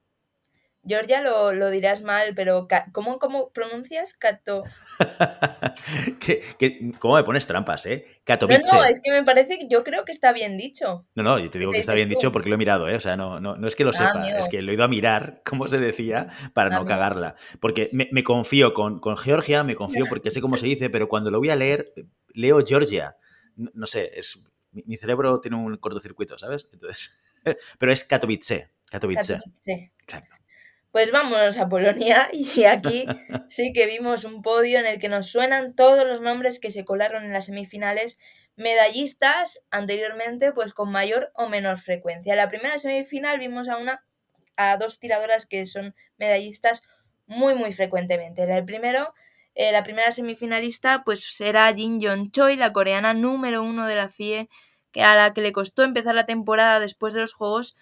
Georgia 0.88 1.22
lo, 1.22 1.54
lo 1.54 1.70
dirás 1.70 2.02
mal, 2.02 2.34
pero 2.36 2.68
¿cómo, 2.94 3.20
cómo 3.20 3.52
pronuncias 3.52 4.14
Cato? 4.14 4.64
cómo 7.00 7.16
me 7.16 7.24
pones 7.24 7.46
trampas, 7.46 7.86
eh? 7.86 8.06
Katowice. 8.24 8.62
No, 8.72 8.80
no, 8.80 8.86
es 8.86 9.00
que 9.04 9.12
me 9.12 9.24
parece 9.24 9.68
yo 9.70 9.84
creo 9.84 10.06
que 10.06 10.12
está 10.12 10.34
bien 10.34 10.58
dicho. 10.58 11.06
No, 11.16 11.24
no, 11.24 11.40
yo 11.40 11.50
te 11.50 11.60
digo 11.60 11.72
que 11.72 11.80
está 11.80 11.94
bien 11.94 12.10
dicho 12.10 12.32
porque 12.32 12.50
lo 12.50 12.56
he 12.56 12.58
mirado, 12.58 12.90
¿eh? 12.90 12.96
O 12.96 13.00
sea, 13.00 13.18
no, 13.18 13.40
no, 13.40 13.56
no 13.56 13.68
es 13.68 13.76
que 13.76 13.84
lo 13.84 13.92
ah, 13.92 13.94
sepa, 13.94 14.40
es 14.40 14.50
que 14.50 14.62
lo 14.62 14.72
he 14.72 14.76
ido 14.76 14.84
a 14.84 14.88
mirar, 14.88 15.42
como 15.46 15.68
se 15.68 15.78
decía, 15.78 16.30
para 16.54 16.70
no 16.70 16.86
cagarla. 16.86 17.36
Porque 17.60 17.90
me, 17.92 18.08
me 18.12 18.24
confío 18.24 18.74
con, 18.74 19.00
con, 19.00 19.18
Georgia, 19.18 19.64
me 19.64 19.76
confío 19.76 20.06
porque 20.08 20.32
sé 20.32 20.42
cómo 20.42 20.58
se 20.58 20.68
dice, 20.68 20.90
pero 20.90 21.10
cuando 21.10 21.32
lo 21.32 21.40
voy 21.40 21.50
a 21.50 21.56
leer, 21.56 21.94
leo 22.34 22.64
Georgia. 22.66 23.18
No, 23.56 23.88
sé, 23.88 24.12
es, 24.14 24.44
mi, 24.72 24.98
cerebro 24.98 25.42
tiene 25.42 25.58
un 25.58 25.78
cortocircuito, 25.78 26.38
¿sabes? 26.38 26.70
Entonces, 26.72 27.20
pero 27.80 27.92
es 27.92 28.04
Katowice. 28.04 28.72
Katowice. 28.90 29.36
Katowice. 29.36 29.92
Exacto. 30.02 30.37
Pues 30.92 31.12
vámonos 31.12 31.58
a 31.58 31.70
Polonia 31.70 32.30
y 32.34 32.64
aquí 32.64 33.06
sí 33.48 33.74
que 33.74 33.86
vimos 33.86 34.24
un 34.24 34.42
podio 34.42 34.80
en 34.80 34.86
el 34.86 35.00
que 35.00 35.10
nos 35.10 35.28
suenan 35.28 35.76
todos 35.76 36.06
los 36.06 36.22
nombres 36.22 36.60
que 36.60 36.72
se 36.72 36.86
colaron 36.86 37.24
en 37.24 37.34
las 37.34 37.46
semifinales, 37.46 38.18
medallistas 38.56 39.64
anteriormente 39.70 40.52
pues 40.52 40.74
con 40.74 40.92
mayor 40.92 41.32
o 41.36 41.48
menor 41.50 41.78
frecuencia. 41.78 42.34
En 42.34 42.38
la 42.38 42.50
primera 42.50 42.78
semifinal 42.78 43.40
vimos 43.40 43.70
a 43.70 43.78
una 43.78 44.04
a 44.56 44.78
dos 44.78 45.00
tiradoras 45.00 45.46
que 45.46 45.66
son 45.66 45.94
medallistas 46.18 46.82
muy 47.28 47.54
muy 47.54 47.74
frecuentemente. 47.74 48.44
El 48.44 48.66
primero 48.66 49.14
eh, 49.60 49.72
la 49.72 49.84
primera 49.84 50.12
semifinalista 50.12 51.04
pues 51.04 51.22
será 51.22 51.74
Jin 51.74 52.00
Jong 52.00 52.32
Choi, 52.32 52.58
la 52.58 52.74
coreana 52.74 53.16
número 53.16 53.64
uno 53.64 53.88
de 53.88 53.96
la 53.96 54.08
FIE, 54.08 54.50
que 54.92 55.02
a 55.02 55.16
la 55.16 55.34
que 55.34 55.42
le 55.42 55.52
costó 55.52 55.84
empezar 55.84 56.14
la 56.14 56.28
temporada 56.28 56.80
después 56.80 57.16
de 57.16 57.22
los 57.22 57.34
Juegos 57.34 57.76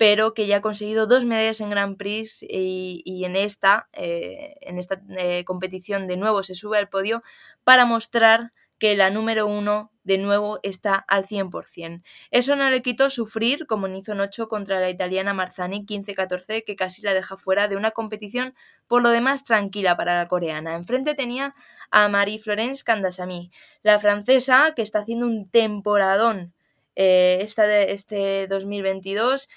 pero 0.00 0.32
que 0.32 0.46
ya 0.46 0.56
ha 0.56 0.60
conseguido 0.62 1.06
dos 1.06 1.26
medallas 1.26 1.60
en 1.60 1.68
Grand 1.68 1.98
Prix 1.98 2.42
y, 2.48 3.22
en 3.22 3.36
esta, 3.36 3.90
eh, 3.92 4.54
en 4.62 4.78
esta 4.78 5.02
eh, 5.18 5.44
competición 5.44 6.06
de 6.06 6.16
nuevo 6.16 6.42
se 6.42 6.54
sube 6.54 6.78
al 6.78 6.88
podio 6.88 7.22
para 7.64 7.84
mostrar 7.84 8.54
que 8.78 8.96
la 8.96 9.10
número 9.10 9.46
uno 9.46 9.92
de 10.02 10.16
nuevo 10.16 10.58
está 10.62 10.94
al 10.94 11.26
100%. 11.26 12.02
Eso 12.30 12.56
no 12.56 12.70
le 12.70 12.80
quitó 12.80 13.10
sufrir, 13.10 13.66
como 13.66 13.88
hizo 13.88 14.12
en 14.12 14.20
8 14.20 14.48
contra 14.48 14.80
la 14.80 14.88
italiana 14.88 15.34
Marzani 15.34 15.84
15-14, 15.84 16.64
que 16.64 16.76
casi 16.76 17.02
la 17.02 17.12
deja 17.12 17.36
fuera 17.36 17.68
de 17.68 17.76
una 17.76 17.90
competición 17.90 18.54
por 18.86 19.02
lo 19.02 19.10
demás 19.10 19.44
tranquila 19.44 19.98
para 19.98 20.16
la 20.16 20.28
coreana. 20.28 20.76
Enfrente 20.76 21.14
tenía 21.14 21.54
a 21.90 22.08
Marie-Florence 22.08 22.84
Kandasamy, 22.84 23.50
la 23.82 23.98
francesa 23.98 24.72
que 24.74 24.80
está 24.80 25.00
haciendo 25.00 25.26
un 25.26 25.50
temporadón 25.50 26.54
eh, 26.96 27.38
este 27.42 28.46
2022 28.48 29.48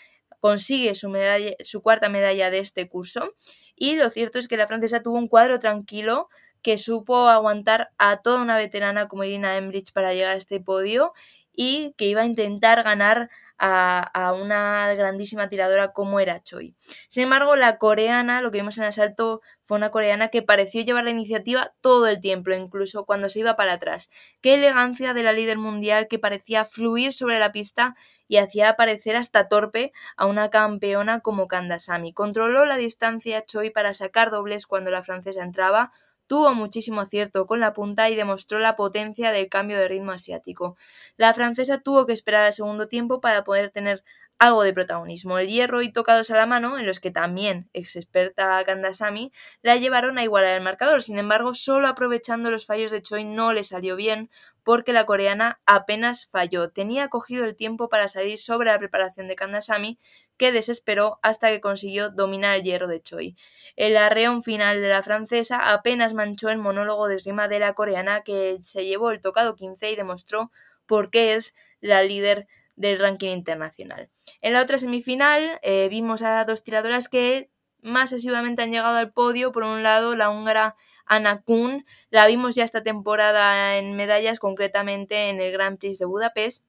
consigue 0.43 0.93
su, 0.93 1.08
medalla, 1.08 1.53
su 1.62 1.82
cuarta 1.82 2.10
medalla 2.10 2.51
de 2.51 2.60
este 2.60 2.89
curso. 2.89 3.34
Y 3.77 3.95
lo 3.95 4.10
cierto 4.10 4.39
es 4.39 4.49
que 4.49 4.58
la 4.58 4.67
francesa 4.67 5.01
tuvo 5.01 5.17
un 5.17 5.27
cuadro 5.27 5.58
tranquilo 5.58 6.27
que 6.62 6.77
supo 6.77 7.29
aguantar 7.29 7.91
a 7.97 8.17
toda 8.17 8.41
una 8.41 8.58
veterana 8.58 9.08
como 9.08 9.23
Irina 9.23 9.56
Emrich 9.56 9.93
para 9.93 10.12
llegar 10.12 10.32
a 10.34 10.36
este 10.36 10.60
podio 10.60 11.13
y 11.53 11.93
que 11.95 12.08
iba 12.08 12.23
a 12.23 12.25
intentar 12.25 12.84
ganar 12.84 13.29
a, 13.57 14.33
una 14.39 14.93
grandísima 14.93 15.49
tiradora 15.49 15.93
como 15.93 16.19
era 16.19 16.41
Choi. 16.43 16.75
Sin 17.07 17.23
embargo, 17.23 17.55
la 17.55 17.77
coreana, 17.77 18.41
lo 18.41 18.51
que 18.51 18.57
vimos 18.57 18.77
en 18.77 18.83
el 18.83 18.89
asalto, 18.89 19.41
fue 19.63 19.77
una 19.77 19.91
coreana 19.91 20.29
que 20.29 20.41
pareció 20.41 20.81
llevar 20.81 21.05
la 21.05 21.11
iniciativa 21.11 21.73
todo 21.81 22.07
el 22.07 22.19
tiempo, 22.19 22.51
incluso 22.51 23.05
cuando 23.05 23.29
se 23.29 23.39
iba 23.39 23.55
para 23.55 23.73
atrás. 23.73 24.09
Qué 24.41 24.55
elegancia 24.55 25.13
de 25.13 25.23
la 25.23 25.31
líder 25.31 25.57
mundial 25.57 26.07
que 26.07 26.19
parecía 26.19 26.65
fluir 26.65 27.13
sobre 27.13 27.39
la 27.39 27.51
pista 27.51 27.95
y 28.27 28.37
hacía 28.37 28.75
parecer 28.75 29.15
hasta 29.15 29.47
torpe 29.47 29.93
a 30.17 30.25
una 30.25 30.49
campeona 30.49 31.21
como 31.21 31.47
Kandasamy. 31.47 32.13
Controló 32.13 32.65
la 32.65 32.77
distancia 32.77 33.45
Choi 33.45 33.69
para 33.69 33.93
sacar 33.93 34.31
dobles 34.31 34.65
cuando 34.67 34.91
la 34.91 35.03
francesa 35.03 35.43
entraba, 35.43 35.91
Tuvo 36.27 36.53
muchísimo 36.53 37.01
acierto 37.01 37.45
con 37.45 37.59
la 37.59 37.73
punta 37.73 38.09
y 38.09 38.15
demostró 38.15 38.59
la 38.59 38.75
potencia 38.75 39.31
del 39.31 39.49
cambio 39.49 39.77
de 39.77 39.88
ritmo 39.88 40.12
asiático. 40.12 40.77
La 41.17 41.33
francesa 41.33 41.79
tuvo 41.81 42.05
que 42.05 42.13
esperar 42.13 42.45
al 42.45 42.53
segundo 42.53 42.88
tiempo 42.88 43.21
para 43.21 43.43
poder 43.43 43.71
tener 43.71 44.03
algo 44.43 44.63
de 44.63 44.73
protagonismo. 44.73 45.38
El 45.38 45.47
hierro 45.47 45.82
y 45.82 45.93
tocados 45.93 46.29
a 46.29 46.36
la 46.36 46.45
mano, 46.45 46.77
en 46.77 46.86
los 46.86 46.99
que 46.99 47.12
también 47.12 47.69
ex 47.71 47.95
experta 47.95 48.62
Kandasamy, 48.65 49.32
la 49.62 49.77
llevaron 49.77 50.17
a 50.17 50.23
igualar 50.23 50.56
el 50.56 50.62
marcador. 50.62 51.01
Sin 51.01 51.17
embargo, 51.17 51.53
solo 51.53 51.88
aprovechando 51.88 52.51
los 52.51 52.65
fallos 52.65 52.91
de 52.91 53.01
Choi 53.01 53.23
no 53.23 53.53
le 53.53 53.63
salió 53.63 53.95
bien, 53.95 54.29
porque 54.63 54.91
la 54.91 55.06
coreana 55.06 55.62
apenas 55.65 56.25
falló. 56.25 56.71
Tenía 56.71 57.08
cogido 57.08 57.45
el 57.45 57.56
tiempo 57.56 57.88
para 57.88 58.10
salir 58.10 58.38
sobre 58.38 58.69
la 58.69 58.77
preparación 58.77 59.29
de 59.29 59.38
Kandasamy, 59.38 59.97
que 60.36 60.51
desesperó 60.51 61.19
hasta 61.21 61.48
que 61.48 61.62
consiguió 61.62 62.10
dominar 62.10 62.58
el 62.58 62.63
hierro 62.63 62.89
de 62.89 63.02
Choi. 63.02 63.37
El 63.77 63.96
arreón 63.96 64.44
final 64.44 64.81
de 64.81 64.89
la 64.89 65.04
francesa 65.04 65.71
apenas 65.71 66.13
manchó 66.13 66.50
el 66.50 66.58
monólogo 66.58 67.08
de 67.08 67.15
esgrima 67.15 67.48
de 67.48 67.60
la 67.60 67.75
coreana, 67.75 68.23
que 68.23 68.58
se 68.62 68.85
llevó 68.85 69.12
el 69.12 69.21
tocado 69.21 69.56
15 69.56 69.89
y 69.89 69.96
demostró 69.96 70.52
por 70.85 71.12
qué 71.12 71.33
es 71.35 71.56
la 71.79 72.04
líder 72.04 72.46
del 72.76 73.00
ranking 73.00 73.30
internacional. 73.30 74.10
En 74.42 74.54
la 74.54 74.62
otra 74.62 74.78
semifinal 74.78 75.60
eh, 75.62 75.88
vimos 75.90 76.21
a 76.21 76.44
dos 76.46 76.63
tiradoras 76.63 77.10
que 77.10 77.50
más 77.82 78.13
asiduamente 78.13 78.62
han 78.62 78.71
llegado 78.71 78.98
al 78.98 79.12
podio. 79.12 79.52
Por 79.52 79.63
un 79.63 79.84
lado, 79.84 80.15
la 80.15 80.30
húngara 80.30 80.76
Anna 81.06 81.42
Kuhn, 81.42 81.86
la 82.10 82.28
vimos 82.28 82.56
ya 82.56 82.63
esta 82.63 82.82
temporada 82.84 83.78
en 83.78 83.96
medallas, 83.96 84.40
concretamente 84.40 85.30
en 85.30 85.40
el 85.40 85.52
Grand 85.52 85.78
Prix 85.78 86.00
de 86.00 86.06
Budapest. 86.06 86.65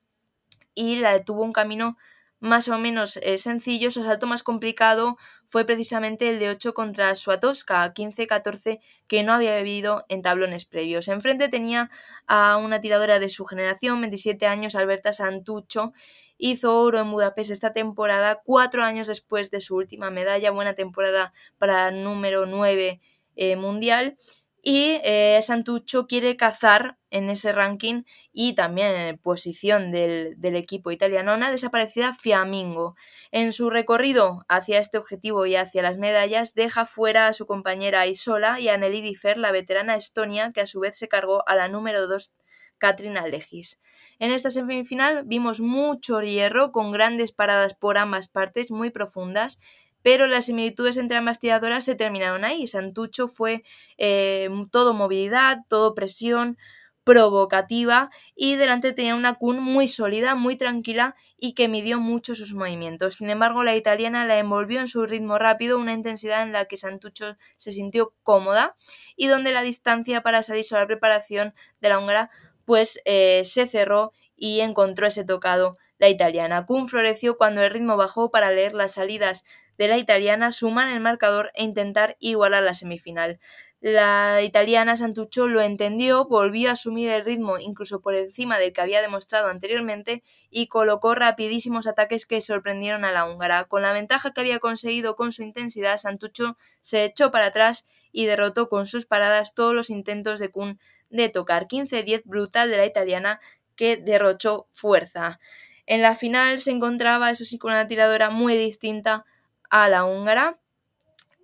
y 0.77 0.97
la 0.97 1.23
tuvo 1.25 1.45
un 1.45 1.53
camino 1.53 1.97
más 2.45 2.69
o 2.69 2.79
menos 2.79 3.17
eh, 3.23 3.39
sencillo, 3.39 3.91
su 3.91 4.03
asalto 4.03 4.27
más 4.27 4.43
complicado 4.43 5.17
fue 5.47 5.65
precisamente 5.65 6.29
el 6.29 6.39
de 6.39 6.51
8 6.51 6.75
contra 6.75 7.15
Suatowska, 7.15 7.95
15-14, 7.95 8.81
que 9.09 9.23
no 9.23 9.33
había 9.33 9.57
vivido 9.57 10.05
en 10.11 10.21
tablones 10.21 10.67
previos. 10.67 11.09
Enfrente 11.09 11.49
tenía 11.49 11.91
a 12.27 12.59
una 12.59 12.83
tiradora 12.83 13.19
de 13.19 13.31
su 13.31 13.47
generación, 13.47 13.99
27 14.03 14.47
años, 14.47 14.75
Alberta 14.75 15.15
Santucho, 15.15 15.95
hizo 16.37 16.79
oro 16.79 17.01
en 17.01 17.11
Budapest 17.11 17.51
esta 17.51 17.73
temporada, 17.73 18.43
cuatro 18.45 18.85
años 18.85 19.09
después 19.09 19.51
de 19.51 19.61
su 19.61 19.77
última 19.77 20.11
medalla, 20.11 20.51
buena 20.51 20.75
temporada 20.75 21.33
para 21.57 21.91
número 21.93 22.45
9 22.45 23.01
eh, 23.37 23.57
mundial 23.57 24.17
y 24.65 24.99
eh, 25.05 25.39
Santucho 25.43 26.07
quiere 26.07 26.37
cazar 26.37 26.97
en 27.11 27.29
ese 27.29 27.53
ranking 27.53 28.05
y 28.33 28.55
también 28.55 28.95
en 28.97 29.19
posición 29.19 29.93
del, 29.93 30.37
equipo 30.57 30.91
italiano 30.91 31.35
una 31.35 31.51
desaparecida 31.51 32.15
Fiamingo. 32.15 32.97
En 33.31 33.53
su 33.53 33.69
recorrido 33.69 34.47
hacia 34.49 34.79
este 34.79 34.97
objetivo 34.97 35.45
y 35.45 35.55
hacia 35.55 35.83
las 35.83 35.99
medallas 35.99 36.55
deja 36.55 36.87
fuera 36.87 37.29
a 37.29 37.35
su 37.35 37.47
compañera 37.47 38.07
Isola 38.07 38.59
y 38.59 38.69
a 38.69 38.79
Nelly 38.79 39.03
Differ, 39.03 39.37
la 39.37 39.53
veterana 39.53 39.97
Estonia, 39.97 40.51
que 40.53 40.63
a 40.63 40.67
su 40.67 40.81
vez 40.81 40.97
se 40.97 41.09
cargó 41.09 41.47
a 41.47 41.55
la 41.55 41.69
número 41.69 42.07
2 42.09 42.33
Katrina 42.79 43.27
Legis. 43.27 43.79
En 44.19 44.33
esta 44.33 44.51
semifinal 44.51 45.25
vimos 45.25 45.61
mucho 45.61 46.21
hierro 46.21 46.73
con 46.73 46.91
grandes 46.91 47.33
paradas 47.33 47.75
por 47.75 47.99
ambas 47.99 48.29
partes 48.29 48.71
muy 48.71 48.91
profundas 48.91 49.59
pero 50.05 50.27
las 50.27 50.45
similitudes 50.45 50.99
entre 50.99 51.17
ambas 51.17 51.41
tiradoras 51.41 51.83
se 51.83 51.95
terminaron 51.95 52.45
ahí. 52.45 52.67
Santucho 52.67 53.27
fue 53.27 53.65
eh, 53.97 54.51
todo 54.71 54.93
movilidad, 54.93 55.61
todo 55.67 55.95
presión, 55.95 56.59
provocativa 57.05 58.11
y 58.35 58.57
delante 58.57 58.93
tenía 58.93 59.15
una 59.15 59.35
Kun 59.35 59.61
muy 59.61 59.89
sólida, 59.89 60.35
muy 60.35 60.57
tranquila 60.57 61.17
y 61.39 61.55
que 61.55 61.69
midió 61.69 62.01
mucho 62.01 62.35
sus 62.35 62.53
movimientos. 62.53 63.15
Sin 63.15 63.31
embargo, 63.31 63.65
la 63.65 63.77
italiana 63.77 64.27
la 64.27 64.39
envolvió 64.39 64.81
en 64.81 64.89
su 64.89 65.07
ritmo 65.07 65.39
rápido, 65.39 65.79
una 65.79 65.95
intensidad 65.95 66.43
en 66.43 66.53
la 66.53 66.67
que 66.67 66.77
Santucho 66.77 67.39
se 67.57 67.73
sintió 67.73 68.13
cómoda 68.23 68.75
y 69.17 69.29
donde 69.29 69.53
la 69.53 69.63
distancia 69.63 70.23
para 70.23 70.43
salir 70.43 70.65
sobre 70.65 70.83
la 70.83 70.87
preparación 70.87 71.55
de 71.81 71.89
la 71.89 71.99
húngara 71.99 72.31
pues 72.67 73.01
eh, 73.07 73.43
se 73.47 73.67
cerró 73.67 74.13
y 74.37 74.61
encontró 74.61 75.07
ese 75.07 75.25
tocado 75.25 75.79
la 75.99 76.11
italiana. 76.11 76.67
Kun 76.67 76.89
floreció 76.89 77.39
cuando 77.39 77.63
el 77.63 77.71
ritmo 77.71 77.97
bajó 77.97 78.31
para 78.31 78.51
leer 78.51 78.75
las 78.75 78.93
salidas 78.93 79.45
de 79.79 79.89
la 79.89 79.99
italiana 79.99 80.53
suman 80.53 80.91
el 80.91 81.01
marcador 81.01 81.51
e 81.55 81.65
intentar 81.65 82.17
igualar 82.21 82.63
la 82.63 82.75
semifinal. 82.75 83.41
La 83.81 84.41
italiana 84.41 84.97
Santuccio 84.97 85.47
lo 85.47 85.61
entendió, 85.61 86.25
volvió 86.25 86.71
a 86.71 86.73
asumir 86.73 87.11
el 87.11 87.23
ritmo 87.23 87.59
incluso 87.59 88.01
por 88.01 88.15
encima 88.15 88.59
del 88.59 88.73
que 88.73 88.81
había 88.81 89.03
demostrado 89.03 89.49
anteriormente 89.49 90.23
y 90.49 90.69
colocó 90.69 91.15
rapidísimos 91.15 91.87
ataques 91.87 92.25
que 92.25 92.41
sorprendieron 92.41 93.05
a 93.05 93.13
la 93.13 93.29
húngara. 93.29 93.65
Con 93.65 93.83
la 93.83 93.93
ventaja 93.93 94.33
que 94.33 94.41
había 94.41 94.59
conseguido 94.59 95.17
con 95.17 95.33
su 95.33 95.43
intensidad, 95.43 95.99
Santuccio 95.99 96.57
se 96.81 97.05
echó 97.05 97.31
para 97.31 97.45
atrás 97.45 97.87
y 98.11 98.25
derrotó 98.25 98.71
con 98.71 98.87
sus 98.87 99.05
paradas 99.05 99.53
todos 99.55 99.75
los 99.75 99.91
intentos 99.91 100.41
de 100.41 100.51
Kun 100.51 100.81
de 101.11 101.29
tocar 101.29 101.67
15-10 101.69 102.23
brutal 102.25 102.71
de 102.71 102.79
la 102.79 102.87
italiana 102.87 103.39
que 103.77 103.99
derrochó 103.99 104.67
fuerza. 104.71 105.41
En 105.85 106.01
la 106.01 106.17
final 106.17 106.61
se 106.61 106.71
encontraba, 106.71 107.31
eso 107.31 107.45
sí, 107.45 107.59
con 107.59 107.73
una 107.73 107.87
tiradora 107.87 108.31
muy 108.31 108.57
distinta 108.57 109.27
a 109.75 109.89
la 109.89 110.05
húngara. 110.05 110.61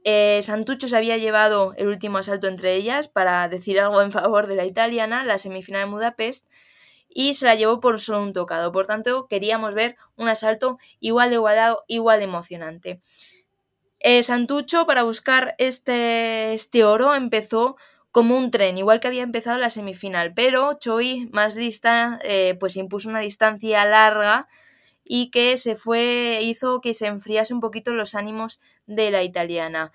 Eh, 0.05 0.39
Santucho 0.43 0.87
se 0.87 0.97
había 0.97 1.17
llevado 1.17 1.75
el 1.77 1.89
último 1.89 2.19
asalto 2.19 2.47
entre 2.47 2.77
ellas 2.77 3.09
para 3.09 3.49
decir 3.49 3.81
algo 3.81 4.01
en 4.03 4.13
favor 4.13 4.47
de 4.47 4.55
la 4.55 4.65
italiana, 4.65 5.25
la 5.25 5.37
semifinal 5.37 5.87
de 5.87 5.91
Budapest, 5.91 6.47
y 7.09 7.35
se 7.35 7.47
la 7.47 7.57
llevó 7.57 7.81
por 7.81 7.99
solo 7.99 8.23
un 8.23 8.33
tocado. 8.33 8.71
Por 8.71 8.87
tanto, 8.87 9.27
queríamos 9.27 9.75
ver 9.75 9.97
un 10.15 10.29
asalto 10.29 10.79
igual 11.01 11.31
de 11.31 11.37
igualado, 11.37 11.85
igual 11.89 12.21
de 12.21 12.27
emocionante. 12.27 13.01
Eh, 13.99 14.23
Santucho, 14.23 14.87
para 14.87 15.03
buscar 15.03 15.57
este, 15.59 16.55
este 16.55 16.85
oro, 16.85 17.17
empezó 17.17 17.77
como 18.13 18.39
un 18.39 18.53
tren, 18.53 18.79
igual 18.79 19.01
que 19.01 19.09
había 19.09 19.25
empezado 19.25 19.59
la 19.59 19.71
semifinal, 19.71 20.35
pero 20.35 20.75
Choi, 20.79 21.29
más 21.33 21.57
lista, 21.57 22.21
eh, 22.23 22.57
pues 22.61 22.77
impuso 22.77 23.09
una 23.09 23.21
distancia 23.21 23.85
larga 23.85 24.47
y 25.13 25.33
que 25.33 25.57
se 25.57 25.75
fue, 25.75 26.39
hizo 26.41 26.81
que 26.81 26.95
se 26.95 27.09
enfriase 27.09 27.53
un 27.53 27.59
poquito 27.59 27.93
los 27.93 28.15
ánimos 28.15 28.61
de 28.87 29.11
la 29.11 29.25
italiana. 29.25 29.91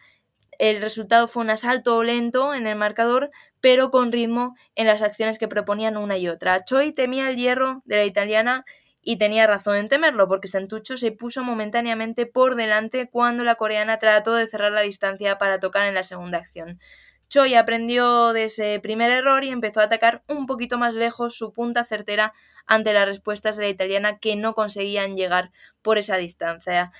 El 0.59 0.81
resultado 0.81 1.29
fue 1.29 1.41
un 1.41 1.51
asalto 1.51 2.03
lento 2.03 2.53
en 2.53 2.67
el 2.67 2.75
marcador, 2.75 3.31
pero 3.61 3.91
con 3.91 4.11
ritmo 4.11 4.57
en 4.75 4.87
las 4.87 5.01
acciones 5.01 5.39
que 5.39 5.47
proponían 5.47 5.95
una 5.95 6.17
y 6.17 6.27
otra. 6.27 6.65
Choi 6.65 6.91
temía 6.91 7.29
el 7.29 7.37
hierro 7.37 7.81
de 7.85 7.95
la 7.95 8.03
italiana 8.03 8.65
y 9.01 9.17
tenía 9.17 9.47
razón 9.47 9.77
en 9.77 9.87
temerlo, 9.87 10.27
porque 10.27 10.49
Santucho 10.49 10.97
se 10.97 11.13
puso 11.13 11.45
momentáneamente 11.45 12.25
por 12.25 12.55
delante 12.55 13.09
cuando 13.09 13.45
la 13.45 13.55
coreana 13.55 13.99
trató 13.99 14.33
de 14.33 14.47
cerrar 14.47 14.73
la 14.73 14.81
distancia 14.81 15.37
para 15.37 15.61
tocar 15.61 15.83
en 15.83 15.93
la 15.93 16.03
segunda 16.03 16.39
acción. 16.39 16.77
Choi 17.29 17.55
aprendió 17.55 18.33
de 18.33 18.45
ese 18.45 18.81
primer 18.81 19.11
error 19.11 19.45
y 19.45 19.49
empezó 19.49 19.79
a 19.79 19.83
atacar 19.85 20.23
un 20.27 20.45
poquito 20.45 20.77
más 20.77 20.93
lejos 20.93 21.37
su 21.37 21.53
punta 21.53 21.85
certera 21.85 22.33
ante 22.65 22.93
las 22.93 23.05
respuestas 23.05 23.57
de 23.57 23.63
la 23.63 23.69
italiana 23.69 24.19
que 24.19 24.35
no 24.35 24.53
conseguían 24.53 25.15
llegar 25.15 25.51
por 25.81 25.97
esa 25.97 26.17
distancia. 26.17 26.91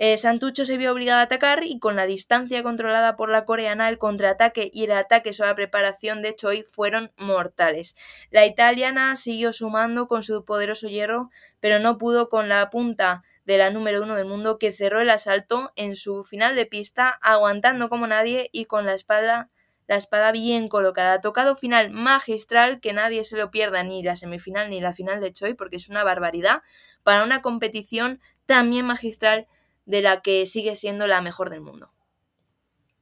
Eh, 0.00 0.16
Santucho 0.16 0.64
se 0.64 0.76
vio 0.76 0.92
obligado 0.92 1.18
a 1.18 1.24
atacar 1.24 1.64
y 1.64 1.80
con 1.80 1.96
la 1.96 2.06
distancia 2.06 2.62
controlada 2.62 3.16
por 3.16 3.30
la 3.30 3.44
coreana, 3.44 3.88
el 3.88 3.98
contraataque 3.98 4.70
y 4.72 4.84
el 4.84 4.92
ataque 4.92 5.32
sobre 5.32 5.48
la 5.48 5.56
preparación 5.56 6.22
de 6.22 6.36
Choi 6.36 6.62
fueron 6.62 7.10
mortales. 7.16 7.96
La 8.30 8.46
italiana 8.46 9.16
siguió 9.16 9.52
sumando 9.52 10.06
con 10.06 10.22
su 10.22 10.44
poderoso 10.44 10.86
hierro, 10.86 11.30
pero 11.58 11.80
no 11.80 11.98
pudo 11.98 12.28
con 12.28 12.48
la 12.48 12.70
punta 12.70 13.24
de 13.44 13.58
la 13.58 13.70
número 13.70 14.00
uno 14.00 14.14
del 14.14 14.26
mundo 14.26 14.56
que 14.56 14.70
cerró 14.70 15.00
el 15.00 15.10
asalto 15.10 15.72
en 15.74 15.96
su 15.96 16.22
final 16.22 16.54
de 16.54 16.66
pista, 16.66 17.18
aguantando 17.20 17.88
como 17.88 18.06
nadie 18.06 18.50
y 18.52 18.66
con 18.66 18.86
la 18.86 18.94
espalda 18.94 19.50
la 19.88 19.96
espada 19.96 20.30
bien 20.30 20.68
colocada. 20.68 21.20
Tocado 21.20 21.56
final 21.56 21.90
magistral, 21.90 22.78
que 22.78 22.92
nadie 22.92 23.24
se 23.24 23.36
lo 23.36 23.50
pierda 23.50 23.82
ni 23.82 24.02
la 24.02 24.14
semifinal 24.14 24.70
ni 24.70 24.80
la 24.80 24.92
final 24.92 25.20
de 25.20 25.32
Choi, 25.32 25.54
porque 25.54 25.76
es 25.76 25.88
una 25.88 26.04
barbaridad, 26.04 26.62
para 27.02 27.24
una 27.24 27.42
competición 27.42 28.20
también 28.46 28.86
magistral 28.86 29.48
de 29.86 30.02
la 30.02 30.20
que 30.20 30.46
sigue 30.46 30.76
siendo 30.76 31.06
la 31.06 31.22
mejor 31.22 31.50
del 31.50 31.62
mundo. 31.62 31.90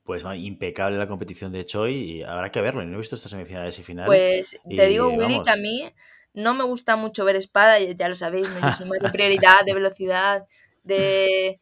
Pues 0.04 0.22
impecable 0.36 0.96
la 0.96 1.08
competición 1.08 1.50
de 1.50 1.66
Choi 1.66 1.92
y 1.92 2.22
habrá 2.22 2.52
que 2.52 2.60
verlo. 2.60 2.84
No 2.84 2.94
he 2.94 3.00
visto 3.00 3.16
estas 3.16 3.32
semifinales 3.32 3.76
y 3.80 3.82
finales. 3.82 4.06
Pues 4.06 4.60
te 4.68 4.86
digo, 4.86 5.08
Willy, 5.08 5.42
que 5.42 5.50
a 5.50 5.56
mí 5.56 5.92
no 6.32 6.54
me 6.54 6.62
gusta 6.62 6.94
mucho 6.94 7.24
ver 7.24 7.34
espada, 7.34 7.80
ya 7.80 8.08
lo 8.08 8.14
sabéis, 8.14 8.48
me 8.50 8.60
soy 8.74 8.88
más 8.88 9.00
de 9.00 9.10
prioridad, 9.10 9.64
de 9.64 9.74
velocidad, 9.74 10.46
de 10.84 11.60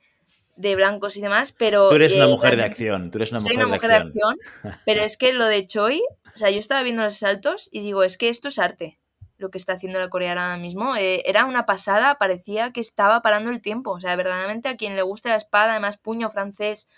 de 0.56 0.76
blancos 0.76 1.16
y 1.16 1.20
demás, 1.20 1.52
pero... 1.52 1.88
Tú 1.88 1.96
eres 1.96 2.14
una 2.14 2.26
mujer 2.26 2.56
de 2.56 2.64
acción, 2.64 3.10
tú 3.10 3.18
eres 3.18 3.32
una 3.32 3.40
mujer, 3.40 3.90
de, 3.90 3.94
acción. 3.94 4.36
Pero 4.86 5.02
es 5.02 5.16
que 5.16 5.32
lo 5.32 5.46
de 5.46 5.66
Choi, 5.66 6.02
o 6.34 6.38
sea, 6.38 6.50
yo 6.50 6.58
estaba 6.58 6.82
viendo 6.82 7.02
los 7.02 7.16
saltos 7.18 7.68
y 7.72 7.80
digo, 7.80 8.02
es 8.02 8.16
que 8.16 8.28
esto 8.28 8.48
es 8.48 8.58
arte, 8.58 8.98
lo 9.36 9.50
que 9.50 9.58
está 9.58 9.74
haciendo 9.74 9.98
la 9.98 10.08
coreana 10.08 10.52
ahora 10.52 10.62
mismo. 10.62 10.96
Eh, 10.96 11.22
era 11.26 11.44
una 11.44 11.66
pasada, 11.66 12.16
parecía 12.16 12.72
que 12.72 12.80
estaba 12.80 13.20
parando 13.22 13.50
el 13.50 13.60
tiempo. 13.60 13.90
O 13.90 14.00
sea, 14.00 14.14
verdaderamente 14.16 14.68
a 14.68 14.76
quien 14.76 14.96
le 14.96 15.02
guste 15.02 15.28
la 15.28 15.36
espada, 15.36 15.72
además 15.72 15.98
puño 15.98 16.30
francés, 16.30 16.88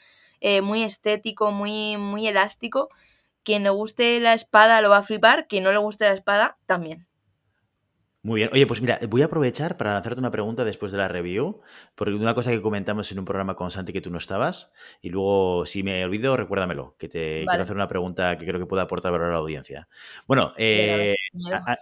eh, 0.40 0.60
muy 0.60 0.82
estético, 0.82 1.50
muy, 1.50 1.96
muy 1.96 2.26
elástico, 2.26 2.88
quien 3.42 3.62
le 3.62 3.70
guste 3.70 4.20
la 4.20 4.34
espada 4.34 4.80
lo 4.80 4.90
va 4.90 4.98
a 4.98 5.02
flipar, 5.02 5.46
quien 5.46 5.64
no 5.64 5.72
le 5.72 5.78
guste 5.78 6.04
la 6.04 6.14
espada 6.14 6.58
también. 6.66 7.06
Muy 8.26 8.40
bien. 8.40 8.50
Oye, 8.52 8.66
pues 8.66 8.80
mira, 8.80 8.98
voy 9.08 9.22
a 9.22 9.26
aprovechar 9.26 9.76
para 9.76 9.96
hacerte 9.96 10.18
una 10.18 10.32
pregunta 10.32 10.64
después 10.64 10.90
de 10.90 10.98
la 10.98 11.06
review, 11.06 11.60
porque 11.94 12.12
una 12.12 12.34
cosa 12.34 12.50
que 12.50 12.60
comentamos 12.60 13.12
en 13.12 13.20
un 13.20 13.24
programa 13.24 13.54
con 13.54 13.70
Santi 13.70 13.92
que 13.92 14.00
tú 14.00 14.10
no 14.10 14.18
estabas, 14.18 14.72
y 15.00 15.10
luego 15.10 15.64
si 15.64 15.84
me 15.84 16.04
olvido, 16.04 16.36
recuérdamelo, 16.36 16.96
que 16.98 17.08
te 17.08 17.44
quiero 17.46 17.62
hacer 17.62 17.76
una 17.76 17.86
pregunta 17.86 18.36
que 18.36 18.44
creo 18.44 18.58
que 18.58 18.66
pueda 18.66 18.82
aportar 18.82 19.12
valor 19.12 19.28
a 19.28 19.34
la 19.34 19.38
audiencia. 19.38 19.86
Bueno, 20.26 20.52
eh, 20.56 21.14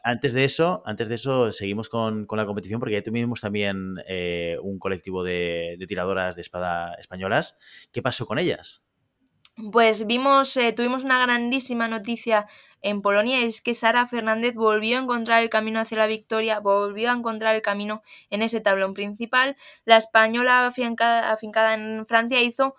antes 0.05 0.34
de 0.34 0.45
eso, 0.45 0.82
antes 0.84 1.09
de 1.09 1.14
eso, 1.14 1.51
seguimos 1.51 1.88
con, 1.88 2.26
la 2.30 2.45
competición, 2.45 2.78
porque 2.78 2.97
ya 2.97 3.03
tuvimos 3.03 3.40
también 3.40 3.95
eh, 4.07 4.59
un 4.62 4.78
colectivo 4.78 5.24
de, 5.24 5.82
tiradoras 5.88 6.34
de 6.36 6.42
espada 6.42 6.92
españolas. 6.99 7.57
¿Qué 7.90 8.03
pasó 8.03 8.26
con 8.26 8.38
ellas? 8.38 8.84
Pues 9.72 10.07
vimos, 10.07 10.57
eh, 10.57 10.72
tuvimos 10.72 11.05
una 11.05 11.20
grandísima 11.24 11.86
noticia 11.86 12.46
en 12.82 13.00
Polonia 13.02 13.40
es 13.40 13.61
que 13.62 13.72
Sara 13.74 14.07
Fernández 14.07 14.55
volvió 14.55 14.98
a 14.98 15.00
encontrar 15.02 15.42
el 15.42 15.48
camino 15.48 15.78
hacia 15.80 15.96
la 15.98 16.07
victoria, 16.09 16.59
volvió 16.59 17.11
a 17.11 17.14
encontrar 17.14 17.55
el 17.55 17.62
camino 17.62 18.02
en 18.30 18.42
ese 18.42 18.61
tablón 18.61 18.94
principal. 18.94 19.57
La 19.84 19.96
española 19.96 20.66
afincada, 20.66 21.74
en 21.74 22.05
Francia 22.05 22.42
hizo 22.42 22.74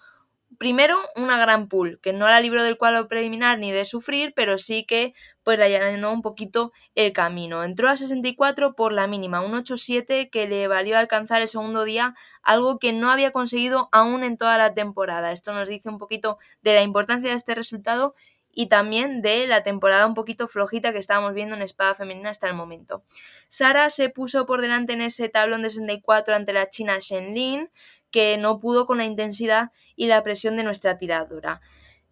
primero 0.57 0.97
una 1.15 1.37
gran 1.37 1.67
pool, 1.67 1.99
que 2.01 2.13
no 2.13 2.27
la 2.27 2.39
libró 2.39 2.63
del 2.63 2.77
cuadro 2.77 3.07
preliminar 3.07 3.59
ni 3.59 3.71
de 3.71 3.85
sufrir, 3.85 4.33
pero 4.35 4.57
sí 4.57 4.85
que 4.85 5.13
pues 5.43 5.59
la 5.59 5.67
llenó 5.67 6.11
un 6.11 6.21
poquito 6.21 6.71
el 6.95 7.13
camino. 7.13 7.63
Entró 7.63 7.89
a 7.89 7.97
64 7.97 8.73
por 8.75 8.93
la 8.93 9.07
mínima, 9.07 9.41
un 9.41 9.53
8-7 9.53 10.29
que 10.29 10.47
le 10.47 10.67
valió 10.67 10.97
alcanzar 10.97 11.41
el 11.41 11.47
segundo 11.47 11.83
día, 11.83 12.15
algo 12.41 12.79
que 12.79 12.93
no 12.93 13.11
había 13.11 13.31
conseguido 13.31 13.89
aún 13.91 14.23
en 14.23 14.37
toda 14.37 14.57
la 14.57 14.73
temporada. 14.73 15.31
Esto 15.31 15.53
nos 15.53 15.69
dice 15.69 15.89
un 15.89 15.97
poquito 15.97 16.37
de 16.61 16.73
la 16.73 16.81
importancia 16.81 17.29
de 17.29 17.35
este 17.35 17.53
resultado 17.53 18.15
y 18.55 18.67
también 18.67 19.21
de 19.21 19.45
la 19.45 19.63
temporada 19.63 20.07
un 20.07 20.13
poquito 20.13 20.47
flojita 20.47 20.93
que 20.93 20.99
estábamos 20.99 21.33
viendo 21.33 21.55
en 21.55 21.61
espada 21.61 21.93
femenina 21.93 22.29
hasta 22.29 22.47
el 22.47 22.55
momento. 22.55 23.03
Sara 23.49 23.89
se 23.89 24.09
puso 24.09 24.45
por 24.45 24.61
delante 24.61 24.93
en 24.93 25.01
ese 25.01 25.27
tablón 25.29 25.61
de 25.61 25.69
64 25.69 26.35
ante 26.35 26.53
la 26.53 26.69
china 26.69 26.97
Shen 26.99 27.35
Lin, 27.35 27.69
que 28.15 28.37
no 28.37 28.61
pudo 28.61 28.85
con 28.85 28.99
la 28.99 29.03
intensidad 29.03 29.71
y 29.97 30.07
la 30.07 30.23
presión 30.23 30.55
de 30.55 30.63
nuestra 30.63 30.97
tiradora. 30.97 31.59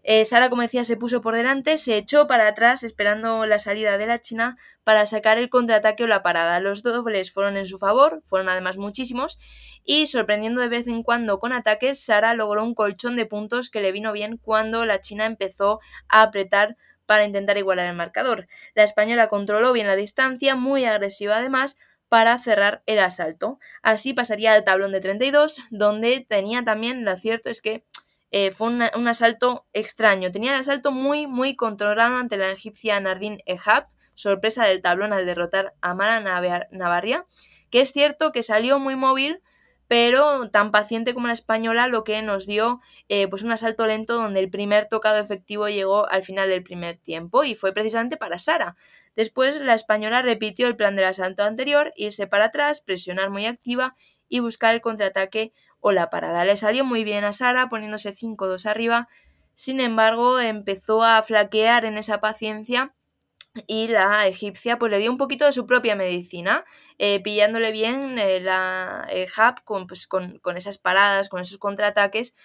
Eh, 0.04 0.26
Sara, 0.26 0.50
como 0.50 0.62
decía, 0.62 0.84
se 0.84 0.98
puso 0.98 1.22
por 1.22 1.34
delante, 1.34 1.78
se 1.78 1.96
echó 1.96 2.28
para 2.28 2.46
atrás 2.46 2.84
esperando 2.84 3.46
la 3.46 3.58
salida 3.58 3.98
de 3.98 4.06
la 4.06 4.20
China 4.20 4.58
para 4.84 5.06
sacar 5.06 5.38
el 5.38 5.50
contraataque 5.50 6.04
o 6.04 6.08
la 6.08 6.22
parada. 6.22 6.60
Los 6.60 6.84
dobles 6.84 7.32
fueron 7.32 7.56
en 7.56 7.66
su 7.66 7.78
favor, 7.78 8.22
fueron 8.26 8.50
además 8.50 8.76
muchísimos, 8.76 9.40
y 9.86 10.08
sorprendiendo 10.08 10.60
de 10.60 10.68
vez 10.68 10.88
en 10.88 11.04
cuando 11.04 11.40
con 11.40 11.54
ataques, 11.54 12.04
Sara 12.04 12.34
logró 12.34 12.66
un 12.66 12.76
colchón 12.76 13.16
de 13.16 13.26
puntos 13.26 13.70
que 13.70 13.80
le 13.80 13.94
vino 13.94 14.12
bien 14.12 14.36
cuando 14.36 14.86
la 14.86 15.00
China 15.00 15.26
empezó 15.26 15.80
a 16.10 16.24
apretar 16.24 16.76
para 17.06 17.24
intentar 17.24 17.58
igualar 17.58 17.88
el 17.88 17.96
marcador. 17.96 18.48
La 18.76 18.84
española 18.84 19.30
controló 19.30 19.72
bien 19.72 19.88
la 19.88 19.96
distancia, 19.96 20.58
muy 20.58 20.84
agresiva 20.84 21.38
además, 21.38 21.78
para 22.14 22.38
cerrar 22.38 22.84
el 22.86 23.00
asalto. 23.00 23.58
Así 23.82 24.14
pasaría 24.14 24.54
al 24.54 24.64
tablón 24.64 24.92
de 24.92 25.00
32, 25.00 25.60
donde 25.72 26.24
tenía 26.30 26.64
también, 26.64 27.06
lo 27.06 27.18
cierto 27.18 27.50
es 27.50 27.60
que 27.60 27.86
eh, 28.30 28.52
fue 28.52 28.68
un 28.68 29.08
asalto 29.08 29.66
extraño. 29.74 30.32
Tenía 30.32 30.54
el 30.54 30.60
asalto 30.60 30.92
muy, 30.92 31.26
muy 31.26 31.56
controlado 31.56 32.18
ante 32.18 32.38
la 32.38 32.52
egipcia 32.52 33.00
Nardin 33.00 33.40
Ehab, 33.48 33.88
sorpresa 34.14 34.64
del 34.68 34.84
tablón 34.84 35.12
al 35.12 35.26
derrotar 35.26 35.74
a 35.82 35.96
Mala 35.96 36.20
Navarria, 36.70 37.26
que 37.72 37.82
es 37.82 37.92
cierto 37.92 38.32
que 38.32 38.44
salió 38.44 38.78
muy 38.78 38.96
móvil, 38.96 39.42
pero 39.94 40.50
tan 40.50 40.72
paciente 40.72 41.14
como 41.14 41.28
la 41.28 41.34
española, 41.34 41.88
lo 41.88 42.04
que 42.04 42.20
nos 42.24 42.48
dio 42.48 42.82
eh, 43.10 43.28
pues 43.28 43.44
un 43.44 43.52
asalto 43.52 43.86
lento 43.86 44.16
donde 44.16 44.40
el 44.40 44.50
primer 44.50 44.88
tocado 44.88 45.20
efectivo 45.20 45.70
llegó 45.70 46.10
al 46.10 46.24
final 46.24 46.50
del 46.50 46.64
primer 46.64 46.98
tiempo 46.98 47.44
y 47.44 47.54
fue 47.54 47.74
precisamente 47.74 48.18
para 48.18 48.40
Sara. 48.40 48.76
Después 49.16 49.62
la 49.62 49.76
española 49.76 50.24
repitió 50.24 50.66
el 50.66 50.76
plan 50.76 50.96
del 50.96 51.06
asalto 51.06 51.44
anterior, 51.44 51.94
irse 51.96 52.26
para 52.26 52.46
atrás, 52.46 52.82
presionar 52.82 53.30
muy 53.30 53.46
activa 53.46 53.96
y 54.28 54.40
buscar 54.40 54.74
el 54.74 54.82
contraataque 54.82 55.54
o 55.80 55.92
la 55.92 56.10
parada. 56.10 56.44
Le 56.44 56.58
salió 56.58 56.84
muy 56.84 57.04
bien 57.04 57.24
a 57.24 57.32
Sara 57.32 57.70
poniéndose 57.70 58.16
5-2 58.16 58.66
arriba, 58.66 59.08
sin 59.54 59.80
embargo 59.80 60.40
empezó 60.40 61.04
a 61.04 61.22
flaquear 61.22 61.86
en 61.86 62.00
esa 62.00 62.20
paciencia 62.20 62.96
y 63.68 63.88
la 63.88 64.28
egipcia 64.28 64.78
pues 64.80 64.92
le 64.92 65.00
dio 65.00 65.12
un 65.12 65.18
poquito 65.18 65.46
de 65.46 65.52
su 65.52 65.66
propia 65.68 65.96
medicina, 65.96 66.66
eh, 66.98 67.22
pillándole 67.22 67.72
bien 67.72 68.18
eh, 68.18 68.40
la 68.40 69.08
eh, 69.10 69.28
con, 69.64 69.88
pues, 69.88 70.08
con, 70.08 70.40
con, 70.40 70.58
esas 70.58 70.78
paradas, 70.78 71.30
con 71.30 71.42
esos 71.42 71.58
contraataques. 71.58 72.36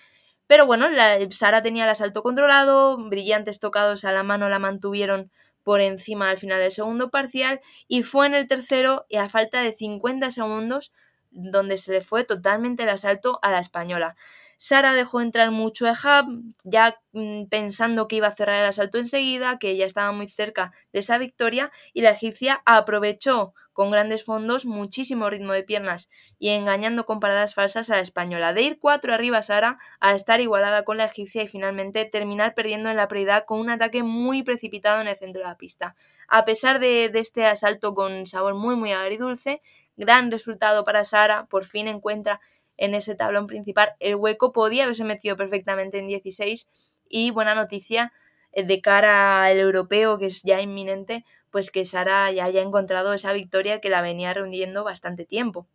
Pero 0.46 0.66
bueno, 0.66 0.90
la, 0.90 1.18
Sara 1.30 1.62
tenía 1.62 1.84
el 1.84 1.90
asalto 1.90 2.22
controlado, 2.22 2.98
brillantes 3.08 3.60
tocados 3.60 4.04
a 4.04 4.12
la 4.12 4.22
mano 4.22 4.48
la 4.48 4.58
mantuvieron 4.58 5.30
por 5.62 5.80
encima 5.82 6.30
al 6.30 6.38
final 6.38 6.60
del 6.60 6.70
segundo 6.72 7.10
parcial 7.10 7.60
y 7.88 8.02
fue 8.02 8.26
en 8.26 8.34
el 8.34 8.46
tercero 8.48 9.06
a 9.18 9.28
falta 9.28 9.62
de 9.62 9.74
50 9.74 10.30
segundos 10.30 10.92
donde 11.30 11.76
se 11.76 11.92
le 11.92 12.00
fue 12.00 12.24
totalmente 12.24 12.84
el 12.84 12.88
asalto 12.88 13.38
a 13.42 13.50
la 13.50 13.60
española. 13.60 14.16
Sara 14.58 14.92
dejó 14.92 15.20
entrar 15.20 15.52
mucho 15.52 15.86
a 15.86 15.92
Hub, 15.92 16.42
ya 16.64 16.98
mm, 17.12 17.44
pensando 17.44 18.08
que 18.08 18.16
iba 18.16 18.26
a 18.26 18.34
cerrar 18.34 18.60
el 18.60 18.66
asalto 18.66 18.98
enseguida, 18.98 19.58
que 19.58 19.76
ya 19.76 19.86
estaba 19.86 20.10
muy 20.12 20.28
cerca 20.28 20.72
de 20.92 20.98
esa 20.98 21.16
victoria, 21.16 21.70
y 21.92 22.02
la 22.02 22.10
egipcia 22.10 22.60
aprovechó 22.66 23.54
con 23.72 23.92
grandes 23.92 24.24
fondos, 24.24 24.66
muchísimo 24.66 25.30
ritmo 25.30 25.52
de 25.52 25.62
piernas 25.62 26.10
y 26.40 26.48
engañando 26.48 27.06
con 27.06 27.20
paradas 27.20 27.54
falsas 27.54 27.88
a 27.90 27.94
la 27.94 28.00
española. 28.00 28.52
De 28.52 28.62
ir 28.62 28.80
cuatro 28.80 29.14
arriba 29.14 29.40
Sara 29.40 29.78
a 30.00 30.16
estar 30.16 30.40
igualada 30.40 30.82
con 30.82 30.96
la 30.96 31.04
egipcia 31.04 31.44
y 31.44 31.46
finalmente 31.46 32.04
terminar 32.04 32.54
perdiendo 32.54 32.90
en 32.90 32.96
la 32.96 33.06
prioridad 33.06 33.44
con 33.46 33.60
un 33.60 33.70
ataque 33.70 34.02
muy 34.02 34.42
precipitado 34.42 35.00
en 35.00 35.06
el 35.06 35.16
centro 35.16 35.42
de 35.42 35.48
la 35.48 35.56
pista. 35.56 35.94
A 36.26 36.44
pesar 36.44 36.80
de, 36.80 37.04
este 37.14 37.46
asalto 37.46 37.94
con 37.94 38.26
sabor 38.26 38.56
muy 38.56 38.74
muy 38.74 38.90
agridulce, 38.90 39.62
Gran 39.98 40.30
resultado 40.30 40.84
para 40.84 41.04
Sara, 41.04 41.46
por 41.46 41.64
fin 41.64 41.88
encuentra 41.88 42.40
en 42.78 42.94
ese 42.94 43.14
tablón 43.14 43.46
principal 43.46 43.90
el 44.00 44.14
hueco, 44.14 44.52
podía 44.52 44.84
haberse 44.84 45.04
metido 45.04 45.36
perfectamente 45.36 45.98
en 45.98 46.08
16 46.08 46.68
y 47.08 47.30
buena 47.30 47.54
noticia 47.54 48.12
eh, 48.52 48.64
de 48.64 48.80
cara 48.80 49.44
al 49.44 49.58
europeo 49.58 50.18
que 50.18 50.26
es 50.26 50.42
ya 50.42 50.60
inminente, 50.60 51.24
pues 51.50 51.70
que 51.70 51.84
Sara 51.84 52.30
ya 52.32 52.44
haya 52.44 52.62
encontrado 52.62 53.12
esa 53.12 53.32
victoria 53.32 53.80
que 53.80 53.90
la 53.90 54.00
venía 54.00 54.32
reuniendo 54.32 54.84
bastante 54.84 55.26
tiempo. 55.26 55.66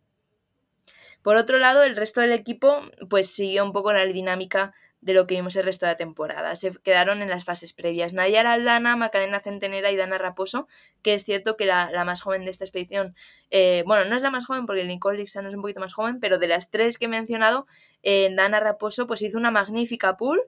Por 1.22 1.36
otro 1.36 1.58
lado, 1.58 1.82
el 1.82 1.96
resto 1.96 2.20
del 2.20 2.32
equipo 2.32 2.80
pues 3.08 3.30
siguió 3.30 3.64
un 3.64 3.72
poco 3.72 3.92
la 3.92 4.04
dinámica 4.04 4.74
de 5.04 5.12
lo 5.12 5.26
que 5.26 5.34
vimos 5.34 5.54
el 5.56 5.64
resto 5.64 5.84
de 5.84 5.92
la 5.92 5.96
temporada. 5.96 6.56
Se 6.56 6.72
quedaron 6.82 7.20
en 7.20 7.28
las 7.28 7.44
fases 7.44 7.74
previas. 7.74 8.14
Nayara 8.14 8.54
Aldana, 8.54 8.96
Macarena 8.96 9.38
Centenera 9.38 9.90
y 9.90 9.96
Dana 9.96 10.16
Raposo, 10.16 10.66
que 11.02 11.12
es 11.12 11.24
cierto 11.24 11.58
que 11.58 11.66
la, 11.66 11.90
más 12.06 12.22
joven 12.22 12.44
de 12.44 12.50
esta 12.50 12.64
expedición, 12.64 13.14
eh, 13.50 13.84
bueno, 13.86 14.06
no 14.06 14.16
es 14.16 14.22
la 14.22 14.30
más 14.30 14.46
joven 14.46 14.64
porque 14.64 14.82
Nicole 14.84 15.18
Dixon 15.18 15.46
es 15.46 15.54
un 15.54 15.60
poquito 15.60 15.80
más 15.80 15.92
joven, 15.92 16.20
pero 16.20 16.38
de 16.38 16.48
las 16.48 16.70
tres 16.70 16.96
que 16.96 17.04
he 17.04 17.08
mencionado, 17.08 17.66
eh, 18.02 18.30
Dana 18.34 18.60
Raposo 18.60 19.06
pues 19.06 19.20
hizo 19.20 19.36
una 19.36 19.50
magnífica 19.50 20.16
pool, 20.16 20.40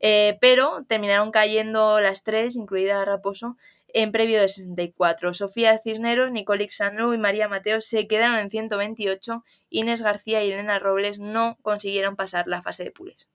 eh, 0.00 0.38
pero 0.40 0.84
terminaron 0.88 1.30
cayendo 1.30 2.00
las 2.00 2.24
tres, 2.24 2.56
incluida 2.56 3.04
Raposo, 3.04 3.58
en 3.88 4.10
previo 4.10 4.40
de 4.40 4.48
64. 4.48 5.34
Sofía 5.34 5.76
Cisneros, 5.76 6.30
Nicole 6.32 6.66
Xandro 6.70 7.12
y 7.12 7.18
María 7.18 7.48
Mateo 7.48 7.82
se 7.82 8.06
quedaron 8.06 8.38
en 8.38 8.48
128. 8.48 9.44
Inés 9.68 10.00
García 10.00 10.42
y 10.42 10.50
Elena 10.50 10.78
Robles 10.78 11.18
no 11.18 11.58
consiguieron 11.60 12.16
pasar 12.16 12.46
la 12.48 12.62
fase 12.62 12.84
de 12.84 12.90
pools. 12.90 13.28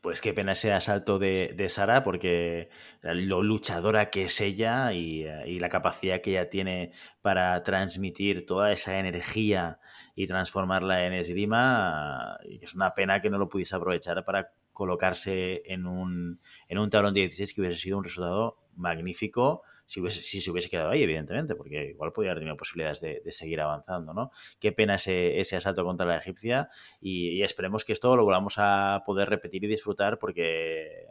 Pues 0.00 0.20
qué 0.20 0.32
pena 0.32 0.52
ese 0.52 0.72
asalto 0.72 1.18
de, 1.18 1.54
de 1.56 1.68
Sara, 1.68 2.02
porque 2.02 2.68
lo 3.02 3.42
luchadora 3.42 4.10
que 4.10 4.24
es 4.24 4.40
ella 4.40 4.92
y, 4.92 5.26
y, 5.46 5.58
la 5.58 5.68
capacidad 5.68 6.20
que 6.20 6.30
ella 6.30 6.50
tiene 6.50 6.92
para 7.20 7.62
transmitir 7.62 8.46
toda 8.46 8.72
esa 8.72 8.98
energía 8.98 9.80
y 10.14 10.26
transformarla 10.26 11.06
en 11.06 11.14
esgrima, 11.14 12.38
es 12.60 12.74
una 12.74 12.94
pena 12.94 13.20
que 13.20 13.30
no 13.30 13.38
lo 13.38 13.48
pudiese 13.48 13.76
aprovechar 13.76 14.24
para 14.24 14.52
colocarse 14.72 15.62
en 15.66 15.86
un, 15.86 16.40
en 16.68 16.78
un 16.78 16.90
tablón 16.90 17.14
de 17.14 17.20
16 17.20 17.52
que 17.52 17.60
hubiese 17.60 17.80
sido 17.80 17.98
un 17.98 18.04
resultado 18.04 18.58
magnífico 18.74 19.62
si, 19.86 20.40
se 20.40 20.50
hubiese 20.50 20.68
quedado 20.68 20.90
ahí, 20.90 21.02
evidentemente, 21.02 21.54
porque 21.54 21.90
igual 21.90 22.12
podría 22.12 22.32
haber 22.32 22.40
tenido 22.40 22.56
posibilidades 22.56 23.00
de, 23.00 23.20
seguir 23.32 23.60
avanzando, 23.60 24.14
¿no? 24.14 24.30
Qué 24.58 24.72
pena 24.72 24.96
ese, 24.96 25.40
ese 25.40 25.56
asalto 25.56 25.84
contra 25.84 26.06
la 26.06 26.16
egipcia 26.16 26.70
y, 27.00 27.42
esperemos 27.42 27.84
que 27.84 27.92
esto 27.92 28.16
lo 28.16 28.24
volvamos 28.24 28.54
a 28.58 29.02
poder 29.04 29.28
repetir 29.28 29.64
y 29.64 29.66
disfrutar 29.66 30.18
porque 30.18 31.06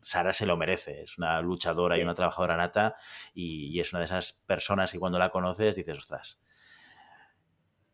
Sara 0.00 0.32
se 0.32 0.46
lo 0.46 0.56
merece, 0.56 1.02
es 1.02 1.18
una 1.18 1.40
luchadora 1.40 1.98
y 1.98 2.02
una 2.02 2.14
trabajadora 2.14 2.56
nata 2.56 2.96
y, 3.34 3.68
y, 3.76 3.80
es 3.80 3.92
una 3.92 4.00
de 4.00 4.06
esas 4.06 4.32
personas 4.46 4.92
que 4.92 4.98
cuando 4.98 5.18
la 5.18 5.30
conoces 5.30 5.76
dices, 5.76 5.98
ostras, 5.98 6.40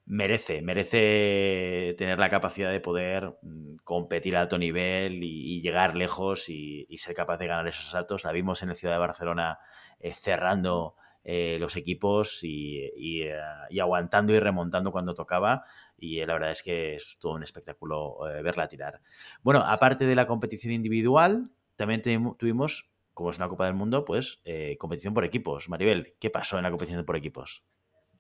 merece, 0.09 0.63
merece 0.63 1.95
tener 1.99 2.19
la 2.19 2.31
capacidad 2.31 2.73
de 2.73 2.81
poder 2.81 3.37
mm, 3.43 3.77
competir 3.85 4.37
a 4.37 4.41
alto 4.41 4.59
nivel 4.59 5.23
y, 5.23 5.61
llegar 5.61 5.97
lejos 5.97 6.49
y, 6.49 6.87
ser 6.99 7.15
capaz 7.15 7.37
de 7.37 7.47
ganar 7.47 7.69
esos 7.69 7.87
asaltos. 7.89 8.25
La 8.25 8.33
vimos 8.33 8.63
en 8.63 8.71
el 8.71 8.77
Ciudad 8.77 8.95
de 8.95 9.01
Barcelona 9.01 9.59
eh, 10.01 10.15
cerrando 10.15 10.97
eh, 11.25 11.59
los 11.61 11.77
equipos 11.77 12.41
eh, 12.43 12.91
y, 12.97 13.29
aguantando 13.79 14.33
y 14.33 14.41
remontando 14.41 14.91
cuando 14.93 15.15
tocaba. 15.15 15.65
Y 15.99 16.25
la 16.25 16.33
verdad 16.33 16.53
es 16.53 16.63
que 16.63 16.95
es 16.97 17.19
todo 17.21 17.33
un 17.33 17.43
espectáculo 17.43 18.19
verla 18.43 18.69
tirar. 18.69 19.03
Bueno, 19.43 19.63
aparte 19.67 20.07
de 20.07 20.15
la 20.15 20.27
competición 20.27 20.73
individual, 20.73 21.51
también 21.77 22.03
tuvimos, 22.39 22.89
como 23.13 23.31
es 23.31 23.37
una 23.37 23.49
Copa 23.49 23.67
del 23.67 23.75
Mundo, 23.75 24.05
pues 24.05 24.41
competición 24.79 25.13
por 25.13 25.25
equipos. 25.25 25.69
Maribel, 25.69 26.15
¿qué 26.21 26.31
pasó 26.31 26.57
en 26.57 26.63
la 26.63 26.71
competición 26.71 27.05
por 27.05 27.17
equipos? 27.17 27.65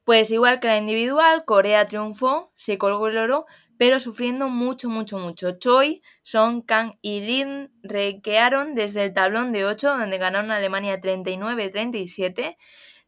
Pues 0.08 0.30
igual 0.30 0.58
que 0.58 0.68
la 0.68 0.78
individual, 0.78 1.44
Corea 1.44 1.84
triunfó, 1.84 2.50
se 2.54 2.78
colgó 2.78 3.08
el 3.08 3.18
oro, 3.18 3.44
pero 3.76 4.00
sufriendo 4.00 4.48
mucho, 4.48 4.88
mucho, 4.88 5.18
mucho. 5.18 5.58
Choi, 5.58 6.00
Song, 6.22 6.64
Kang 6.64 6.94
y 7.02 7.20
Lin 7.20 7.70
requearon 7.82 8.74
desde 8.74 9.04
el 9.04 9.12
tablón 9.12 9.52
de 9.52 9.66
8, 9.66 9.98
donde 9.98 10.16
ganaron 10.16 10.50
Alemania 10.50 10.98
39-37. 10.98 12.56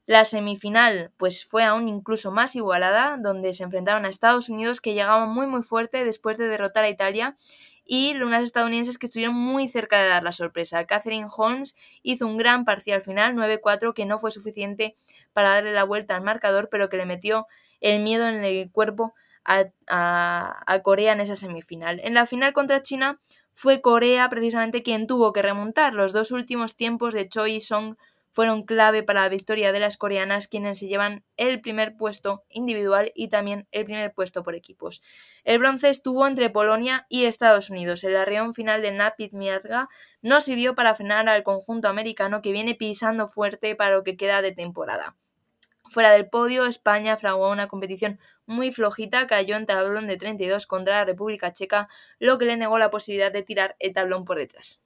La 0.05 0.27
semifinal 0.27 1.11
pues 1.17 1.47
fue 1.47 1.65
aún 1.65 1.89
incluso 1.89 2.33
más 2.33 2.55
igualada, 2.55 3.17
donde 3.19 3.55
se 3.55 3.65
enfrentaron 3.65 4.05
a 4.05 4.11
Estados 4.11 4.51
Unidos 4.51 4.83
que 4.83 4.93
llegaban 4.93 5.31
muy 5.31 5.47
muy 5.47 5.63
fuerte 5.63 6.05
después 6.05 6.37
de 6.37 6.49
derrotar 6.49 6.85
a 6.85 6.91
Italia 6.91 7.35
y 7.93 8.15
unas 8.23 8.45
estadounidenses 8.45 8.99
que 8.99 9.07
estuvieron 9.07 9.35
muy 9.35 9.69
cerca 9.69 10.01
de 10.01 10.09
dar 10.09 10.23
la 10.23 10.31
sorpresa. 10.31 10.85
Catherine 10.85 11.27
Holmes 11.37 11.77
hizo 12.03 12.27
un 12.27 12.37
gran 12.37 12.65
parcial 12.65 13.03
final, 13.03 13.35
9-4, 13.35 13.95
que 13.95 14.07
no 14.07 14.19
fue 14.19 14.31
suficiente 14.31 14.95
para 15.33 15.51
darle 15.51 15.73
la 15.73 15.85
vuelta 15.85 16.17
al 16.17 16.23
marcador, 16.23 16.69
pero 16.71 16.89
que 16.89 16.97
le 16.97 17.07
metió 17.07 17.47
el 17.81 18.03
miedo 18.03 18.29
en 18.29 18.45
el 18.45 18.71
cuerpo 18.71 19.15
a, 19.45 19.67
a, 19.87 20.81
Corea 20.83 21.13
en 21.13 21.21
esa 21.21 21.35
semifinal. 21.35 22.01
En 22.05 22.15
la 22.15 22.27
final 22.27 22.53
contra 22.53 22.83
China 22.83 23.19
fue 23.53 23.81
Corea 23.81 24.29
precisamente 24.29 24.83
quien 24.83 25.07
tuvo 25.07 25.33
que 25.33 25.43
remontar. 25.43 25.95
Los 25.95 26.13
dos 26.13 26.31
últimos 26.31 26.77
tiempos 26.77 27.15
de 27.15 27.29
Choi 27.29 27.57
y 27.57 27.61
Song 27.61 27.97
fueron 28.33 28.65
clave 28.65 29.03
para 29.03 29.23
la 29.23 29.29
victoria 29.29 29.73
de 29.73 29.81
las 29.81 29.97
coreanas, 29.97 30.49
quienes 30.49 30.79
se 30.79 30.89
llevan 30.89 31.25
el 31.37 31.61
primer 31.61 31.97
puesto 31.97 32.45
individual 32.49 33.13
y 33.15 33.29
también 33.29 33.67
el 33.73 33.85
primer 33.85 34.13
puesto 34.13 34.43
por 34.43 34.55
equipos. 34.55 35.03
El 35.45 35.59
bronce 35.59 35.89
estuvo 35.89 36.27
entre 36.27 36.51
Polonia 36.51 37.07
y 37.09 37.25
Estados 37.25 37.71
Unidos. 37.71 38.05
El 38.05 38.17
arreón 38.17 38.55
final 38.55 38.83
de 38.83 38.93
Napid 38.93 39.33
Miazga 39.33 39.89
no 40.23 40.41
sirvió 40.41 40.75
para 40.75 40.95
frenar 40.95 41.29
al 41.29 41.43
conjunto 41.43 41.89
americano 41.89 42.43
que 42.43 42.53
viene 42.53 42.75
pisando 42.75 43.27
fuerte 43.27 43.75
para 43.75 43.97
lo 43.97 44.05
que 44.05 44.17
queda 44.17 44.43
de 44.43 44.53
temporada. 44.53 45.17
Fuera 45.91 46.13
del 46.13 46.29
podio, 46.29 46.67
España 46.67 47.17
fraguó 47.17 47.51
una 47.51 47.67
competición 47.67 48.21
muy 48.47 48.71
flojita, 48.71 49.27
cayó 49.27 49.57
en 49.57 49.67
tablón 49.67 50.07
de 50.07 50.17
32 50.17 50.69
contra 50.69 50.99
la 50.99 51.05
República 51.05 51.53
Checa, 51.53 51.89
lo 52.21 52.39
que 52.39 52.45
le 52.45 52.57
negó 52.57 52.79
la 52.79 52.93
posibilidad 52.93 53.33
de 53.33 53.43
tirar 53.43 53.75
el 53.81 53.93
tablón 53.93 54.25
por 54.25 54.39
detrás. 54.39 54.81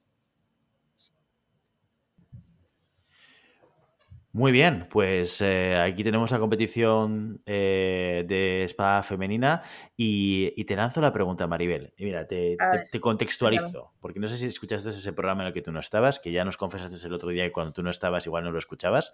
Muy 4.35 4.51
bien, 4.51 4.89
pues 4.91 5.41
eh, 5.43 5.77
aquí 5.77 6.03
tenemos 6.03 6.33
la 6.33 6.41
competición 6.41 7.41
eh, 7.47 8.25
de 8.27 8.65
espada 8.65 9.05
femenina 9.05 9.63
y, 9.97 10.65
te 10.65 10.75
lanzo 10.75 11.01
la 11.01 11.13
pregunta, 11.13 11.47
Maribel. 11.47 11.95
Y 11.97 12.05
mira, 12.05 12.27
te, 12.27 12.57
contextualizo, 13.01 13.93
porque 14.01 14.19
no 14.19 14.27
sé 14.27 14.37
si 14.37 14.47
escuchaste 14.47 14.89
ese 14.89 15.13
programa 15.13 15.43
en 15.43 15.47
el 15.47 15.53
que 15.53 15.63
tú 15.63 15.71
no 15.71 15.79
estabas, 15.79 16.19
que 16.19 16.33
ya 16.33 16.45
nos 16.45 16.57
confesaste 16.57 17.07
el 17.07 17.13
otro 17.13 17.29
día 17.29 17.45
que 17.45 17.53
cuando 17.53 17.73
tú 17.73 17.85
no 17.85 17.91
estabas 17.91 18.27
igual 18.27 18.43
no 18.43 18.51
lo 18.51 18.59
escuchabas. 18.59 19.13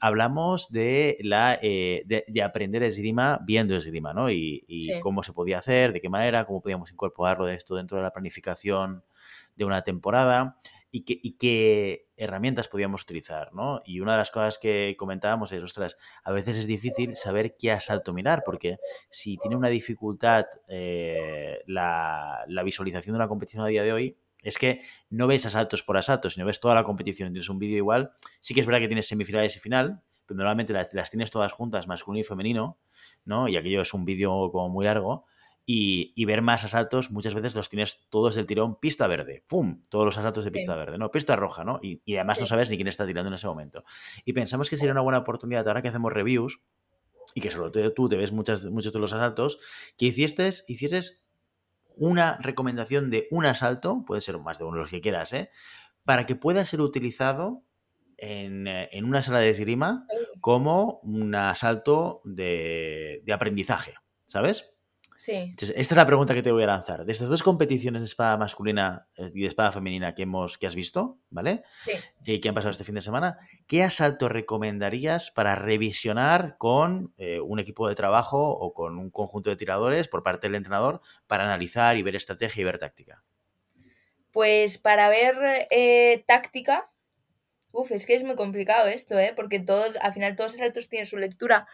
Hablamos 0.00 0.68
de, 0.72 1.16
la, 1.20 1.56
eh, 1.62 2.02
de, 2.04 2.42
aprender 2.42 2.82
esgrima 2.82 3.38
viendo 3.46 3.76
esgrima, 3.76 4.14
¿no? 4.14 4.32
Y, 4.32 4.64
y 4.66 4.98
cómo 4.98 5.22
se 5.22 5.32
podía 5.32 5.58
hacer, 5.58 5.92
de 5.92 6.00
qué 6.00 6.08
manera, 6.08 6.44
cómo 6.44 6.60
podíamos 6.60 6.90
incorporarlo 6.90 7.46
de 7.46 7.54
esto 7.54 7.76
dentro 7.76 7.98
de 7.98 8.02
la 8.02 8.10
planificación 8.10 9.04
de 9.54 9.64
una 9.64 9.82
temporada 9.82 10.58
y 11.04 11.32
qué, 11.32 12.08
herramientas 12.16 12.68
podíamos 12.68 13.02
utilizar, 13.02 13.52
¿no? 13.52 13.82
Y 13.84 14.00
una 14.00 14.12
de 14.12 14.18
las 14.18 14.30
cosas 14.30 14.58
que 14.58 14.94
comentábamos 14.98 15.52
es, 15.52 15.62
ostras, 15.62 15.96
a 16.24 16.32
veces 16.32 16.56
es 16.56 16.66
difícil 16.66 17.14
saber 17.16 17.56
qué 17.58 17.72
asalto 17.72 18.14
mirar, 18.14 18.42
porque 18.44 18.78
si 19.10 19.36
tiene 19.36 19.56
una 19.56 19.68
dificultad 19.68 20.46
eh, 20.68 21.62
la, 21.66 22.44
visualización 22.64 23.12
de 23.14 23.18
una 23.18 23.28
competición 23.28 23.64
a 23.64 23.68
día 23.68 23.82
de 23.82 23.92
hoy, 23.92 24.16
es 24.42 24.58
que 24.58 24.80
no 25.10 25.26
ves 25.26 25.44
asaltos 25.44 25.82
por 25.82 25.98
asaltos, 25.98 26.34
sino 26.34 26.46
ves 26.46 26.60
toda 26.60 26.74
la 26.74 26.84
competición, 26.84 27.32
tienes 27.32 27.48
un 27.48 27.58
vídeo 27.58 27.76
igual, 27.76 28.12
sí 28.40 28.54
que 28.54 28.60
es 28.60 28.66
verdad 28.66 28.80
que 28.80 28.88
tienes 28.88 29.08
semifinales 29.08 29.56
y 29.56 29.58
final, 29.58 30.02
pero 30.24 30.38
normalmente 30.38 30.72
las, 30.72 30.92
las 30.94 31.10
tienes 31.10 31.30
todas 31.30 31.52
juntas, 31.52 31.86
masculino 31.86 32.20
y 32.20 32.24
femenino, 32.24 32.78
¿no? 33.24 33.48
Y 33.48 33.56
aquello 33.56 33.82
es 33.82 33.92
un 33.92 34.04
vídeo 34.04 34.50
como 34.50 34.68
muy 34.68 34.84
largo, 34.84 35.26
y, 35.68 36.24
ver 36.26 36.42
más 36.42 36.62
asaltos, 36.62 37.10
muchas 37.10 37.34
veces 37.34 37.56
los 37.56 37.68
tienes 37.68 38.06
todos 38.08 38.36
del 38.36 38.46
tirón 38.46 38.78
pista 38.78 39.08
verde, 39.08 39.44
¡pum! 39.48 39.82
Todos 39.88 40.06
los 40.06 40.16
asaltos 40.16 40.44
de 40.44 40.52
pista 40.52 40.76
verde, 40.76 40.96
¿no? 40.96 41.10
Pista 41.10 41.34
roja, 41.34 41.64
¿no? 41.64 41.80
Y, 41.82 42.00
además 42.14 42.40
no 42.40 42.46
sabes 42.46 42.70
ni 42.70 42.76
quién 42.76 42.86
está 42.86 43.04
tirando 43.04 43.28
en 43.28 43.34
ese 43.34 43.48
momento. 43.48 43.84
Y 44.24 44.32
pensamos 44.32 44.70
que 44.70 44.76
sería 44.76 44.92
una 44.92 45.00
buena 45.00 45.18
oportunidad 45.18 45.66
ahora 45.66 45.82
que 45.82 45.88
hacemos 45.88 46.12
reviews 46.12 46.60
y 47.34 47.40
que 47.40 47.50
solo 47.50 47.72
tú 47.72 48.08
te 48.08 48.16
ves 48.16 48.30
muchas, 48.30 48.64
muchos 48.66 48.92
de 48.92 49.00
los 49.00 49.12
asaltos, 49.12 49.58
que 49.98 50.06
hicieses, 50.06 50.64
hicieses 50.68 51.26
una 51.96 52.38
recomendación 52.40 53.10
de 53.10 53.26
un 53.32 53.44
asalto, 53.44 54.04
puede 54.06 54.20
ser 54.20 54.38
más 54.38 54.58
de 54.58 54.64
uno 54.64 54.76
los 54.76 54.90
que 54.90 55.00
quieras, 55.00 55.32
¿eh? 55.32 55.50
Para 56.04 56.26
que 56.26 56.36
pueda 56.36 56.64
ser 56.64 56.80
utilizado 56.80 57.64
en, 58.18 58.68
eh, 58.68 58.88
una 59.02 59.20
sala 59.20 59.40
de 59.40 59.50
esgrima 59.50 60.06
como 60.40 61.00
un 61.02 61.34
asalto 61.34 62.20
de, 62.24 63.20
de 63.24 63.32
aprendizaje, 63.32 63.94
¿sabes? 64.26 64.75
Sí. 65.16 65.54
esta 65.58 65.74
es 65.74 65.96
la 65.96 66.06
pregunta 66.06 66.34
que 66.34 66.42
te 66.42 66.52
voy 66.52 66.62
a 66.62 66.66
lanzar. 66.66 67.04
De 67.04 67.12
estas 67.12 67.28
dos 67.28 67.42
competiciones 67.42 68.02
de 68.02 68.06
espada 68.06 68.36
masculina 68.36 69.08
eh, 69.16 69.30
y 69.34 69.42
de 69.42 69.46
espada 69.46 69.72
femenina 69.72 70.14
que, 70.14 70.22
hemos, 70.22 70.58
que 70.58 70.66
has 70.66 70.74
visto, 70.74 71.18
¿vale? 71.30 71.62
Sí. 71.84 71.92
Y 72.24 72.40
que 72.40 72.48
han 72.48 72.54
pasado 72.54 72.70
este 72.70 72.84
fin 72.84 72.94
de 72.94 73.00
semana, 73.00 73.38
¿qué 73.66 73.82
asalto 73.82 74.28
recomendarías 74.28 75.30
para 75.30 75.54
revisionar 75.54 76.56
con 76.58 77.14
eh, 77.16 77.40
un 77.40 77.58
equipo 77.58 77.88
de 77.88 77.94
trabajo 77.94 78.50
o 78.50 78.74
con 78.74 78.98
un 78.98 79.10
conjunto 79.10 79.50
de 79.50 79.56
tiradores 79.56 80.08
por 80.08 80.22
parte 80.22 80.46
del 80.46 80.56
entrenador 80.56 81.00
para 81.26 81.44
analizar 81.44 81.96
y 81.96 82.02
ver 82.02 82.16
estrategia 82.16 82.60
y 82.60 82.64
ver 82.64 82.78
táctica? 82.78 83.24
Pues 84.32 84.76
para 84.76 85.08
ver 85.08 85.66
eh, 85.70 86.22
táctica, 86.26 86.90
Uf, 87.78 87.90
es 87.92 88.06
que 88.06 88.14
es 88.14 88.24
muy 88.24 88.36
complicado 88.36 88.86
esto, 88.88 89.18
¿eh? 89.18 89.32
Porque 89.36 89.60
todos, 89.60 89.94
al 90.00 90.12
final 90.14 90.34
todos 90.34 90.52
los 90.52 90.60
asaltos 90.60 90.88
tienen 90.88 91.04
su 91.06 91.18
lectura 91.18 91.66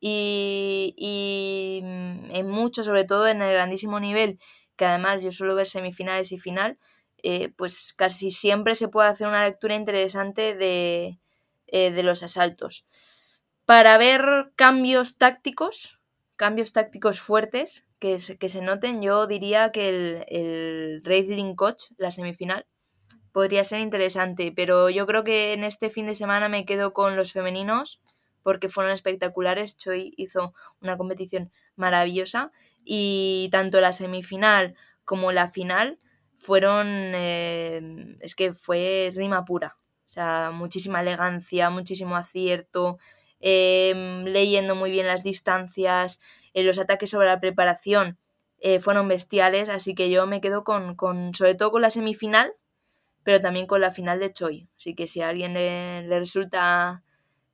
y, 0.00 0.94
y 0.98 1.80
mm, 1.82 2.30
en 2.36 2.48
mucho, 2.50 2.82
sobre 2.84 3.04
todo 3.04 3.26
en 3.28 3.40
el 3.40 3.52
grandísimo 3.54 3.98
nivel, 3.98 4.38
que 4.76 4.84
además 4.84 5.22
yo 5.22 5.32
suelo 5.32 5.54
ver 5.54 5.66
semifinales 5.66 6.30
y 6.32 6.38
final, 6.38 6.78
eh, 7.22 7.48
pues 7.56 7.94
casi 7.94 8.30
siempre 8.30 8.74
se 8.74 8.88
puede 8.88 9.08
hacer 9.08 9.26
una 9.28 9.44
lectura 9.44 9.74
interesante 9.74 10.54
de, 10.54 11.18
eh, 11.68 11.90
de 11.90 12.02
los 12.02 12.22
asaltos. 12.22 12.84
Para 13.64 13.96
ver 13.98 14.22
cambios 14.56 15.16
tácticos, 15.16 15.98
cambios 16.36 16.72
tácticos 16.72 17.20
fuertes 17.20 17.86
que 17.98 18.18
se, 18.18 18.36
que 18.38 18.48
se 18.50 18.60
noten, 18.60 19.00
yo 19.02 19.26
diría 19.26 19.72
que 19.72 19.88
el, 19.88 20.24
el 20.28 21.02
Racing 21.04 21.54
Coach, 21.54 21.84
la 21.96 22.10
semifinal, 22.10 22.66
podría 23.36 23.64
ser 23.64 23.80
interesante, 23.80 24.50
pero 24.50 24.88
yo 24.88 25.06
creo 25.06 25.22
que 25.22 25.52
en 25.52 25.62
este 25.62 25.90
fin 25.90 26.06
de 26.06 26.14
semana 26.14 26.48
me 26.48 26.64
quedo 26.64 26.94
con 26.94 27.16
los 27.16 27.32
femeninos 27.32 28.00
porque 28.42 28.70
fueron 28.70 28.94
espectaculares. 28.94 29.76
Choi 29.76 30.14
hizo 30.16 30.54
una 30.80 30.96
competición 30.96 31.52
maravillosa 31.74 32.50
y 32.82 33.50
tanto 33.52 33.82
la 33.82 33.92
semifinal 33.92 34.74
como 35.04 35.32
la 35.32 35.50
final 35.50 35.98
fueron, 36.38 36.86
eh, 36.88 38.16
es 38.20 38.34
que 38.36 38.54
fue 38.54 39.10
rima 39.14 39.44
pura, 39.44 39.76
o 40.08 40.10
sea, 40.10 40.50
muchísima 40.50 41.02
elegancia, 41.02 41.68
muchísimo 41.68 42.16
acierto, 42.16 42.96
em, 43.40 44.24
leyendo 44.24 44.74
muy 44.74 44.90
bien 44.90 45.06
las 45.06 45.22
distancias, 45.22 46.22
eh, 46.54 46.62
los 46.62 46.78
ataques 46.78 47.10
sobre 47.10 47.26
la 47.26 47.38
preparación 47.38 48.18
eh, 48.60 48.80
fueron 48.80 49.08
bestiales, 49.08 49.68
así 49.68 49.94
que 49.94 50.08
yo 50.08 50.26
me 50.26 50.40
quedo 50.40 50.64
con, 50.64 50.96
con, 50.96 51.34
sobre 51.34 51.54
todo 51.54 51.70
con 51.70 51.82
la 51.82 51.90
semifinal, 51.90 52.54
pero 53.26 53.40
también 53.40 53.66
con 53.66 53.80
la 53.80 53.90
final 53.90 54.20
de 54.20 54.32
Choi. 54.32 54.68
Así 54.76 54.94
que 54.94 55.08
si 55.08 55.20
a 55.20 55.30
alguien 55.30 55.52
le, 55.52 56.06
resulta 56.08 57.02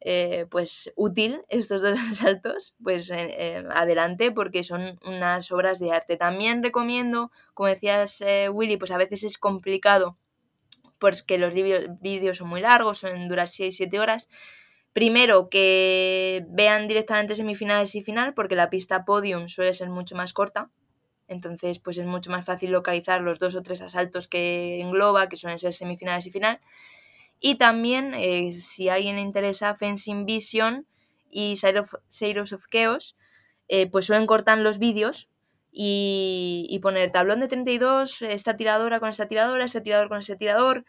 eh, 0.01 0.45
pues 0.51 0.93
útil 0.97 1.41
estos 1.49 1.81
dos 1.81 1.99
asaltos, 2.13 2.75
pues 2.85 3.11
eh, 3.11 3.35
eh, 3.39 3.65
adelante 3.71 4.33
porque 4.33 4.65
son 4.65 5.01
unas 5.07 5.51
obras 5.51 5.79
de 5.79 5.91
arte. 5.91 6.19
También 6.19 6.63
recomiendo, 6.63 7.33
como 7.55 7.71
decías 7.71 8.23
Willy, 8.53 8.77
pues 8.77 8.91
a 8.91 8.99
veces 8.99 9.25
es 9.25 9.39
complicado 9.39 10.19
porque 10.99 11.39
los 11.39 11.55
vídeos 11.55 12.37
son 12.37 12.51
muy 12.51 12.61
largos, 12.61 12.99
son 12.99 13.27
durar 13.27 13.47
6-7 13.47 13.99
horas. 13.99 14.29
Primero 14.93 15.49
que 15.49 16.45
vean 16.51 16.87
directamente 16.87 17.35
semifinales 17.35 17.95
y 17.95 18.03
final 18.03 18.35
porque 18.35 18.57
la 18.57 18.69
pista 18.69 19.07
podium 19.07 19.49
suele 19.49 19.73
ser 19.73 19.89
mucho 19.89 20.17
más 20.17 20.35
corta 20.35 20.69
entonces, 21.33 21.79
pues 21.79 21.99
es 21.99 22.07
mucho 22.07 22.31
más 22.31 22.45
fácil 22.45 22.71
localizar 22.71 23.21
los 23.21 23.39
dos 23.39 23.55
o 23.55 23.63
tres 23.63 23.83
asaltos 23.83 24.29
que 24.29 24.81
engloba, 24.81 25.29
que 25.29 25.37
suelen 25.37 25.59
ser 25.59 25.73
semifinales 25.73 26.27
y 26.27 26.31
final. 26.31 26.61
Y 27.41 27.57
también, 27.57 28.15
eh, 28.15 28.53
si 28.53 28.89
a 28.89 28.95
alguien 28.95 29.17
le 29.17 29.23
interesa, 29.23 29.75
Fencing 29.75 30.27
Vision 30.27 30.87
y 31.31 31.57
Side 31.57 31.81
of, 31.81 31.95
Chaos, 32.71 33.17
eh, 33.69 33.89
pues 33.91 34.07
suelen 34.07 34.27
cortar 34.27 34.59
los 34.59 34.79
vídeos 34.79 35.29
y, 35.73 36.67
y, 36.71 36.79
poner 36.81 37.11
tablón 37.11 37.41
de 37.41 37.49
32, 37.49 38.23
esta 38.23 38.57
tiradora 38.57 39.01
con 39.01 39.09
esta 39.09 39.27
tiradora, 39.27 39.65
este 39.65 39.81
tirador 39.81 40.09
con 40.09 40.21
este 40.21 40.37
tirador. 40.37 40.85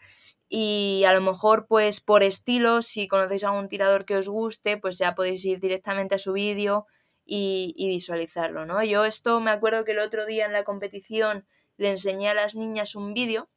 Y 0.48 1.04
a 1.06 1.12
lo 1.12 1.20
mejor, 1.20 1.66
pues 1.68 2.00
por 2.00 2.22
estilo, 2.22 2.82
si 2.82 3.08
conocéis 3.08 3.44
a 3.44 3.50
un 3.50 3.68
tirador 3.68 4.04
que 4.04 4.16
os 4.16 4.28
guste, 4.28 4.76
pues 4.76 4.98
ya 4.98 5.14
podéis 5.14 5.44
ir 5.44 5.58
directamente 5.58 6.14
a 6.14 6.18
su 6.18 6.32
vídeo 6.32 6.86
y, 7.24 7.74
visualizarlo, 7.88 8.66
¿no? 8.66 8.82
Yo 8.84 9.04
esto 9.04 9.40
me 9.40 9.50
acuerdo 9.50 9.84
que 9.84 9.92
el 9.92 9.98
otro 10.00 10.26
día 10.26 10.46
en 10.46 10.52
la 10.52 10.64
competición 10.64 11.46
le 11.76 11.90
enseñé 11.90 12.28
a 12.28 12.34
las 12.34 12.54
niñas 12.54 12.94
un 12.94 13.14
vídeo 13.14 13.48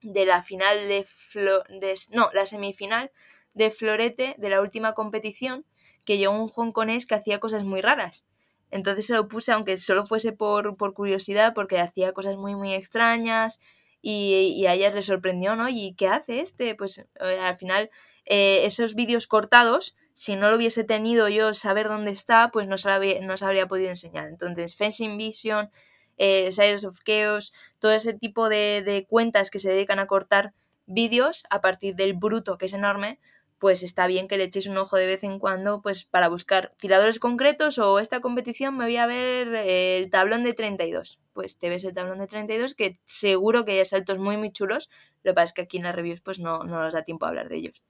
de 0.00 0.26
la 0.26 0.42
final 0.42 0.88
de, 0.88 1.06
de, 1.34 1.94
no, 2.10 2.30
la 2.32 2.46
semifinal 2.46 3.10
de 3.54 3.70
Florete 3.70 4.34
de 4.38 4.48
la 4.48 4.60
última 4.60 4.94
competición 4.94 5.64
que 6.04 6.18
llegó 6.18 6.32
un 6.32 6.50
hongkonés 6.50 7.06
que 7.06 7.14
hacía 7.14 7.40
cosas 7.40 7.64
muy 7.64 7.80
raras. 7.80 8.26
Entonces 8.70 9.06
se 9.06 9.14
lo 9.14 9.28
puse, 9.28 9.52
aunque 9.52 9.76
solo 9.76 10.04
fuese 10.04 10.32
por, 10.32 10.76
por 10.76 10.94
curiosidad, 10.94 11.54
porque 11.54 11.78
hacía 11.78 12.12
cosas 12.12 12.36
muy, 12.36 12.54
muy 12.56 12.74
extrañas 12.74 13.60
y, 14.02 14.52
y, 14.56 14.66
a 14.66 14.74
ellas 14.74 14.94
les 14.94 15.06
sorprendió, 15.06 15.56
¿no? 15.56 15.68
¿Y 15.68 15.94
qué 15.94 16.08
hace 16.08 16.40
este? 16.40 16.74
Pues 16.74 16.98
eh, 16.98 17.38
al 17.40 17.56
final 17.56 17.90
eh, 18.26 18.66
esos 18.66 18.94
vídeos 18.94 19.26
cortados 19.26 19.94
si 20.14 20.36
no 20.36 20.48
lo 20.48 20.56
hubiese 20.56 20.84
tenido 20.84 21.28
yo 21.28 21.52
saber 21.54 21.88
dónde 21.88 22.12
está, 22.12 22.50
pues 22.52 22.66
no 22.68 22.78
se, 22.78 22.90
habría, 22.90 23.20
no 23.20 23.34
habría 23.38 23.66
podido 23.66 23.90
enseñar. 23.90 24.28
Entonces, 24.28 24.76
Fencing 24.76 25.18
Vision, 25.18 25.70
eh, 26.16 26.50
of 26.86 27.00
Chaos, 27.04 27.52
todo 27.80 27.92
ese 27.92 28.14
tipo 28.14 28.48
de, 28.48 28.82
de, 28.84 29.04
cuentas 29.06 29.50
que 29.50 29.58
se 29.58 29.70
dedican 29.70 29.98
a 29.98 30.06
cortar 30.06 30.54
vídeos 30.86 31.44
a 31.50 31.60
partir 31.60 31.96
del 31.96 32.14
bruto, 32.14 32.58
que 32.58 32.66
es 32.66 32.72
enorme, 32.72 33.18
pues 33.58 33.82
está 33.82 34.06
bien 34.06 34.28
que 34.28 34.36
le 34.36 34.44
echéis 34.44 34.66
un 34.66 34.78
ojo 34.78 34.96
de 34.96 35.06
vez 35.06 35.24
en 35.24 35.38
cuando, 35.38 35.82
pues 35.82 36.04
para 36.04 36.28
buscar 36.28 36.72
tiradores 36.78 37.18
concretos 37.18 37.78
o 37.78 37.98
esta 37.98 38.20
competición 38.20 38.76
me 38.76 38.84
voy 38.84 38.98
a 38.98 39.06
ver 39.06 39.48
el 39.54 40.10
tablón 40.10 40.44
de 40.44 40.54
32. 40.54 41.18
Pues 41.32 41.58
te 41.58 41.70
ves 41.70 41.84
el 41.84 41.94
tablón 41.94 42.18
de 42.18 42.26
32 42.26 42.74
que 42.74 43.00
seguro 43.04 43.64
que 43.64 43.78
hay 43.78 43.84
saltos 43.84 44.18
muy 44.18 44.36
muy 44.36 44.52
chulos, 44.52 44.90
lo 45.22 45.30
que 45.30 45.34
pasa 45.34 45.44
es 45.44 45.52
que 45.54 45.62
aquí 45.62 45.78
en 45.78 45.84
las 45.84 45.94
reviews 45.94 46.20
pues 46.20 46.38
no, 46.38 46.64
no 46.64 46.82
nos 46.82 46.92
da 46.92 47.02
tiempo 47.02 47.24
a 47.24 47.30
hablar 47.30 47.48
de 47.48 47.56
ellos. 47.56 47.82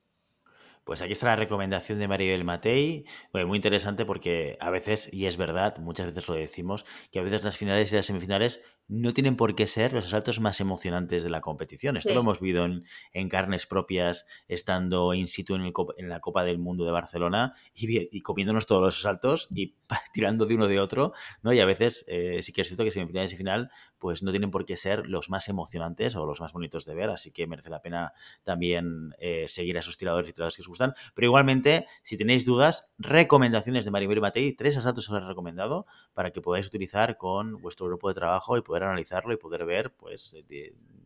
Pues 0.84 1.00
aquí 1.00 1.12
está 1.12 1.26
la 1.26 1.36
recomendación 1.36 1.98
de 1.98 2.08
Maribel 2.08 2.44
Matei. 2.44 3.06
muy 3.46 3.56
interesante 3.56 4.04
porque 4.04 4.58
a 4.60 4.68
veces, 4.70 5.12
y 5.12 5.26
es 5.26 5.38
verdad, 5.38 5.78
muchas 5.78 6.06
veces 6.06 6.28
lo 6.28 6.34
decimos, 6.34 6.84
que 7.10 7.20
a 7.20 7.22
veces 7.22 7.42
las 7.42 7.56
finales 7.56 7.90
y 7.92 7.96
las 7.96 8.06
semifinales 8.06 8.62
no 8.88 9.12
tienen 9.12 9.36
por 9.36 9.54
qué 9.54 9.66
ser 9.66 9.92
los 9.92 10.06
asaltos 10.06 10.40
más 10.40 10.60
emocionantes 10.60 11.22
de 11.22 11.30
la 11.30 11.40
competición. 11.40 11.96
Esto 11.96 12.12
lo 12.12 12.20
hemos 12.20 12.40
visto 12.40 12.64
en, 13.12 13.28
carnes 13.28 13.66
propias, 13.66 14.26
estando 14.48 15.14
in 15.14 15.26
situ 15.26 15.54
en, 15.54 16.08
la 16.08 16.20
Copa 16.20 16.44
del 16.44 16.58
Mundo 16.58 16.84
de 16.84 16.92
Barcelona 16.92 17.54
y, 17.74 18.20
comiéndonos 18.20 18.66
todos 18.66 18.82
los 18.82 18.98
asaltos 18.98 19.48
y 19.54 19.74
tirando 20.12 20.46
de 20.46 20.54
uno 20.54 20.68
de 20.68 20.80
otro. 20.80 21.12
¿no? 21.42 21.52
Y 21.52 21.60
a 21.60 21.66
veces 21.66 22.04
eh, 22.08 22.40
sí 22.42 22.52
que 22.52 22.60
es 22.60 22.68
cierto 22.68 22.84
que 22.84 22.90
semifinales 22.90 23.32
y 23.32 23.36
final 23.36 23.70
pues 23.98 24.22
no 24.22 24.30
tienen 24.32 24.50
por 24.50 24.66
qué 24.66 24.76
ser 24.76 25.06
los 25.06 25.30
más 25.30 25.48
emocionantes 25.48 26.14
o 26.16 26.26
los 26.26 26.40
más 26.40 26.52
bonitos 26.52 26.84
de 26.84 26.94
ver, 26.94 27.08
así 27.08 27.30
que 27.30 27.46
merece 27.46 27.70
la 27.70 27.80
pena 27.80 28.12
también 28.42 29.14
eh, 29.18 29.46
seguir 29.48 29.76
a 29.76 29.80
esos 29.80 29.96
tiradores 29.96 30.28
y 30.28 30.32
tiradores 30.34 30.56
que 30.56 30.62
os 30.62 30.68
gustan. 30.68 30.92
Pero 31.14 31.26
igualmente, 31.26 31.86
si 32.02 32.18
tenéis 32.18 32.44
dudas, 32.44 32.90
recomendaciones 32.98 33.86
de 33.86 33.90
Maribel 33.90 34.20
Matei, 34.20 34.52
tres 34.52 34.76
asaltos 34.76 35.08
os 35.08 35.16
he 35.16 35.20
recomendado 35.24 35.86
para 36.12 36.30
que 36.32 36.42
podáis 36.42 36.66
utilizar 36.66 37.16
con 37.16 37.56
vuestro 37.62 37.86
grupo 37.86 38.08
de 38.08 38.14
trabajo 38.14 38.58
y 38.58 38.62
poder 38.74 38.88
analizarlo 38.88 39.32
y 39.32 39.36
poder 39.36 39.64
ver 39.64 39.94
pues 39.94 40.34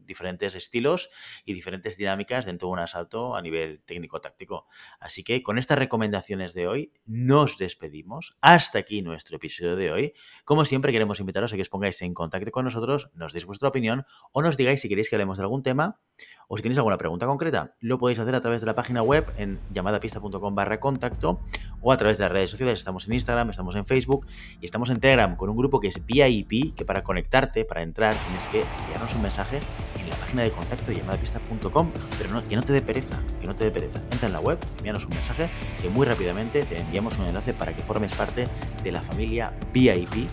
diferentes 0.08 0.54
estilos 0.54 1.10
y 1.44 1.52
diferentes 1.52 1.98
dinámicas 1.98 2.46
dentro 2.46 2.68
de 2.68 2.72
un 2.72 2.78
asalto 2.78 3.36
a 3.36 3.42
nivel 3.42 3.82
técnico-táctico. 3.84 4.66
Así 4.98 5.22
que 5.22 5.42
con 5.42 5.58
estas 5.58 5.78
recomendaciones 5.78 6.54
de 6.54 6.66
hoy 6.66 6.92
nos 7.04 7.58
despedimos. 7.58 8.38
Hasta 8.40 8.78
aquí 8.78 9.02
nuestro 9.02 9.36
episodio 9.36 9.76
de 9.76 9.92
hoy. 9.92 10.14
Como 10.46 10.64
siempre 10.64 10.92
queremos 10.92 11.20
invitaros 11.20 11.52
a 11.52 11.56
que 11.56 11.62
os 11.62 11.68
pongáis 11.68 12.00
en 12.00 12.14
contacto 12.14 12.50
con 12.50 12.64
nosotros, 12.64 13.10
nos 13.12 13.34
deis 13.34 13.44
vuestra 13.44 13.68
opinión 13.68 14.06
o 14.32 14.40
nos 14.40 14.56
digáis 14.56 14.80
si 14.80 14.88
queréis 14.88 15.10
que 15.10 15.16
hablemos 15.16 15.36
de 15.36 15.44
algún 15.44 15.62
tema 15.62 16.00
o 16.48 16.56
si 16.56 16.62
tenéis 16.62 16.78
alguna 16.78 16.96
pregunta 16.96 17.26
concreta. 17.26 17.76
Lo 17.80 17.98
podéis 17.98 18.18
hacer 18.18 18.34
a 18.34 18.40
través 18.40 18.62
de 18.62 18.66
la 18.66 18.74
página 18.74 19.02
web 19.02 19.26
en 19.36 19.58
llamadapista.com 19.70 20.54
barra 20.54 20.80
contacto 20.80 21.40
o 21.82 21.92
a 21.92 21.96
través 21.98 22.16
de 22.16 22.24
las 22.24 22.32
redes 22.32 22.50
sociales. 22.50 22.78
Estamos 22.78 23.06
en 23.06 23.12
Instagram, 23.12 23.50
estamos 23.50 23.76
en 23.76 23.84
Facebook 23.84 24.26
y 24.60 24.64
estamos 24.64 24.88
en 24.88 25.00
Telegram 25.00 25.36
con 25.36 25.50
un 25.50 25.56
grupo 25.56 25.78
que 25.78 25.88
es 25.88 26.04
VIP, 26.06 26.74
que 26.74 26.86
para 26.86 27.02
conectarte, 27.02 27.57
para 27.64 27.82
entrar, 27.82 28.14
tienes 28.26 28.46
que 28.46 28.62
enviarnos 28.82 29.14
un 29.14 29.22
mensaje 29.22 29.60
en 29.98 30.08
la 30.08 30.16
página 30.16 30.42
de 30.42 30.50
contacto 30.50 30.92
llamadapista.com, 30.92 31.90
pero 32.18 32.48
que 32.48 32.56
no 32.56 32.62
te 32.62 32.72
dé 32.72 32.80
pereza, 32.80 33.16
que 33.40 33.46
no 33.46 33.54
te 33.54 33.64
dé 33.64 33.70
pereza. 33.70 34.00
Entra 34.10 34.26
en 34.26 34.32
la 34.32 34.40
web, 34.40 34.58
envíanos 34.78 35.04
un 35.04 35.10
mensaje 35.10 35.50
que 35.80 35.88
muy 35.88 36.06
rápidamente 36.06 36.62
te 36.62 36.78
enviamos 36.78 37.18
un 37.18 37.26
enlace 37.26 37.54
para 37.54 37.74
que 37.74 37.82
formes 37.82 38.12
parte 38.14 38.46
de 38.82 38.92
la 38.92 39.02
familia 39.02 39.52
VIP 39.72 40.28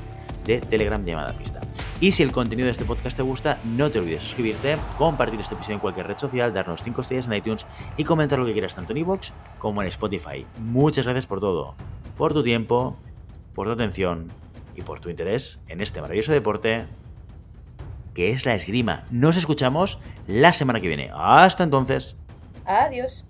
de 0.45 0.61
Telegram 0.61 1.03
llamada 1.03 1.35
pista. 1.37 1.59
Y 2.01 2.11
si 2.11 2.23
el 2.23 2.31
contenido 2.31 2.65
de 2.65 2.73
este 2.73 2.83
podcast 2.83 3.15
te 3.15 3.23
gusta, 3.23 3.59
no 3.63 3.89
te 3.89 3.99
olvides 3.99 4.19
de 4.19 4.25
suscribirte, 4.25 4.77
compartir 4.97 5.39
este 5.39 5.55
episodio 5.55 5.75
en 5.75 5.79
cualquier 5.79 6.07
red 6.07 6.17
social, 6.17 6.53
darnos 6.53 6.83
5 6.83 7.01
estrellas 7.01 7.27
en 7.27 7.33
iTunes 7.33 7.65
y 7.95 8.03
comentar 8.03 8.37
lo 8.37 8.45
que 8.45 8.51
quieras 8.51 8.75
tanto 8.75 8.91
en 8.91 8.99
iVoox 8.99 9.31
como 9.57 9.81
en 9.81 9.87
Spotify. 9.87 10.45
Muchas 10.59 11.05
gracias 11.05 11.25
por 11.25 11.39
todo, 11.39 11.75
por 12.17 12.33
tu 12.33 12.43
tiempo, 12.43 12.97
por 13.53 13.67
tu 13.67 13.73
atención 13.73 14.27
y 14.75 14.81
por 14.81 14.99
tu 14.99 15.09
interés 15.09 15.61
en 15.67 15.79
este 15.79 16.01
maravilloso 16.01 16.33
deporte 16.33 16.85
que 18.15 18.31
es 18.31 18.45
la 18.45 18.55
esgrima. 18.55 19.03
Nos 19.11 19.37
escuchamos 19.37 19.99
la 20.25 20.53
semana 20.53 20.79
que 20.79 20.87
viene. 20.87 21.11
Hasta 21.13 21.63
entonces. 21.63 22.17
Adiós. 22.65 23.25